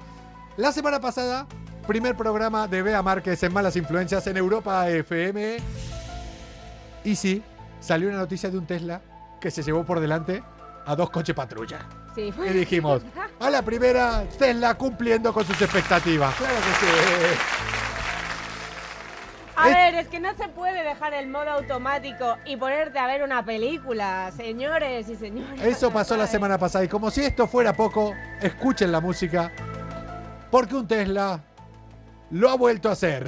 La 0.58 0.72
semana 0.72 1.00
pasada, 1.00 1.48
primer 1.88 2.16
programa 2.16 2.68
de 2.68 2.82
Bea 2.82 3.02
Márquez 3.02 3.42
en 3.44 3.54
Malas 3.54 3.76
Influencias 3.76 4.26
en 4.28 4.38
Europa 4.38 4.88
FM. 4.90 5.58
Y 7.04 7.16
sí, 7.16 7.44
salió 7.80 8.10
una 8.10 8.18
noticia 8.20 8.50
de 8.50 8.58
un 8.58 8.66
Tesla 8.66 9.02
que 9.42 9.50
se 9.52 9.64
llevó 9.64 9.84
por 9.84 10.00
delante 10.00 10.44
a 10.86 10.96
dos 10.96 11.10
coches 11.10 11.36
patrulla. 11.36 11.80
Sí. 12.16 12.32
Y 12.48 12.50
dijimos, 12.54 13.02
a 13.40 13.50
la 13.50 13.62
primera, 13.64 14.26
Tesla 14.38 14.76
cumpliendo 14.76 15.34
con 15.34 15.44
sus 15.46 15.60
expectativas. 15.62 16.36
Claro 16.36 16.54
que 16.56 16.86
sí. 16.86 16.92
A 19.56 19.70
Es- 19.70 19.76
ver, 19.76 19.96
es 19.96 20.08
que 20.08 20.20
no 20.20 20.36
se 20.36 20.48
puede 20.50 20.84
dejar 20.84 21.14
el 21.14 21.28
modo 21.30 21.50
automático 21.52 22.38
y 22.46 22.58
ponerte 22.58 23.00
a 23.00 23.08
ver 23.08 23.24
una 23.24 23.44
película, 23.44 24.32
señores 24.36 25.10
y 25.10 25.16
señoras. 25.16 25.62
Eso 25.64 25.92
pasó 25.92 26.16
la 26.16 26.28
semana 26.28 26.58
pasada. 26.58 26.86
Y 26.86 26.88
como 26.88 27.10
si 27.12 27.24
esto 27.24 27.48
fuera 27.48 27.74
poco, 27.74 28.14
escuchen 28.42 28.92
la 28.92 29.00
música. 29.00 29.52
Porque 30.54 30.76
un 30.76 30.88
Tesla 30.88 31.44
lo 32.30 32.48
ha 32.48 32.56
vuelto 32.56 32.88
a 32.88 32.92
hacer. 32.92 33.28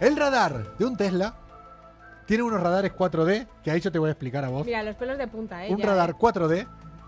El 0.00 0.16
radar 0.16 0.78
de 0.78 0.86
un 0.86 0.96
Tesla 0.96 1.36
tiene 2.24 2.42
unos 2.42 2.62
radares 2.62 2.94
4D, 2.94 3.46
que 3.62 3.70
ahí 3.70 3.82
yo 3.82 3.92
te 3.92 3.98
voy 3.98 4.08
a 4.08 4.12
explicar 4.12 4.46
a 4.46 4.48
vos. 4.48 4.64
Mira, 4.64 4.82
los 4.82 4.96
pelos 4.96 5.18
de 5.18 5.28
punta, 5.28 5.66
¿eh? 5.66 5.70
un 5.70 5.76
ya, 5.76 5.88
radar 5.88 6.08
¿eh? 6.08 6.14
4D 6.18 6.66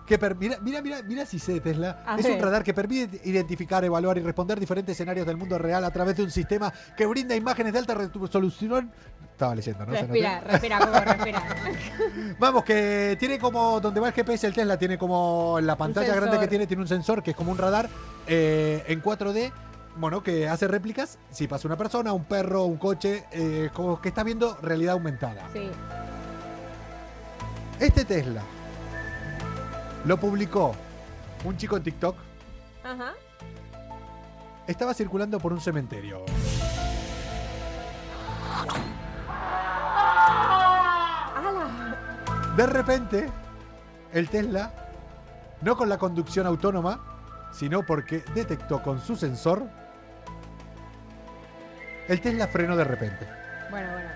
que 0.08 0.18
mira, 0.34 0.58
mira, 0.62 0.80
mira, 0.80 1.02
mira 1.02 1.26
si 1.26 1.38
sé 1.38 1.60
Tesla. 1.60 2.02
A 2.06 2.16
es 2.16 2.24
un 2.24 2.40
radar 2.40 2.64
que 2.64 2.72
permite 2.72 3.20
identificar, 3.24 3.84
evaluar 3.84 4.16
y 4.16 4.22
responder 4.22 4.58
diferentes 4.58 4.94
escenarios 4.94 5.26
del 5.26 5.36
mundo 5.36 5.58
real 5.58 5.84
a 5.84 5.90
través 5.90 6.16
de 6.16 6.22
un 6.22 6.30
sistema 6.30 6.72
que 6.96 7.04
brinda 7.04 7.36
imágenes 7.36 7.74
de 7.74 7.78
alta 7.78 7.94
resolución. 7.94 8.90
Estaba 9.30 9.54
leyendo, 9.54 9.84
¿no? 9.84 9.92
Respira, 9.92 10.40
respira, 10.40 10.78
respira. 11.04 11.42
Vamos, 12.38 12.64
que 12.64 13.16
tiene 13.20 13.38
como, 13.38 13.78
donde 13.80 14.00
va 14.00 14.08
el 14.08 14.14
GPS 14.14 14.46
el 14.46 14.54
Tesla, 14.54 14.78
tiene 14.78 14.96
como 14.98 15.60
la 15.60 15.76
pantalla 15.76 16.14
grande 16.14 16.40
que 16.40 16.48
tiene, 16.48 16.66
tiene 16.66 16.82
un 16.82 16.88
sensor 16.88 17.22
que 17.22 17.32
es 17.32 17.36
como 17.36 17.52
un 17.52 17.58
radar 17.58 17.88
eh, 18.26 18.82
en 18.88 19.02
4D, 19.02 19.52
bueno, 19.96 20.22
que 20.22 20.48
hace 20.48 20.66
réplicas. 20.66 21.18
Si 21.30 21.46
pasa 21.46 21.68
una 21.68 21.76
persona, 21.76 22.12
un 22.14 22.24
perro, 22.24 22.64
un 22.64 22.78
coche, 22.78 23.24
eh, 23.30 23.68
como 23.74 24.00
que 24.00 24.08
está 24.08 24.24
viendo 24.24 24.56
realidad 24.62 24.94
aumentada. 24.94 25.44
Sí. 25.52 25.68
Este 27.78 28.04
Tesla 28.04 28.42
lo 30.04 30.16
publicó 30.16 30.74
un 31.44 31.56
chico 31.56 31.76
en 31.76 31.82
TikTok. 31.82 32.16
Ajá. 32.84 33.14
Estaba 34.66 34.94
circulando 34.94 35.38
por 35.38 35.52
un 35.52 35.60
cementerio. 35.60 36.24
De 42.56 42.66
repente, 42.66 43.30
el 44.12 44.28
Tesla, 44.28 44.72
no 45.62 45.76
con 45.76 45.88
la 45.88 45.96
conducción 45.96 46.44
autónoma, 46.46 47.00
sino 47.52 47.86
porque 47.86 48.24
detectó 48.34 48.82
con 48.82 49.00
su 49.00 49.14
sensor, 49.14 49.62
el 52.08 52.20
Tesla 52.20 52.48
frenó 52.48 52.74
de 52.74 52.84
repente. 52.84 53.28
Bueno, 53.70 53.92
bueno. 53.92 54.08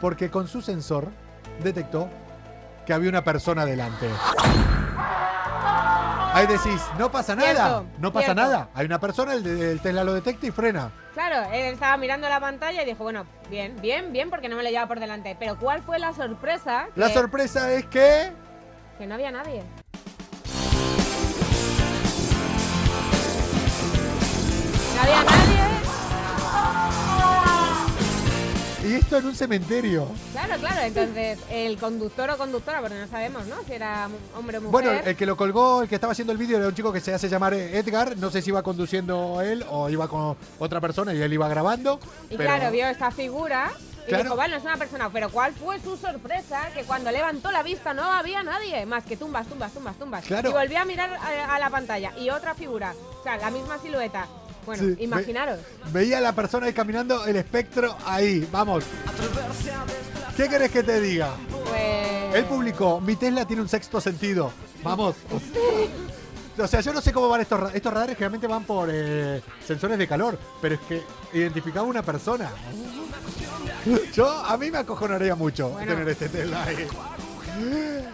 Porque 0.00 0.30
con 0.30 0.48
su 0.48 0.62
sensor 0.62 1.08
detectó 1.62 2.08
que 2.86 2.94
había 2.94 3.10
una 3.10 3.24
persona 3.24 3.66
delante. 3.66 4.08
Ahí 6.32 6.46
decís, 6.46 6.82
no 6.98 7.10
pasa 7.10 7.34
nada, 7.34 7.52
Cierto, 7.54 7.86
no 7.98 8.12
pasa 8.12 8.26
cierto. 8.26 8.42
nada. 8.42 8.68
Hay 8.74 8.84
una 8.84 8.98
persona, 9.00 9.32
el, 9.32 9.46
el 9.46 9.80
Tesla 9.80 10.04
lo 10.04 10.12
detecta 10.12 10.46
y 10.46 10.50
frena. 10.50 10.90
Claro, 11.14 11.50
él 11.50 11.72
estaba 11.72 11.96
mirando 11.96 12.28
la 12.28 12.38
pantalla 12.40 12.82
y 12.82 12.84
dijo, 12.84 13.02
bueno, 13.04 13.24
bien, 13.48 13.74
bien, 13.80 14.12
bien, 14.12 14.28
porque 14.28 14.50
no 14.50 14.56
me 14.56 14.62
lo 14.62 14.68
llevaba 14.68 14.86
por 14.88 15.00
delante. 15.00 15.34
Pero 15.38 15.56
¿cuál 15.58 15.80
fue 15.82 15.98
la 15.98 16.12
sorpresa? 16.12 16.88
La 16.94 17.08
Que- 17.08 17.14
sorpresa 17.14 17.72
es 17.72 17.86
que... 17.86 18.32
Que 18.98 19.06
no 19.06 19.14
había 19.14 19.30
nadie. 19.30 19.62
Y 28.86 28.94
esto 28.94 29.16
en 29.18 29.26
un 29.26 29.34
cementerio. 29.34 30.06
Claro, 30.32 30.54
claro. 30.60 30.80
Entonces, 30.82 31.38
el 31.50 31.76
conductor 31.78 32.30
o 32.30 32.36
conductora, 32.38 32.80
porque 32.80 32.94
no 32.96 33.06
sabemos, 33.08 33.46
¿no? 33.46 33.56
Si 33.66 33.72
era 33.72 34.08
hombre 34.36 34.58
o 34.58 34.60
mujer. 34.62 34.72
Bueno, 34.72 34.90
el 35.04 35.16
que 35.16 35.26
lo 35.26 35.36
colgó, 35.36 35.82
el 35.82 35.88
que 35.88 35.94
estaba 35.96 36.12
haciendo 36.12 36.32
el 36.32 36.38
vídeo 36.38 36.58
era 36.58 36.68
un 36.68 36.74
chico 36.74 36.92
que 36.92 37.00
se 37.00 37.12
hace 37.12 37.28
llamar 37.28 37.54
Edgar. 37.54 38.16
No 38.16 38.30
sé 38.30 38.42
si 38.42 38.50
iba 38.50 38.62
conduciendo 38.62 39.40
él 39.42 39.64
o 39.70 39.88
iba 39.90 40.08
con 40.08 40.36
otra 40.58 40.80
persona 40.80 41.12
y 41.14 41.20
él 41.20 41.32
iba 41.32 41.48
grabando. 41.48 41.98
y 42.30 42.36
pero- 42.36 42.50
claro, 42.50 42.70
vio 42.70 42.86
esta 42.86 43.10
figura 43.10 43.70
y 44.04 44.08
Claro. 44.08 44.22
dijo, 44.24 44.36
bueno, 44.36 44.56
es 44.56 44.62
una 44.62 44.76
persona. 44.76 45.10
Pero 45.12 45.30
¿cuál 45.30 45.52
fue 45.52 45.80
su 45.80 45.96
sorpresa? 45.96 46.68
Que 46.74 46.84
cuando 46.84 47.10
levantó 47.10 47.50
la 47.50 47.62
vista 47.64 47.92
no 47.92 48.04
había 48.04 48.42
nadie. 48.44 48.86
Más 48.86 49.04
que 49.04 49.16
tumbas, 49.16 49.46
tumbas, 49.48 49.72
tumbas, 49.72 49.96
tumbas. 49.96 50.24
Claro. 50.24 50.50
Y 50.50 50.52
volvió 50.52 50.78
a 50.78 50.84
mirar 50.84 51.10
a, 51.14 51.54
a 51.54 51.58
la 51.58 51.70
pantalla. 51.70 52.12
Y 52.18 52.30
otra 52.30 52.54
figura. 52.54 52.94
O 53.20 53.22
sea, 53.24 53.36
la 53.36 53.50
misma 53.50 53.78
silueta. 53.78 54.26
Bueno, 54.66 54.82
Sí, 54.82 55.04
imaginaros. 55.04 55.60
Veía 55.92 56.18
a 56.18 56.20
la 56.20 56.32
persona 56.34 56.66
ahí 56.66 56.72
caminando, 56.72 57.24
el 57.26 57.36
espectro 57.36 57.96
ahí. 58.04 58.46
Vamos. 58.52 58.84
¿Qué 60.36 60.48
querés 60.48 60.70
que 60.70 60.82
te 60.82 61.00
diga? 61.00 61.30
Pues... 61.50 62.34
Él 62.34 62.44
publicó, 62.44 63.00
mi 63.00 63.16
Tesla 63.16 63.46
tiene 63.46 63.62
un 63.62 63.68
sexto 63.68 64.00
sentido. 64.00 64.52
Vamos. 64.82 65.16
O 66.58 66.66
sea, 66.66 66.80
yo 66.80 66.90
no 66.94 67.02
sé 67.02 67.12
cómo 67.12 67.28
van 67.28 67.42
estos, 67.42 67.60
ra- 67.60 67.70
estos 67.74 67.92
radares, 67.92 68.16
generalmente 68.16 68.46
van 68.46 68.64
por 68.64 68.88
eh, 68.90 69.42
sensores 69.66 69.98
de 69.98 70.08
calor, 70.08 70.38
pero 70.62 70.76
es 70.76 70.80
que 70.88 71.02
identificaba 71.34 71.86
una 71.86 72.02
persona. 72.02 72.50
Yo, 74.14 74.26
a 74.26 74.56
mí 74.56 74.70
me 74.70 74.78
acojonaría 74.78 75.34
mucho 75.34 75.68
Bueno. 75.68 75.92
tener 75.92 76.08
este 76.08 76.30
Tesla 76.30 76.64
ahí. 76.64 76.86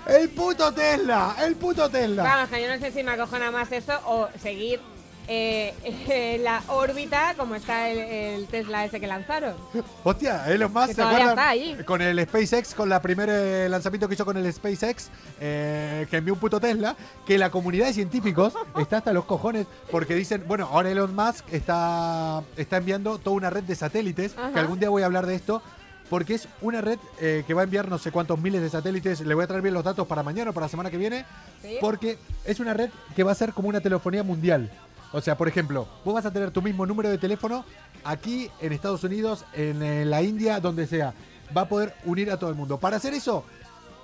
¡El 0.09 0.29
puto 0.31 0.73
Tesla! 0.73 1.37
¡El 1.41 1.55
puto 1.55 1.89
Tesla! 1.89 2.25
Vamos, 2.25 2.49
que 2.51 2.63
yo 2.63 2.69
no 2.75 2.81
sé 2.81 2.91
si 2.91 3.05
me 3.05 3.13
acojona 3.13 3.53
más 3.53 3.71
eso 3.71 3.93
o 4.07 4.29
seguir 4.43 4.81
eh, 5.29 5.75
en 6.09 6.45
la 6.45 6.62
órbita 6.68 7.35
como 7.37 7.55
está 7.55 7.89
el, 7.89 7.99
el 7.99 8.47
Tesla 8.47 8.85
ese 8.85 9.01
que 9.01 9.07
lanzaron. 9.07 9.55
Hostia, 10.05 10.47
Elon 10.49 10.73
Musk, 10.73 10.95
¿se 10.95 11.03
acuerdan? 11.03 11.39
está. 11.39 11.85
Con 11.85 12.03
el 12.03 12.20
SpaceX, 12.27 12.75
con 12.75 12.89
la 12.89 13.01
primer 13.01 13.29
eh, 13.31 13.68
lanzamiento 13.68 14.09
que 14.09 14.14
hizo 14.14 14.25
con 14.25 14.37
el 14.37 14.53
SpaceX, 14.53 15.11
eh, 15.41 16.07
que 16.11 16.16
envió 16.16 16.35
un 16.35 16.41
puto 16.41 16.61
Tesla, 16.61 16.97
que 17.27 17.39
la 17.39 17.51
comunidad 17.51 17.87
de 17.87 17.93
científicos 17.93 18.55
está 18.79 18.99
hasta 18.99 19.12
los 19.12 19.25
cojones, 19.25 19.66
porque 19.91 20.14
dicen, 20.14 20.45
bueno, 20.47 20.68
ahora 20.70 20.91
Elon 20.91 21.14
Musk 21.14 21.53
está, 21.53 22.43
está 22.57 22.79
enviando 22.79 23.18
toda 23.18 23.37
una 23.37 23.51
red 23.51 23.64
de 23.64 23.75
satélites, 23.75 24.37
Ajá. 24.37 24.53
que 24.53 24.59
algún 24.59 24.79
día 24.79 24.89
voy 24.89 25.03
a 25.03 25.07
hablar 25.07 25.27
de 25.27 25.35
esto, 25.35 25.62
porque 26.11 26.35
es 26.35 26.47
una 26.61 26.83
red 26.83 26.99
eh, 27.20 27.43
que 27.47 27.55
va 27.55 27.62
a 27.62 27.64
enviar 27.64 27.89
no 27.89 27.97
sé 27.97 28.11
cuántos 28.12 28.39
miles 28.39 28.61
de 28.61 28.68
satélites, 28.68 29.20
le 29.20 29.35
voy 29.35 29.45
a 29.45 29.47
traer 29.47 29.62
bien 29.62 29.73
los 29.73 29.83
datos 29.83 30.07
para 30.07 30.23
mañana 30.23 30.51
o 30.51 30.53
para 30.53 30.66
la 30.66 30.70
semana 30.70 30.91
que 30.91 30.99
viene, 30.99 31.25
¿Sí? 31.62 31.79
porque 31.81 32.18
es 32.45 32.61
una 32.61 32.75
red 32.75 32.91
que 33.16 33.23
va 33.23 33.33
a 33.33 33.35
ser 33.35 33.55
como 33.55 33.68
una 33.68 33.81
telefonía 33.81 34.23
mundial. 34.23 34.70
O 35.13 35.21
sea, 35.21 35.37
por 35.37 35.47
ejemplo, 35.49 35.87
vos 36.05 36.15
vas 36.15 36.25
a 36.27 36.33
tener 36.33 36.51
tu 36.51 36.63
mismo 36.63 36.87
número 36.87 37.11
de 37.11 37.19
teléfono 37.19 37.65
aquí 38.05 38.51
en 38.61 38.73
Estados 38.73 39.05
Unidos, 39.05 39.45
en, 39.53 39.83
eh, 39.83 40.05
la 40.05 40.23
India, 40.23 40.59
donde 40.61 40.87
sea. 40.87 41.13
Va 41.55 41.63
a 41.63 41.69
poder 41.69 41.95
unir 42.05 42.31
a 42.31 42.39
todo 42.39 42.49
el 42.51 42.57
mundo. 42.57 42.79
Para 42.79 42.97
hacer 42.97 43.13
eso, 43.13 43.45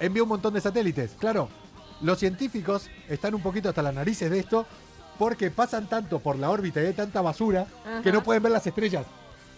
envía 0.00 0.22
un 0.22 0.28
montón 0.28 0.52
de 0.52 0.60
satélites. 0.60 1.12
Claro, 1.18 1.48
los 2.02 2.18
científicos 2.18 2.90
están 3.08 3.34
un 3.34 3.40
poquito 3.42 3.70
hasta 3.70 3.82
las 3.82 3.94
narices 3.94 4.30
de 4.30 4.38
esto 4.38 4.66
porque 5.18 5.50
pasan 5.50 5.88
tanto 5.88 6.20
por 6.20 6.38
la 6.38 6.50
órbita 6.50 6.80
y 6.82 6.86
hay 6.86 6.92
tanta 6.92 7.22
basura 7.22 7.66
que 8.04 8.12
no 8.12 8.22
pueden 8.22 8.42
ver 8.42 8.52
las 8.52 8.66
estrellas. 8.66 9.06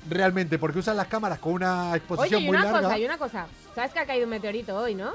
Realmente, 0.08 0.58
porque 0.58 0.78
usan 0.78 0.96
las 0.96 1.08
cámaras 1.08 1.38
con 1.40 1.52
una 1.52 1.88
Oye, 1.90 1.96
exposición 1.98 2.42
y 2.42 2.46
muy 2.46 2.56
una 2.56 2.64
larga. 2.64 2.80
cosa, 2.82 2.98
y 2.98 3.04
una 3.04 3.18
cosa. 3.18 3.46
¿Sabes 3.74 3.92
que 3.92 3.98
ha 3.98 4.06
caído 4.06 4.24
un 4.24 4.30
meteorito 4.30 4.74
hoy, 4.74 4.94
no? 4.94 5.10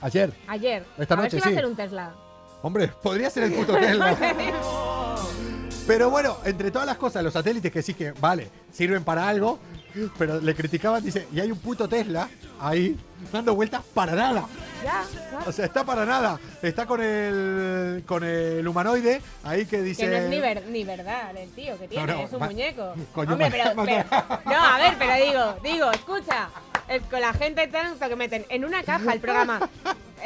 Ayer. 0.00 0.32
Ayer. 0.48 0.84
Esta 0.98 1.14
a 1.14 1.16
ver 1.18 1.26
noche, 1.26 1.36
si 1.36 1.40
va 1.40 1.46
sí. 1.46 1.52
a 1.52 1.56
ser 1.56 1.66
un 1.66 1.76
Tesla. 1.76 2.12
Hombre, 2.62 2.88
podría 3.00 3.30
ser 3.30 3.44
el 3.44 3.52
puto 3.52 3.74
Tesla. 3.74 4.16
Pero 5.86 6.08
bueno, 6.10 6.38
entre 6.44 6.70
todas 6.70 6.86
las 6.86 6.96
cosas, 6.96 7.22
los 7.22 7.32
satélites 7.34 7.70
que 7.70 7.82
sí 7.82 7.92
que, 7.92 8.12
vale, 8.12 8.48
sirven 8.72 9.04
para 9.04 9.28
algo, 9.28 9.58
pero 10.16 10.40
le 10.40 10.54
criticaban, 10.54 11.04
dice, 11.04 11.28
y 11.32 11.40
hay 11.40 11.50
un 11.50 11.58
puto 11.58 11.86
Tesla 11.86 12.26
ahí 12.58 12.96
dando 13.30 13.54
vueltas 13.54 13.82
para 13.92 14.12
nada. 14.14 14.46
ya, 14.82 15.04
ya. 15.14 15.38
O 15.46 15.52
sea, 15.52 15.66
está 15.66 15.84
para 15.84 16.06
nada. 16.06 16.40
Está 16.62 16.86
con 16.86 17.02
el 17.02 18.02
con 18.06 18.24
el 18.24 18.66
humanoide 18.66 19.20
ahí 19.44 19.66
que 19.66 19.82
dice. 19.82 20.04
Que 20.04 20.08
no 20.10 20.16
es 20.16 20.30
ni, 20.30 20.40
ver- 20.40 20.66
ni 20.68 20.84
verdad 20.84 21.36
el 21.36 21.50
tío 21.50 21.78
que 21.78 21.86
tiene, 21.86 22.06
no, 22.06 22.20
es 22.20 22.32
un 22.32 22.40
ma- 22.40 22.46
muñeco. 22.46 22.94
coño, 23.12 23.32
Hombre, 23.32 23.50
pero- 23.50 23.74
No, 24.46 24.64
a 24.64 24.78
ver, 24.78 24.94
pero 24.98 25.14
digo, 25.24 25.56
digo, 25.62 25.90
escucha. 25.92 26.48
Es 26.88 27.02
con 27.04 27.20
la 27.20 27.32
gente 27.32 27.66
tanto 27.68 28.08
que 28.08 28.16
meten 28.16 28.44
en 28.48 28.64
una 28.64 28.82
caja 28.82 29.12
el 29.12 29.20
programa. 29.20 29.68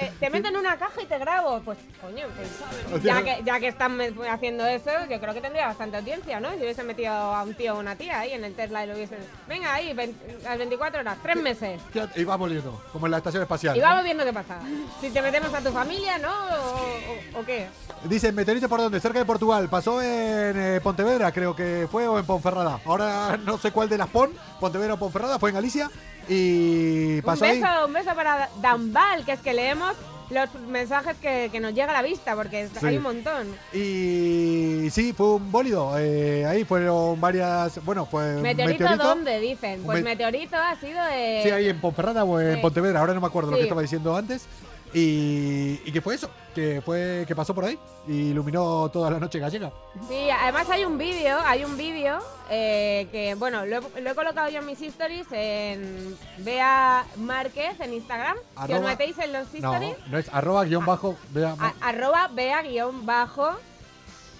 Eh, 0.00 0.12
te 0.20 0.30
meten 0.30 0.54
en 0.54 0.60
una 0.60 0.76
caja 0.76 1.02
y 1.02 1.06
te 1.06 1.18
grabo. 1.18 1.60
Pues, 1.64 1.76
coño, 2.00 2.26
pues, 2.36 3.02
ya, 3.02 3.22
que, 3.24 3.42
ya 3.44 3.58
que 3.58 3.66
están 3.68 3.98
haciendo 4.30 4.64
eso, 4.66 4.90
yo 5.10 5.18
creo 5.20 5.34
que 5.34 5.40
tendría 5.40 5.66
bastante 5.66 5.96
audiencia, 5.96 6.38
¿no? 6.38 6.50
Si 6.52 6.58
hubiesen 6.58 6.86
metido 6.86 7.12
a 7.12 7.42
un 7.42 7.54
tío 7.54 7.74
o 7.74 7.80
una 7.80 7.96
tía 7.96 8.20
ahí 8.20 8.32
en 8.32 8.44
el 8.44 8.54
Tesla 8.54 8.84
y 8.84 8.86
lo 8.88 8.94
hubiesen. 8.94 9.18
Venga, 9.48 9.74
ahí, 9.74 9.92
vein- 9.94 10.16
las 10.44 10.56
24 10.56 11.00
horas, 11.00 11.18
tres 11.22 11.36
meses. 11.36 11.80
Y 12.14 12.22
va 12.24 12.36
volviendo, 12.36 12.80
como 12.92 13.06
en 13.06 13.10
la 13.10 13.18
estación 13.18 13.42
espacial. 13.42 13.76
Y 13.76 13.80
vamos 13.80 14.04
viendo 14.04 14.24
qué 14.24 14.32
pasa. 14.32 14.60
Si 15.00 15.10
te 15.10 15.20
metemos 15.20 15.52
a 15.52 15.60
tu 15.60 15.72
familia, 15.72 16.16
¿no? 16.18 16.30
¿O, 16.30 17.36
o- 17.36 17.40
o 17.40 17.44
qué? 17.44 17.66
Dice, 18.04 18.30
meteorito 18.30 18.68
por 18.68 18.78
dónde? 18.80 19.00
Cerca 19.00 19.18
de 19.18 19.24
Portugal. 19.24 19.68
Pasó 19.68 20.00
en 20.00 20.56
eh, 20.76 20.80
Pontevedra, 20.80 21.32
creo 21.32 21.56
que 21.56 21.88
fue, 21.90 22.06
o 22.06 22.18
en 22.20 22.24
Ponferrada. 22.24 22.78
Ahora 22.84 23.36
no 23.44 23.58
sé 23.58 23.72
cuál 23.72 23.88
de 23.88 23.98
las 23.98 24.08
Pon, 24.08 24.30
Pontevedra 24.60 24.94
o 24.94 24.96
Ponferrada, 24.98 25.40
fue 25.40 25.50
en 25.50 25.56
Galicia. 25.56 25.90
Y 26.30 27.16
Un 27.16 27.22
pasó 27.22 27.46
ahí. 27.46 27.58
beso, 27.60 27.86
un 27.86 27.92
beso 27.94 28.14
para 28.14 28.50
Dambal, 28.60 29.24
que 29.24 29.32
es 29.32 29.40
que 29.40 29.54
leemos 29.54 29.87
los 30.30 30.52
mensajes 30.68 31.16
que, 31.18 31.48
que 31.50 31.58
nos 31.60 31.72
llega 31.72 31.90
a 31.90 31.94
la 31.94 32.02
vista, 32.02 32.34
porque 32.36 32.68
Sí. 32.68 32.86
hay 32.86 32.96
un 32.98 33.02
montón. 33.02 33.48
Y 33.72 34.88
sí, 34.90 35.12
fue 35.12 35.34
un 35.36 35.50
bólido. 35.50 35.94
eh, 35.98 36.44
ahí 36.46 36.64
fueron 36.64 37.20
varias. 37.20 37.82
Bueno, 37.84 38.06
un 38.12 38.42
¿Meteorito, 38.42 38.96
dónde? 38.96 39.40
Dicen. 39.40 39.82
Pues 39.84 39.98
me- 40.02 40.10
meteorito 40.10 40.56
ha 40.56 40.74
sido 40.78 41.02
de. 41.04 41.40
Sí, 41.42 41.50
ahí 41.50 41.68
en 41.68 41.80
Ponferrada 41.80 42.24
o 42.24 42.40
en 42.40 42.56
Sí. 42.56 42.60
Pontevedra, 42.60 43.00
ahora 43.00 43.14
no 43.14 43.20
me 43.20 43.26
acuerdo 43.26 43.50
lo 43.50 43.56
que 43.56 43.62
estaba 43.62 43.82
diciendo 43.82 44.14
antes. 44.16 44.46
Y, 44.94 45.80
y 45.84 45.92
que 45.92 46.00
fue 46.00 46.14
eso, 46.14 46.30
que 46.54 46.80
fue 46.84 47.24
que 47.28 47.36
pasó 47.36 47.54
por 47.54 47.64
ahí 47.66 47.78
y 48.06 48.30
iluminó 48.30 48.88
toda 48.90 49.10
la 49.10 49.18
noche 49.20 49.38
gallega. 49.38 49.70
Sí, 50.08 50.30
además 50.30 50.68
hay 50.70 50.84
un 50.86 50.96
vídeo, 50.96 51.38
hay 51.44 51.64
un 51.64 51.76
vídeo 51.76 52.18
eh, 52.50 53.06
que, 53.12 53.34
bueno, 53.34 53.66
lo 53.66 53.76
he, 53.96 54.00
lo 54.00 54.10
he 54.10 54.14
colocado 54.14 54.48
yo 54.48 54.60
en 54.60 54.66
mis 54.66 54.80
stories 54.80 55.26
en 55.32 56.16
Bea 56.38 57.04
Márquez 57.16 57.78
en 57.80 57.92
Instagram. 57.92 58.36
si 58.36 58.42
os 58.62 58.70
Arroba- 58.70 58.88
metéis 58.88 59.18
en 59.18 59.32
los 59.34 59.52
No, 59.54 59.72
stories, 59.74 59.96
no 60.10 60.18
es 60.18 60.28
arroba 60.32 60.64
guion 60.64 60.86
bajo. 60.86 61.16
vea, 61.30 61.54
a- 61.58 61.74
arroba 61.80 62.28
Bea 62.28 62.62
guion 62.62 63.04
bajo 63.04 63.50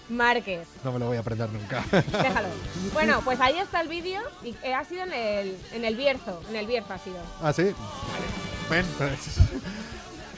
Márquez. 0.09 0.67
no 0.83 0.91
me 0.91 0.97
lo 0.97 1.05
voy 1.05 1.17
a 1.17 1.19
aprender 1.19 1.47
nunca. 1.51 1.83
Déjalo. 1.91 2.47
Bueno, 2.93 3.21
pues 3.23 3.39
ahí 3.39 3.59
está 3.59 3.81
el 3.81 3.87
vídeo 3.87 4.19
y 4.43 4.55
eh, 4.63 4.73
ha 4.73 4.83
sido 4.83 5.03
en 5.03 5.13
el, 5.13 5.57
en 5.73 5.85
el 5.85 5.95
Bierzo. 5.95 6.41
En 6.49 6.55
el 6.55 6.65
Bierzo 6.65 6.93
ha 6.93 6.97
sido. 6.97 7.17
ah, 7.43 7.53
sí. 7.53 7.71
Ven, 8.67 8.85
pues. 8.97 9.37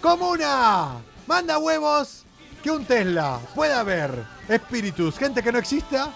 ¡Comuna! 0.02 0.96
Manda 1.28 1.58
huevos 1.60 2.24
que 2.64 2.72
un 2.72 2.86
Tesla 2.86 3.40
pueda 3.54 3.80
haber 3.80 4.12
espíritus, 4.50 5.18
gente 5.18 5.44
que 5.44 5.52
no 5.52 5.60
exista. 5.60 6.10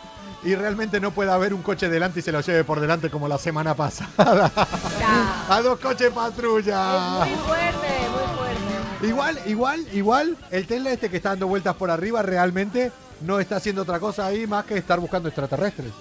Y 0.43 0.53
realmente 0.53 0.99
no 0.99 1.09
pueda 1.11 1.33
haber 1.33 1.55
un 1.55 1.63
coche 1.63 1.89
delante 1.89 2.19
y 2.19 2.21
se 2.23 2.31
lo 2.31 2.39
lleve 2.41 2.63
por 2.63 2.79
delante 2.79 3.09
como 3.09 3.27
la 3.27 3.39
semana 3.39 3.73
pasada. 3.73 4.51
Ya. 4.99 5.45
A 5.49 5.61
dos 5.61 5.79
coches 5.79 6.11
patrulla. 6.11 7.23
Es 7.23 7.29
muy 7.31 7.39
fuerte, 7.39 7.87
muy 8.11 8.37
fuerte. 8.37 9.07
Igual, 9.07 9.39
igual, 9.47 9.87
igual, 9.91 10.37
el 10.51 10.67
Tesla 10.67 10.91
este 10.91 11.09
que 11.09 11.17
está 11.17 11.29
dando 11.29 11.47
vueltas 11.47 11.75
por 11.75 11.89
arriba 11.89 12.21
realmente 12.21 12.91
no 13.21 13.39
está 13.39 13.55
haciendo 13.55 13.81
otra 13.81 13.99
cosa 13.99 14.27
ahí 14.27 14.45
más 14.45 14.65
que 14.65 14.77
estar 14.77 14.99
buscando 14.99 15.29
extraterrestres. 15.29 15.91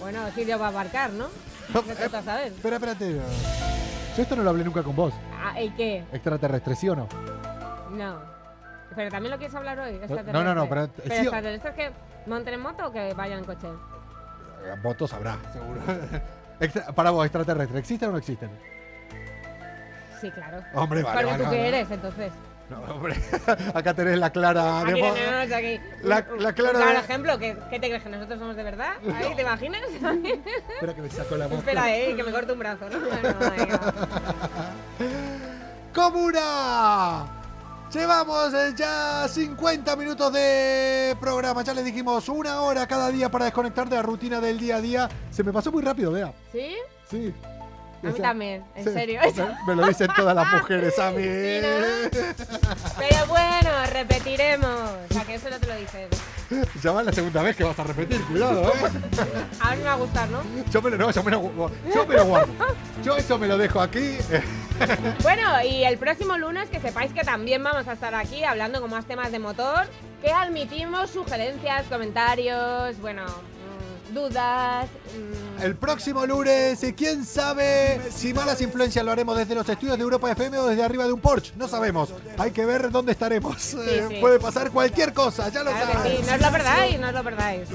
Bueno, 0.00 0.20
sitio 0.34 0.58
para 0.58 0.70
aparcar, 0.70 1.10
¿no? 1.12 1.26
Vete 1.86 2.08
tú 2.08 2.16
a 2.16 2.22
saber. 2.22 2.52
Espera, 2.52 2.76
espérate. 2.76 3.20
Yo 4.16 4.22
esto 4.22 4.36
no 4.36 4.42
lo 4.42 4.50
hablé 4.50 4.64
nunca 4.64 4.82
con 4.82 4.96
vos. 4.96 5.12
Ah, 5.42 5.58
¿El 5.58 5.74
qué? 5.74 6.04
¿Extraterrestres, 6.12 6.78
sí 6.78 6.88
o 6.88 6.96
no? 6.96 7.06
No. 7.90 8.18
Pero 8.94 9.10
también 9.10 9.30
lo 9.32 9.38
quieres 9.38 9.54
hablar 9.54 9.78
hoy. 9.78 10.00
No, 10.32 10.42
no, 10.42 10.54
no, 10.54 10.68
pero- 10.68 10.88
Pero 10.88 11.08
sí 11.14 11.20
o- 11.20 11.22
extraterrestres 11.22 11.74
que 11.74 11.90
monten 12.26 12.54
en 12.54 12.60
moto 12.60 12.86
o 12.86 12.92
que 12.92 13.12
vayan 13.14 13.40
en 13.40 13.44
coche. 13.44 13.68
Votos 14.82 15.12
habrá, 15.12 15.36
seguro. 15.52 15.80
Extra- 16.60 16.92
para 16.92 17.10
vos, 17.10 17.24
extraterrestres, 17.26 17.78
¿existen 17.80 18.08
o 18.08 18.12
no 18.12 18.18
existen? 18.18 18.50
Sí, 20.20 20.30
claro. 20.30 20.62
Hombre, 20.74 21.02
vale. 21.02 21.14
Porque 21.14 21.26
vale, 21.26 21.38
tú 21.38 21.44
vale. 21.44 21.56
qué 21.56 21.68
eres, 21.68 21.90
entonces. 21.90 22.32
No, 22.68 22.80
hombre. 22.94 23.14
Acá 23.74 23.94
tenés 23.94 24.18
la 24.18 24.30
clara 24.30 24.80
Aquí 24.80 24.94
tenemos 24.94 25.52
aquí 25.52 25.80
La- 26.02 26.26
la 26.38 26.52
clara 26.52 26.78
claro 26.80 26.98
ejemplo. 26.98 27.38
¿Qué, 27.38 27.56
qué 27.70 27.78
te 27.78 27.88
crees 27.88 28.02
que 28.02 28.08
nosotros 28.08 28.38
somos 28.40 28.56
de 28.56 28.62
verdad? 28.64 28.94
Ahí, 29.14 29.34
¿Te 29.36 29.42
imaginas? 29.42 29.82
Espera 29.88 30.94
que 30.94 31.02
me 31.02 31.10
saco 31.10 31.36
la 31.36 31.46
voz. 31.46 31.58
Espera, 31.58 31.96
eh, 31.96 32.16
que 32.16 32.22
me 32.24 32.32
corte 32.32 32.52
un 32.52 32.58
brazo, 32.58 32.88
¿no? 32.90 32.98
Bueno. 33.00 33.80
¡Comuna! 35.94 37.26
Llevamos 37.92 38.52
eh, 38.52 38.74
ya 38.76 39.26
50 39.28 39.96
minutos 39.96 40.32
de 40.32 41.16
programa. 41.20 41.62
Ya 41.62 41.72
les 41.72 41.84
dijimos 41.84 42.28
una 42.28 42.60
hora 42.62 42.86
cada 42.86 43.08
día 43.10 43.30
para 43.30 43.44
desconectar 43.46 43.88
de 43.88 43.96
la 43.96 44.02
rutina 44.02 44.40
del 44.40 44.58
día 44.58 44.76
a 44.76 44.80
día. 44.80 45.08
Se 45.30 45.42
me 45.44 45.52
pasó 45.52 45.70
muy 45.72 45.82
rápido, 45.82 46.12
vea. 46.12 46.32
¿Sí? 46.52 46.74
Sí. 47.08 47.32
A 48.02 48.06
mí 48.06 48.12
también, 48.20 48.64
en 48.74 48.84
serio. 48.84 49.20
Me, 49.66 49.74
me 49.74 49.82
lo 49.82 49.88
dicen 49.88 50.08
todas 50.14 50.34
las 50.34 50.52
mujeres 50.60 50.98
a 50.98 51.10
mí. 51.10 51.22
Sí, 51.22 52.18
Pero 52.98 53.26
bueno, 53.26 53.70
repetiremos. 53.92 54.90
O 55.10 55.14
sea, 55.14 55.24
que 55.24 55.34
eso 55.34 55.50
no 55.50 55.58
te 55.58 55.66
lo 55.66 55.76
dicen. 55.76 56.08
Ya 56.80 56.92
va 56.92 57.02
la 57.02 57.12
segunda 57.12 57.42
vez 57.42 57.56
que 57.56 57.64
vas 57.64 57.78
a 57.78 57.82
repetir, 57.82 58.22
cuidado, 58.26 58.62
¿eh? 58.62 58.72
A 59.60 59.70
mí 59.72 59.78
me 59.78 59.84
va 59.84 59.92
a 59.94 59.96
gustar, 59.96 60.28
¿no? 60.28 60.42
Yo 60.70 60.80
me 60.80 60.90
lo, 60.90 60.96
no, 60.96 61.10
yo 61.10 61.22
me 61.24 61.30
lo, 61.32 61.70
yo 61.92 62.06
me 62.06 62.14
lo 62.14 62.24
guardo. 62.24 62.52
Yo 63.02 63.16
eso 63.16 63.36
me 63.38 63.48
lo 63.48 63.58
dejo 63.58 63.80
aquí. 63.80 64.16
Bueno, 65.22 65.62
y 65.62 65.84
el 65.84 65.96
próximo 65.96 66.36
lunes 66.36 66.68
que 66.68 66.80
sepáis 66.80 67.10
que 67.10 67.22
también 67.22 67.64
vamos 67.64 67.88
a 67.88 67.94
estar 67.94 68.14
aquí 68.14 68.44
hablando 68.44 68.82
con 68.82 68.90
más 68.90 69.06
temas 69.06 69.32
de 69.32 69.38
motor, 69.38 69.86
que 70.22 70.30
admitimos 70.30 71.08
sugerencias, 71.08 71.86
comentarios, 71.86 73.00
bueno, 73.00 73.22
mm, 73.24 74.12
dudas. 74.14 74.86
El 75.62 75.74
próximo 75.76 76.26
lunes, 76.26 76.82
y 76.84 76.92
quién 76.92 77.24
sabe 77.24 78.00
si 78.14 78.32
malas 78.34 78.60
influencias 78.60 79.04
lo 79.04 79.10
haremos 79.12 79.36
desde 79.36 79.54
los 79.54 79.68
estudios 79.68 79.96
de 79.96 80.02
Europa 80.02 80.30
FM 80.30 80.58
o 80.58 80.66
desde 80.66 80.82
arriba 80.84 81.04
de 81.04 81.12
un 81.12 81.20
Porsche. 81.20 81.52
No 81.56 81.66
sabemos. 81.68 82.10
Hay 82.38 82.50
que 82.50 82.64
ver 82.64 82.90
dónde 82.90 83.12
estaremos. 83.12 83.74
Eh, 83.74 84.06
sí. 84.08 84.16
Puede 84.20 84.38
pasar 84.38 84.70
cualquier 84.70 85.12
cosa, 85.12 85.48
ya 85.48 85.62
lo 85.62 85.70
Claro 85.70 85.92
sabes. 85.94 86.18
sí, 86.18 86.24
no 86.26 86.34
os 86.34 86.40
lo 86.40 86.50
perdáis, 86.52 87.00
no 87.00 87.06
os 87.08 87.12
lo 87.14 87.24
perdáis. 87.24 87.68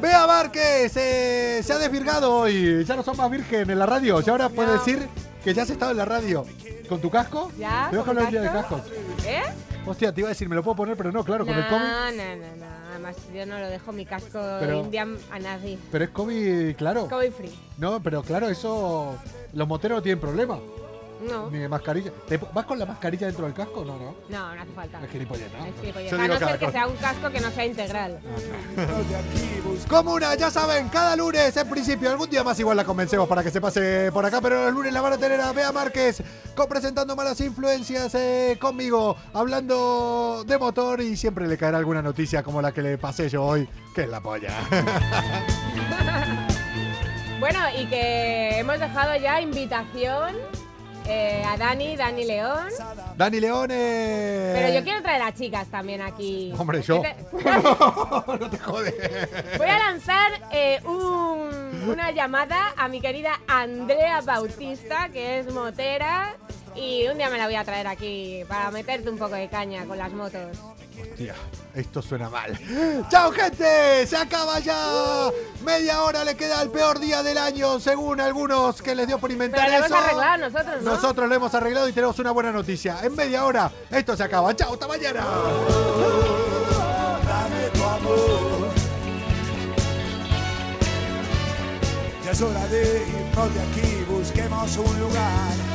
Bea 0.00 0.26
Márquez 0.26 0.92
eh, 0.96 1.60
se 1.64 1.72
ha 1.72 1.78
desvirgado 1.78 2.34
hoy. 2.34 2.84
Ya 2.84 2.96
no 2.96 3.02
son 3.02 3.16
más 3.16 3.30
virgen 3.30 3.68
en 3.70 3.78
la 3.78 3.86
radio. 3.86 4.22
Y 4.24 4.30
ahora 4.30 4.48
puede 4.48 4.68
No. 4.68 4.78
decir 4.78 5.06
que 5.44 5.52
ya 5.54 5.62
has 5.62 5.70
estado 5.70 5.90
en 5.92 5.96
la 5.98 6.04
radio. 6.04 6.44
¿Con 6.88 7.00
tu 7.00 7.10
casco? 7.10 7.52
¿Ya? 7.58 7.88
Te 7.90 7.98
a 7.98 8.02
¿Con 8.02 8.16
día 8.30 8.40
de 8.40 8.48
casco? 8.48 8.76
cascos. 8.76 8.92
¿Eh? 9.26 9.42
Hostia, 9.86 10.12
te 10.12 10.20
iba 10.20 10.28
a 10.28 10.30
decir, 10.30 10.48
me 10.48 10.56
lo 10.56 10.62
puedo 10.62 10.76
poner, 10.76 10.96
pero 10.96 11.12
no, 11.12 11.24
claro, 11.24 11.44
con 11.46 11.54
el 11.54 11.60
no, 11.62 11.68
COVID. 11.68 11.82
no, 11.82 12.10
no, 12.12 12.56
no. 12.56 12.87
Además, 12.98 13.16
yo 13.32 13.46
no 13.46 13.60
lo 13.60 13.68
dejo 13.68 13.92
mi 13.92 14.04
casco 14.04 14.40
Pero- 14.58 14.80
Indian 14.80 15.16
a 15.30 15.38
nadie. 15.38 15.78
Pero 15.92 16.04
es 16.04 16.10
COVID, 16.10 16.74
claro. 16.74 17.06
COVID 17.08 17.30
free. 17.30 17.54
No, 17.78 18.02
pero 18.02 18.22
claro, 18.22 18.48
eso. 18.48 19.16
Los 19.52 19.68
moteros 19.68 19.98
no 19.98 20.02
tienen 20.02 20.18
problema. 20.20 20.58
No, 21.20 21.50
Ni 21.50 21.58
de 21.58 21.68
mascarilla. 21.68 22.12
¿Te- 22.28 22.36
¿Vas 22.38 22.64
con 22.64 22.78
la 22.78 22.86
mascarilla 22.86 23.26
dentro 23.26 23.44
del 23.44 23.54
casco? 23.54 23.84
No, 23.84 23.96
no. 23.98 24.14
no, 24.28 24.54
no 24.54 24.62
hace 24.62 24.72
falta. 24.72 25.00
Es 25.04 25.10
gilipollez, 25.10 25.50
¿no? 25.52 25.66
Es 25.66 25.74
gilipollez. 25.80 26.10
Yo 26.10 26.16
A 26.18 26.22
digo 26.22 26.34
no 26.34 26.40
cada 26.40 26.50
ser 26.52 26.60
que 26.60 26.66
cosa. 26.66 26.78
sea 26.78 26.86
un 26.86 26.96
casco 26.96 27.30
que 27.30 27.40
no 27.40 27.50
sea 27.50 27.66
integral. 27.66 28.20
Comuna, 29.88 30.34
ya 30.36 30.50
saben, 30.50 30.88
cada 30.88 31.16
lunes 31.16 31.56
en 31.56 31.68
principio, 31.68 32.10
algún 32.10 32.30
día 32.30 32.44
más 32.44 32.58
igual 32.60 32.76
la 32.76 32.84
convencemos 32.84 33.28
para 33.28 33.42
que 33.42 33.50
se 33.50 33.60
pase 33.60 34.10
por 34.12 34.24
acá, 34.24 34.40
pero 34.40 34.68
el 34.68 34.74
lunes 34.74 34.92
la 34.92 35.00
van 35.00 35.14
a 35.14 35.18
tener 35.18 35.40
a 35.40 35.52
Bea 35.52 35.72
Márquez 35.72 36.22
presentando 36.68 37.14
malas 37.16 37.40
influencias 37.40 38.14
eh, 38.14 38.56
conmigo, 38.60 39.16
hablando 39.32 40.44
de 40.46 40.58
motor 40.58 41.00
y 41.00 41.16
siempre 41.16 41.46
le 41.46 41.56
caerá 41.56 41.78
alguna 41.78 42.02
noticia 42.02 42.42
como 42.42 42.60
la 42.60 42.72
que 42.72 42.82
le 42.82 42.98
pasé 42.98 43.28
yo 43.28 43.44
hoy, 43.44 43.68
que 43.94 44.02
es 44.02 44.08
la 44.08 44.20
polla. 44.20 44.52
Bueno, 47.40 47.60
y 47.78 47.86
que 47.86 48.58
hemos 48.58 48.80
dejado 48.80 49.14
ya 49.16 49.40
invitación 49.40 50.34
eh, 51.08 51.42
a 51.46 51.56
Dani, 51.56 51.96
Dani 51.96 52.24
León. 52.24 52.66
Dani 53.16 53.40
León, 53.40 53.68
eh, 53.72 54.52
Pero 54.56 54.74
yo 54.78 54.84
quiero 54.84 55.02
traer 55.02 55.22
a 55.22 55.32
chicas 55.34 55.66
también 55.68 56.00
aquí. 56.02 56.52
Hombre, 56.58 56.82
yo. 56.82 57.02
¿Qué 57.02 57.14
te- 57.14 57.44
no 58.40 58.50
te 58.50 58.58
jodes. 58.58 58.94
Voy 59.58 59.68
a 59.68 59.78
lanzar 59.78 60.30
eh, 60.52 60.80
un- 60.84 61.88
una 61.88 62.10
llamada 62.10 62.74
a 62.76 62.88
mi 62.88 63.00
querida 63.00 63.40
Andrea 63.46 64.20
Bautista, 64.20 65.08
que 65.08 65.38
es 65.40 65.52
motera 65.52 66.36
y 66.78 67.08
un 67.08 67.18
día 67.18 67.28
me 67.28 67.38
la 67.38 67.46
voy 67.46 67.56
a 67.56 67.64
traer 67.64 67.86
aquí 67.86 68.44
para 68.48 68.70
meterte 68.70 69.10
un 69.10 69.18
poco 69.18 69.34
de 69.34 69.48
caña 69.48 69.84
con 69.84 69.98
las 69.98 70.12
motos. 70.12 70.56
Hostia, 71.00 71.34
esto 71.74 72.02
suena 72.02 72.28
mal. 72.28 72.58
¡Chao, 73.10 73.30
gente! 73.30 74.06
¡Se 74.06 74.16
acaba 74.16 74.58
ya! 74.60 75.30
Media 75.64 76.02
hora 76.02 76.24
le 76.24 76.36
queda 76.36 76.62
el 76.62 76.70
peor 76.70 76.98
día 76.98 77.22
del 77.22 77.38
año, 77.38 77.78
según 77.78 78.20
algunos 78.20 78.82
que 78.82 78.94
les 78.94 79.06
dio 79.06 79.18
por 79.18 79.30
inventar 79.30 79.66
Pero 79.66 79.78
lo 79.78 79.86
eso. 79.86 79.94
hemos 79.94 80.04
arreglado 80.06 80.38
nosotros, 80.38 80.82
¿no? 80.82 80.90
Nosotros 80.92 81.28
lo 81.28 81.34
hemos 81.34 81.54
arreglado 81.54 81.88
y 81.88 81.92
tenemos 81.92 82.18
una 82.18 82.30
buena 82.32 82.52
noticia. 82.52 82.98
En 83.02 83.14
media 83.14 83.44
hora, 83.44 83.70
esto 83.90 84.16
se 84.16 84.24
acaba. 84.24 84.54
¡Chao, 84.54 84.74
hasta 84.74 84.88
mañana! 84.88 85.24
Dame 87.26 87.68
tu 87.72 87.84
amor. 87.84 88.68
Ya 92.24 92.30
es 92.32 92.42
hora 92.42 92.66
de 92.66 93.06
irnos 93.08 93.54
de 93.54 93.60
aquí, 93.60 94.04
busquemos 94.08 94.76
un 94.76 95.00
lugar 95.00 95.67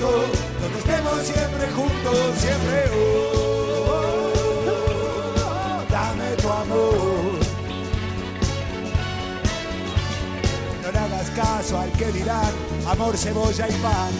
donde 0.00 0.78
estemos 0.78 1.18
siempre 1.22 1.70
juntos, 1.74 2.18
siempre. 2.38 2.84
oh, 2.94 4.32
dame 5.90 6.36
tu 6.36 6.48
amor. 6.48 7.38
No 10.82 10.92
le 10.92 10.98
hagas 10.98 11.30
caso 11.30 11.78
al 11.78 11.90
que 11.92 12.12
dirán 12.12 12.52
amor, 12.86 13.16
cebolla 13.16 13.68
y 13.68 13.72
pan. 13.74 14.10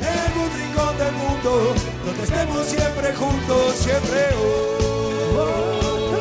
En 0.00 0.38
un 0.40 0.50
rincón 0.58 0.96
del 0.98 1.12
mundo 1.12 1.74
donde 2.06 2.22
estemos 2.22 2.66
siempre 2.66 3.14
juntos, 3.14 3.74
siempre. 3.74 4.28
oh, 5.36 6.12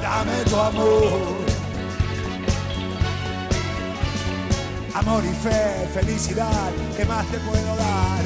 dame 0.00 0.44
tu 0.44 0.56
amor. 0.56 1.49
Amor 4.94 5.22
y 5.24 5.32
fe, 5.34 5.88
felicidad, 5.94 6.72
¿qué 6.96 7.04
más 7.04 7.24
te 7.26 7.38
puedo 7.38 7.76
dar? 7.76 8.22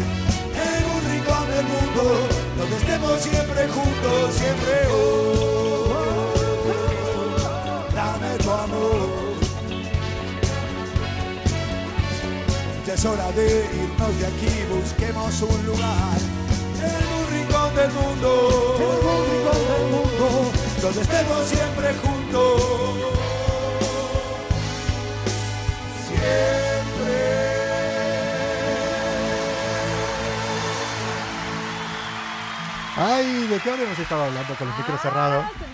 En 0.54 0.84
un 0.90 1.00
rincón 1.12 1.46
del 1.50 1.66
mundo 1.66 2.28
donde 2.56 2.76
estemos 2.76 3.20
siempre 3.20 3.68
juntos, 3.68 4.34
siempre. 4.34 4.72
oh, 4.90 6.32
dame 7.94 8.38
tu 8.38 8.50
amor. 8.50 9.08
Ya 12.86 12.94
es 12.94 13.04
hora 13.04 13.30
de 13.32 13.66
irnos 13.74 14.18
de 14.18 14.26
aquí, 14.26 14.64
busquemos 14.74 15.42
un 15.42 15.66
lugar 15.66 16.18
en 16.80 17.06
un 17.18 17.26
rincón 17.30 17.74
del 17.74 17.92
mundo, 17.92 18.76
en 18.78 19.06
un 19.06 19.22
rincón 19.30 19.60
del 19.68 19.86
mundo, 19.90 20.50
donde 20.80 21.00
estemos 21.02 21.46
siempre 21.46 21.94
juntos. 22.02 23.23
Ay, 32.96 33.46
¿de 33.48 33.58
qué 33.58 33.70
habremos 33.70 33.98
estado 33.98 34.24
hablando 34.24 34.54
con 34.54 34.68
los 34.68 34.78
micros 34.78 35.00
cerrados? 35.00 35.44
Ah, 35.44 35.73